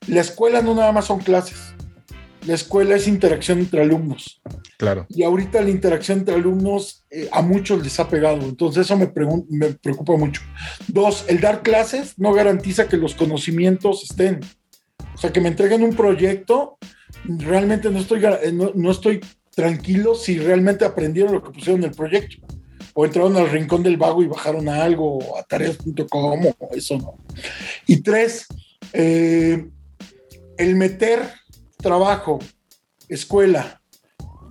[0.07, 1.59] la escuela no nada más son clases.
[2.47, 4.41] La escuela es interacción entre alumnos.
[4.78, 5.07] Claro.
[5.11, 8.41] Y ahorita la interacción entre alumnos eh, a muchos les ha pegado.
[8.43, 9.12] Entonces eso me,
[9.51, 10.41] me preocupa mucho.
[10.89, 14.41] Dos, el dar clases no garantiza que los conocimientos estén.
[15.15, 16.78] O sea, que me entreguen un proyecto,
[17.24, 18.23] realmente no estoy,
[18.55, 19.20] no, no estoy
[19.55, 22.39] tranquilo si realmente aprendieron lo que pusieron en el proyecto.
[22.94, 27.14] O entraron al rincón del vago y bajaron a algo, a tareas.com, o eso no.
[27.86, 28.46] Y tres,
[28.92, 29.68] eh,
[30.58, 31.30] el meter
[31.76, 32.38] trabajo,
[33.08, 33.80] escuela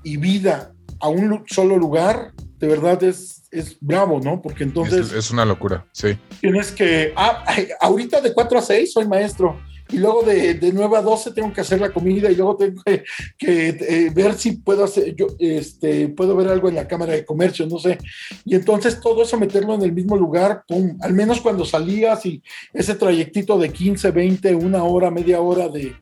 [0.03, 4.41] y vida a un solo lugar, de verdad es, es bravo, ¿no?
[4.41, 5.07] Porque entonces...
[5.07, 6.17] Es, es, una locura, sí.
[6.41, 7.13] Tienes que...
[7.15, 7.45] Ah,
[7.79, 9.59] ahorita de 4 a 6 soy maestro
[9.91, 12.81] y luego de, de 9 a 12 tengo que hacer la comida y luego tengo
[12.83, 13.03] que,
[13.39, 17.65] eh, ver si puedo hacer, yo este, puedo ver algo en la Cámara de Comercio,
[17.65, 17.97] no sé.
[18.45, 22.41] Y entonces todo eso meterlo en el mismo lugar, pum, al menos cuando salías y
[22.73, 25.95] ese trayectito de 15, 20, una hora, media hora de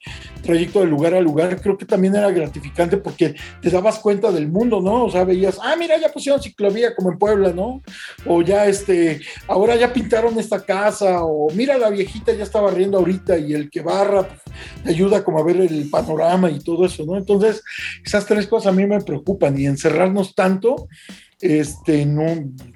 [0.44, 4.48] trayecto de lugar a lugar, creo que también era gratificante porque te dabas cuenta del
[4.50, 5.06] mundo, ¿no?
[5.06, 7.82] O sea, veías, ah, mira, ya pusieron ciclovía como en Puebla, ¿no?
[8.26, 12.98] O ya, este, ahora ya pintaron esta casa, o mira, la viejita ya está barriendo
[12.98, 14.42] ahorita y el que barra pues,
[14.84, 17.18] te ayuda como a ver el panorama y todo eso, ¿no?
[17.18, 17.64] Entonces,
[18.04, 20.88] esas tres cosas a mí me preocupan y encerrarnos tanto,
[21.40, 22.26] este, no,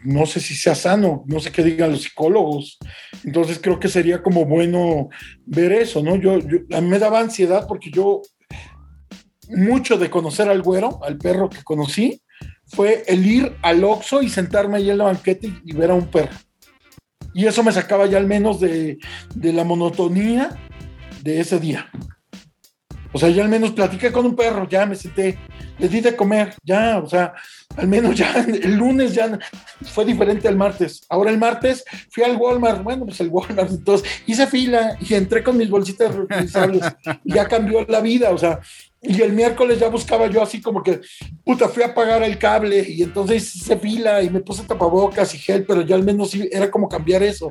[0.04, 2.78] no sé si sea sano, no sé qué digan los psicólogos.
[3.24, 5.10] Entonces creo que sería como bueno
[5.46, 6.16] ver eso, ¿no?
[6.16, 8.22] Yo, yo a mí me daba ansiedad porque yo,
[9.50, 12.22] mucho de conocer al güero, al perro que conocí,
[12.68, 15.96] fue el ir al Oxxo y sentarme ahí en la banqueta y, y ver a
[15.96, 16.36] un perro.
[17.34, 18.98] Y eso me sacaba ya al menos de,
[19.36, 20.58] de la monotonía
[21.24, 21.90] de ese día.
[23.14, 25.38] O sea, ya al menos platiqué con un perro, ya me senté,
[25.78, 27.34] le di de comer, ya, o sea,
[27.76, 29.38] al menos ya el lunes ya
[29.82, 31.02] fue diferente al martes.
[31.10, 35.44] Ahora el martes fui al Walmart, bueno, pues el Walmart, entonces hice fila y entré
[35.44, 36.84] con mis bolsitas reutilizables
[37.26, 38.60] ya cambió la vida, o sea,
[39.04, 41.02] y el miércoles ya buscaba yo así como que,
[41.44, 45.40] puta, fui a pagar el cable y entonces hice fila y me puse tapabocas y
[45.40, 47.50] gel, pero ya al menos era como cambiar eso.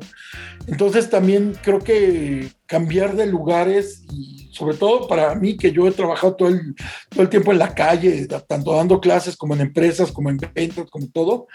[0.65, 5.91] Entonces también creo que cambiar de lugares y sobre todo para mí que yo he
[5.91, 6.73] trabajado todo el,
[7.09, 10.89] todo el tiempo en la calle, tanto dando clases como en empresas, como en ventas,
[10.89, 11.47] como todo,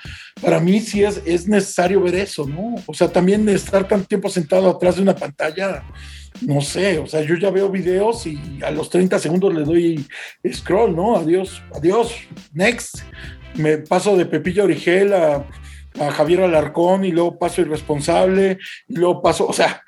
[0.42, 2.74] para mí sí es, es necesario ver eso, ¿no?
[2.84, 5.84] O sea, también estar tanto tiempo sentado atrás de una pantalla,
[6.42, 10.06] no sé, o sea, yo ya veo videos y a los 30 segundos le doy
[10.52, 11.16] scroll, ¿no?
[11.16, 12.14] Adiós, adiós,
[12.52, 13.02] next.
[13.54, 15.46] Me paso de Pepilla Origel a,
[16.00, 18.58] a Javier Alarcón y luego paso irresponsable
[18.88, 19.82] y luego paso, o sea,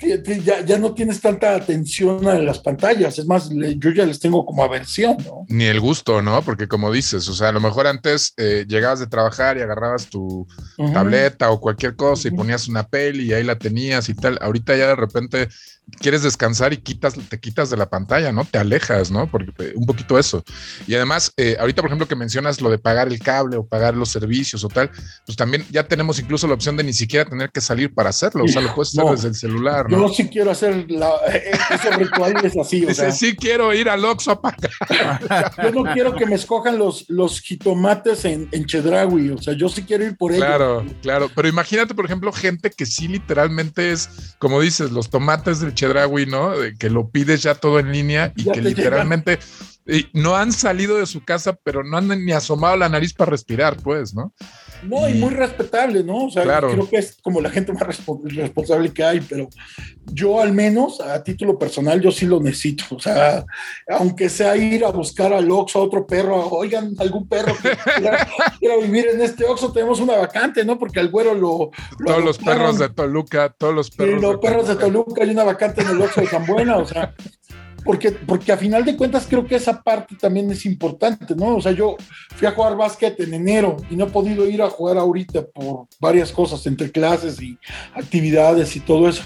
[0.00, 3.18] ya, ya, no tienes tanta atención a las pantallas.
[3.18, 5.44] Es más, yo ya les tengo como aversión, ¿no?
[5.48, 6.42] Ni el gusto, ¿no?
[6.42, 10.08] Porque como dices, o sea, a lo mejor antes eh, llegabas de trabajar y agarrabas
[10.08, 10.46] tu
[10.92, 14.38] tableta o cualquier cosa y ponías una peli y ahí la tenías y tal.
[14.40, 15.48] Ahorita ya de repente
[15.98, 18.44] quieres descansar y quitas, te quitas de la pantalla, ¿no?
[18.44, 19.30] Te alejas, ¿no?
[19.30, 20.44] Porque eh, un poquito eso.
[20.86, 23.94] Y además, eh, ahorita, por ejemplo, que mencionas lo de pagar el cable o pagar
[23.94, 24.90] los servicios o tal,
[25.26, 28.44] pues también ya tenemos incluso la opción de ni siquiera tener que salir para hacerlo.
[28.44, 29.89] O sea, lo puedes hacer desde el celular.
[29.90, 32.84] Yo sí quiero hacer la, eh, ese ritual es así.
[32.84, 34.70] O sea, sí quiero ir al Oxxo a pagar.
[35.62, 39.30] yo no quiero que me escojan los, los jitomates en, en Chedraui.
[39.30, 40.46] O sea, yo sí quiero ir por ellos.
[40.46, 41.30] Claro, claro.
[41.34, 46.26] Pero imagínate, por ejemplo, gente que sí literalmente es, como dices, los tomates del Chedraui,
[46.26, 46.52] ¿no?
[46.78, 49.38] Que lo pides ya todo en línea y que literalmente
[50.12, 53.76] no han salido de su casa, pero no han ni asomado la nariz para respirar,
[53.76, 54.32] pues, ¿no?
[54.82, 56.26] No, y, muy respetable, ¿no?
[56.26, 57.82] O sea, creo que es como la gente más
[58.24, 59.48] responsable que hay, pero
[60.12, 62.84] yo al menos, a título personal, yo sí lo necesito.
[62.90, 63.44] O sea,
[63.88, 67.70] aunque sea ir a buscar al Oxxo a otro perro, oigan, algún perro que
[68.58, 70.78] quiera, vivir en este Oxxo, tenemos una vacante, ¿no?
[70.78, 71.70] Porque al güero lo...
[72.04, 74.14] todos los perros de Toluca, todos los perros.
[74.14, 76.86] Sí, los perros de Toluca, hay una vacante en el Oxxo de San Buena, o
[76.86, 77.14] sea,
[77.84, 81.56] porque, porque a final de cuentas creo que esa parte también es importante, ¿no?
[81.56, 81.96] O sea, yo
[82.36, 85.86] fui a jugar básquet en enero y no he podido ir a jugar ahorita por
[85.98, 87.58] varias cosas, entre clases y
[87.94, 89.22] actividades y todo eso.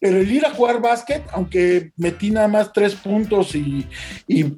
[0.00, 3.86] Pero el ir a jugar básquet, aunque metí nada más tres puntos y,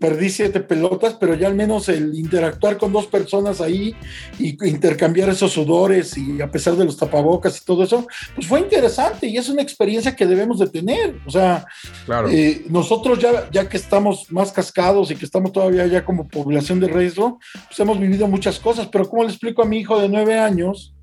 [0.01, 3.94] perdí siete pelotas, pero ya al menos el interactuar con dos personas ahí
[4.39, 8.60] y intercambiar esos sudores y a pesar de los tapabocas y todo eso, pues fue
[8.60, 11.16] interesante y es una experiencia que debemos de tener.
[11.26, 11.66] O sea,
[12.06, 12.28] claro.
[12.31, 16.81] Eh, nosotros ya, ya que estamos más cascados y que estamos todavía ya como población
[16.81, 20.09] de riesgo, pues hemos vivido muchas cosas, pero ¿cómo le explico a mi hijo de
[20.09, 20.94] nueve años?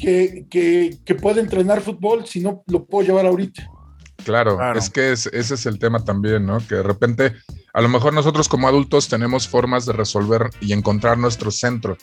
[0.00, 3.70] Que, que, puede entrenar fútbol si no lo puedo llevar ahorita.
[4.24, 6.58] Claro, es que ese es el tema también, ¿no?
[6.66, 7.34] Que de repente,
[7.72, 11.96] a lo mejor nosotros como adultos tenemos formas de resolver y encontrar nuestro centro.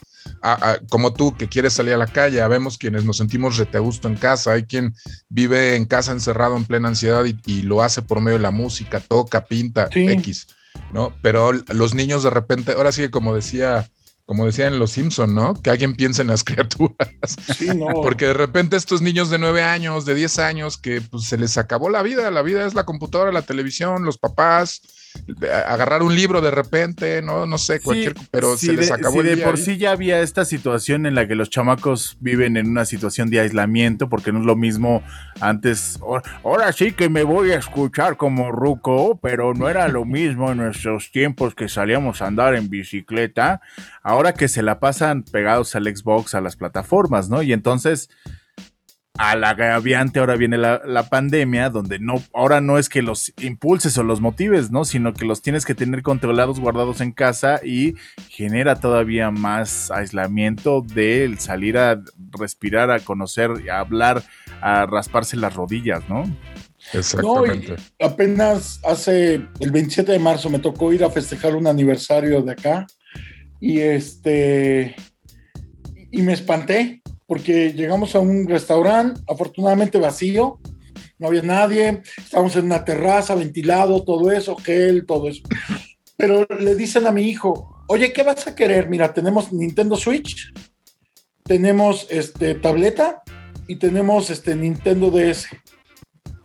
[0.90, 4.16] como tú que quieres salir a la calle, vemos quienes nos sentimos rete gusto en
[4.16, 4.96] casa, hay quien
[5.30, 9.00] vive en casa encerrado en plena ansiedad y, lo hace por medio de la música,
[9.00, 10.48] toca, pinta, X,
[10.92, 11.14] ¿no?
[11.22, 13.88] Pero los niños de repente, ahora sí que como decía
[14.28, 15.54] como decían los Simpson, ¿no?
[15.54, 17.38] Que alguien piense en las criaturas.
[17.58, 17.88] Sí, no.
[18.02, 21.58] Porque de repente estos niños de nueve años, de 10 años, que pues, se les
[21.58, 24.82] acabó la vida, la vida es la computadora, la televisión, los papás,
[25.66, 29.58] agarrar un libro de repente, no, no sé, cualquier, pero se les acabó de por
[29.58, 33.40] sí ya había esta situación en la que los chamacos viven en una situación de
[33.40, 35.04] aislamiento, porque no es lo mismo
[35.40, 36.00] antes.
[36.44, 40.58] Ahora sí que me voy a escuchar como ruco, pero no era lo mismo en
[40.58, 43.62] nuestros tiempos que salíamos a andar en bicicleta.
[44.04, 47.42] Ahora que se la pasan pegados al Xbox, a las plataformas, ¿no?
[47.42, 48.10] Y entonces
[49.18, 53.98] a la gaviante ahora viene la, pandemia, donde no, ahora no es que los impulses
[53.98, 54.86] o los motives, ¿no?
[54.86, 57.96] Sino que los tienes que tener controlados, guardados en casa y
[58.30, 62.02] genera todavía más aislamiento del salir a
[62.38, 64.24] respirar, a conocer, a hablar,
[64.62, 66.24] a rasparse las rodillas, ¿no?
[66.94, 67.76] Exactamente.
[68.00, 72.88] apenas hace el 27 de marzo me tocó ir a festejar un aniversario de acá
[73.60, 74.96] y este
[76.12, 80.60] y me espanté porque llegamos a un restaurante, afortunadamente vacío,
[81.20, 85.44] no había nadie, estábamos en una terraza, ventilado, todo eso, gel, todo eso.
[86.16, 88.90] Pero le dicen a mi hijo, oye, ¿qué vas a querer?
[88.90, 90.54] Mira, tenemos Nintendo Switch,
[91.44, 93.22] tenemos este, tableta
[93.68, 95.48] y tenemos este Nintendo DS.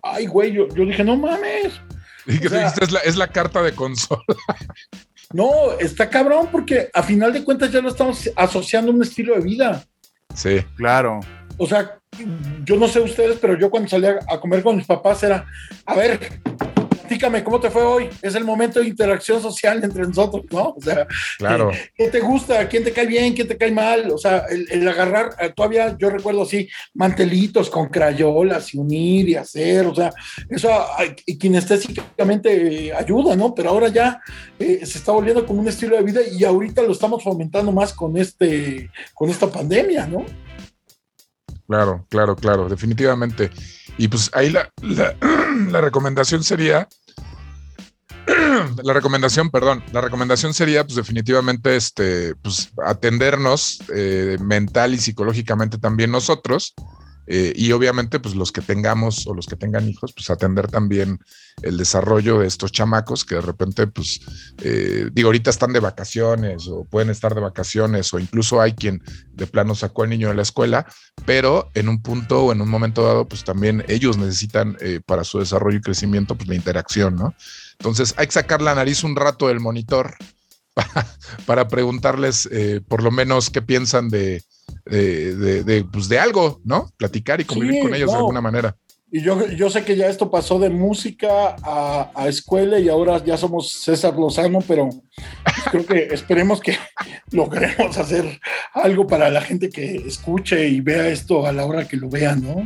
[0.02, 1.80] Ay, güey, yo, dije, no mames.
[2.24, 4.22] Y es, la, es la carta de consola.
[5.32, 9.34] No, está cabrón porque a final de cuentas ya lo estamos asociando a un estilo
[9.34, 9.82] de vida.
[10.34, 10.64] Sí.
[10.76, 11.20] Claro.
[11.58, 11.98] O sea,
[12.64, 15.46] yo no sé ustedes, pero yo cuando salía a comer con mis papás era,
[15.86, 16.40] a ver,
[17.12, 18.08] platícame, ¿cómo te fue hoy?
[18.22, 20.70] Es el momento de interacción social entre nosotros, ¿no?
[20.70, 21.06] O sea,
[21.36, 21.70] claro.
[21.94, 22.66] ¿qué, te gusta?
[22.68, 23.34] ¿Quién te cae bien?
[23.34, 24.10] ¿Quién te cae mal?
[24.10, 29.34] O sea, el, agarrar, eh, todavía yo recuerdo así, mantelitos con crayolas y unir y
[29.34, 30.10] hacer, o sea,
[30.48, 30.70] eso
[31.26, 33.54] y kinestésicamente ayuda, ¿no?
[33.54, 34.20] Pero ahora ya
[34.58, 37.92] eh, se está volviendo como un estilo de vida y ahorita lo estamos fomentando más
[37.92, 40.24] con, este, con esta pandemia, ¿no?
[41.66, 43.50] Claro, claro, claro, definitivamente.
[43.98, 45.14] Y pues ahí la, la,
[45.80, 46.88] recomendación sería,
[48.82, 55.78] la recomendación, perdón, la recomendación sería pues definitivamente este, pues atendernos eh, mental y psicológicamente
[55.78, 56.74] también nosotros,
[57.26, 61.20] eh, y obviamente, pues los que tengamos o los que tengan hijos, pues atender también
[61.62, 64.20] el desarrollo de estos chamacos que de repente, pues,
[64.58, 69.02] eh, digo, ahorita están de vacaciones o pueden estar de vacaciones o incluso hay quien
[69.32, 70.86] de plano sacó al niño de la escuela,
[71.24, 75.24] pero en un punto o en un momento dado, pues también ellos necesitan eh, para
[75.24, 77.34] su desarrollo y crecimiento, pues la interacción, ¿no?
[77.78, 80.16] Entonces hay que sacar la nariz un rato del monitor
[81.46, 82.48] para, preguntarles
[82.88, 84.42] por lo menos qué piensan de,
[84.86, 86.90] de, de, pues de algo, ¿no?
[86.96, 88.76] Platicar y convivir con ellos de alguna manera.
[89.14, 93.22] Y yo, yo sé que ya esto pasó de música a, a, escuela y ahora
[93.22, 94.88] ya somos César Lozano, pero
[95.70, 96.78] creo que esperemos que
[97.30, 98.40] logremos hacer
[98.72, 102.34] algo para la gente que escuche y vea esto a la hora que lo vea,
[102.34, 102.64] ¿no?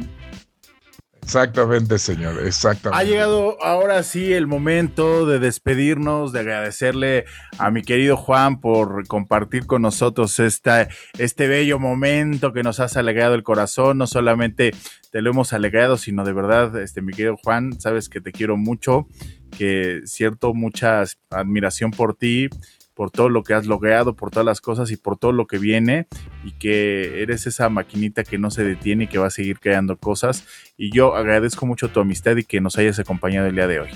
[1.27, 3.03] Exactamente, señor, exactamente.
[3.03, 7.25] Ha llegado ahora sí el momento de despedirnos, de agradecerle
[7.59, 10.89] a mi querido Juan por compartir con nosotros esta,
[11.19, 13.99] este bello momento que nos has alegado el corazón.
[13.99, 14.73] No solamente
[15.11, 18.57] te lo hemos alegado, sino de verdad, este, mi querido Juan, sabes que te quiero
[18.57, 19.09] mucho,
[19.51, 22.49] que cierto mucha admiración por ti
[22.97, 25.59] por todo lo que has logrado, por todas las cosas y por todo lo que
[25.59, 26.07] viene
[26.45, 29.99] y que eres esa maquinita que no se detiene y que va a seguir creando
[29.99, 30.47] cosas.
[30.79, 33.91] Y yo agradezco mucho tu amistad y que nos hayas acompañado el día de hoy.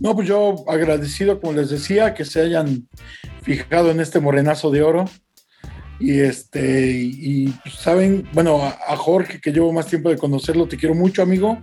[0.00, 2.88] No, pues yo agradecido, como les decía, que se hayan
[3.42, 5.04] fijado en este morenazo de oro.
[6.00, 10.76] Y este, y, pues, saben, bueno, a, Jorge, que llevo más tiempo de conocerlo, te
[10.76, 11.58] quiero mucho, amigo.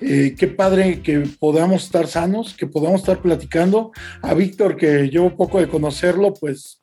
[0.00, 3.92] Eh, qué padre que podamos estar sanos, que podamos estar platicando.
[4.22, 6.82] A Víctor, que llevo poco de conocerlo, pues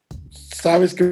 [0.66, 1.06] sabes que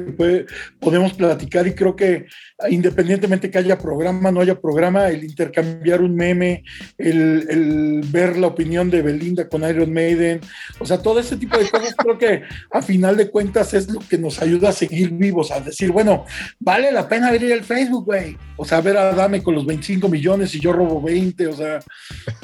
[0.80, 2.26] podemos platicar y creo que
[2.68, 6.64] independientemente que haya programa, no haya programa, el intercambiar un meme,
[6.98, 10.40] el, ver la opinión de Belinda con Iron Maiden,
[10.80, 14.00] o sea, todo ese tipo de cosas creo que a final de cuentas es lo
[14.00, 16.24] que nos ayuda a seguir vivos, a decir, bueno,
[16.58, 20.08] vale la pena abrir el Facebook, güey, o sea, ver a Dame con los 25
[20.08, 21.78] millones y yo robo 20, o sea,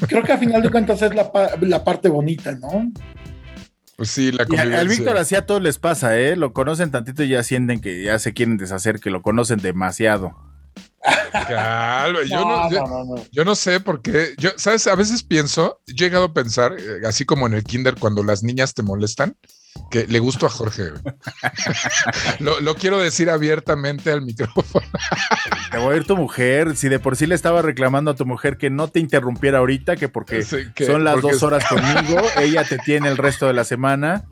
[0.06, 1.28] creo que a final de cuentas es la,
[1.60, 2.92] la parte bonita, ¿no?
[4.00, 4.80] Pues sí, la convivencia.
[4.80, 6.34] al Víctor así a todos les pasa, ¿eh?
[6.34, 10.34] Lo conocen tantito y ya sienten que ya se quieren deshacer, que lo conocen demasiado.
[11.50, 14.32] yo, no, yo, no, sé por qué.
[14.38, 14.86] Yo, ¿sabes?
[14.86, 18.42] A veces pienso, he llegado a pensar, eh, así como en el kinder, cuando las
[18.42, 19.36] niñas te molestan,
[19.90, 20.90] que le gusto a Jorge.
[22.40, 24.86] lo, quiero decir abiertamente al micrófono.
[25.70, 26.76] te voy a ir tu mujer.
[26.76, 29.96] Si de por sí le estaba reclamando a tu mujer que no te interrumpiera ahorita,
[29.96, 34.24] que porque son las dos horas conmigo, ella te tiene el resto de la semana.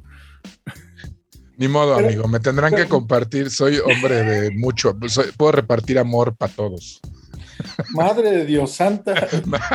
[1.56, 3.50] Ni modo, amigo, me tendrán que compartir.
[3.50, 4.96] Soy hombre de mucho,
[5.36, 7.00] puedo repartir amor para todos.
[7.90, 9.28] Madre de Dios, santa,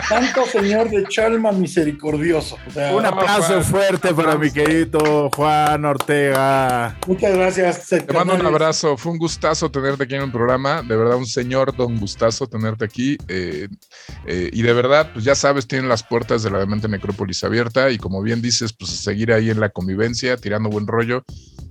[0.08, 2.58] santo Señor de Chalma misericordioso.
[2.94, 6.98] un aplauso fuerte para mi querido Juan Ortega.
[7.08, 7.88] Muchas gracias.
[7.88, 11.26] Te mando un abrazo, fue un gustazo tenerte aquí en el programa, de verdad un
[11.26, 13.18] señor don gustazo tenerte aquí.
[13.28, 13.68] Eh,
[14.26, 17.90] eh, y de verdad, pues ya sabes, tienen las puertas de la Demente Necrópolis abierta
[17.92, 21.24] y como bien dices, pues seguir ahí en la convivencia, tirando buen rollo,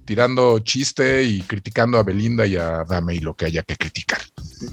[0.05, 4.21] tirando chiste y criticando a Belinda y a Dame y lo que haya que criticar.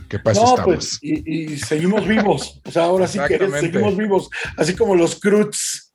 [0.08, 0.42] ¿Qué pasa?
[0.42, 2.62] No, pues, y, seguimos vivos.
[2.66, 5.89] O sea, ahora sí que seguimos vivos, así como los Cruz.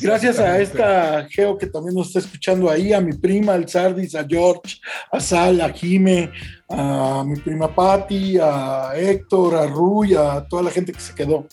[0.00, 4.14] Gracias a esta Geo que también nos está escuchando ahí, a mi prima, al Sardis,
[4.14, 4.78] a George,
[5.12, 6.30] a Sal, a Jime,
[6.68, 11.46] a mi prima Patti, a Héctor, a Ruy, a toda la gente que se quedó.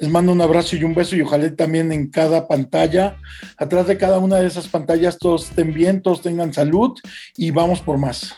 [0.00, 3.16] Les mando un abrazo y un beso y ojalá también en cada pantalla,
[3.56, 6.92] atrás de cada una de esas pantallas, todos estén bien, todos tengan salud
[7.36, 8.34] y vamos por más.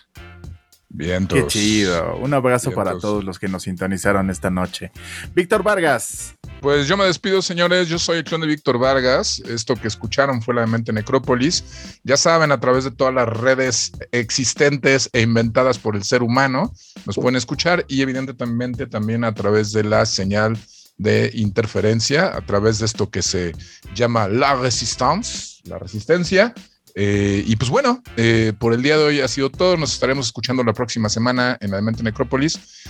[0.91, 2.17] Bien, Qué chido.
[2.17, 4.91] Un abrazo para todos los que nos sintonizaron esta noche.
[5.35, 6.35] Víctor Vargas.
[6.63, 7.89] Pues yo me despido, señores.
[7.89, 9.41] Yo soy el clon de Víctor Vargas.
[9.41, 12.01] Esto que escucharon fue la mente Necrópolis.
[12.05, 16.73] Ya saben, a través de todas las redes existentes e inventadas por el ser humano,
[17.05, 20.59] nos pueden escuchar y evidentemente también a través de la señal
[20.97, 23.55] de interferencia, a través de esto que se
[23.95, 26.55] llama la resistance, la resistencia
[26.95, 29.77] eh, y pues bueno, eh, por el día de hoy ha sido todo.
[29.77, 32.85] Nos estaremos escuchando la próxima semana en la Mente Necrópolis.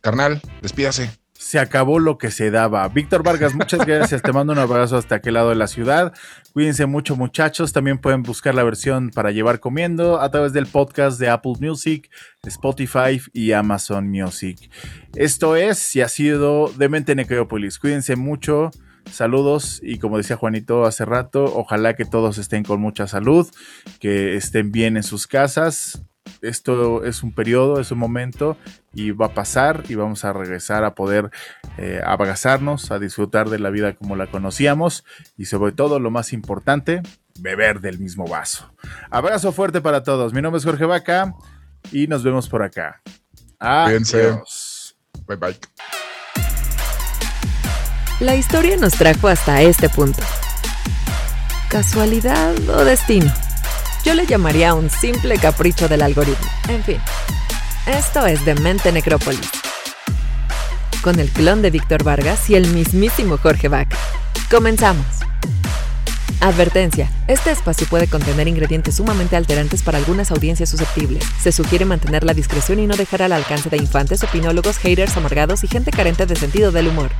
[0.00, 1.10] Carnal, despídase.
[1.32, 2.86] Se acabó lo que se daba.
[2.88, 4.22] Víctor Vargas, muchas gracias.
[4.22, 6.12] Te mando un abrazo hasta aquel lado de la ciudad.
[6.52, 7.72] Cuídense mucho, muchachos.
[7.72, 12.10] También pueden buscar la versión para llevar comiendo a través del podcast de Apple Music,
[12.42, 14.70] Spotify y Amazon Music.
[15.14, 17.78] Esto es y ha sido Demente Necrópolis.
[17.78, 18.70] Cuídense mucho.
[19.12, 23.48] Saludos y como decía Juanito hace rato, ojalá que todos estén con mucha salud,
[24.00, 26.02] que estén bien en sus casas.
[26.42, 28.56] Esto es un periodo, es un momento
[28.92, 31.30] y va a pasar y vamos a regresar a poder
[31.78, 35.04] eh, abrazarnos, a disfrutar de la vida como la conocíamos
[35.36, 37.02] y sobre todo lo más importante,
[37.40, 38.72] beber del mismo vaso.
[39.10, 40.32] Abrazo fuerte para todos.
[40.32, 41.34] Mi nombre es Jorge Vaca
[41.90, 43.02] y nos vemos por acá.
[43.58, 44.96] Adiós.
[45.26, 45.58] Bye bye.
[48.20, 50.20] La historia nos trajo hasta este punto.
[51.68, 53.32] ¿Casualidad o destino?
[54.04, 56.48] Yo le llamaría un simple capricho del algoritmo.
[56.66, 56.98] En fin,
[57.86, 59.48] esto es Demente Necrópolis.
[61.00, 63.96] Con el clon de Víctor Vargas y el mismísimo Jorge Vaca.
[64.50, 65.06] Comenzamos.
[66.40, 67.08] Advertencia.
[67.28, 71.24] Este espacio puede contener ingredientes sumamente alterantes para algunas audiencias susceptibles.
[71.40, 75.62] Se sugiere mantener la discreción y no dejar al alcance de infantes, opinólogos, haters amargados
[75.62, 77.12] y gente carente de sentido del humor.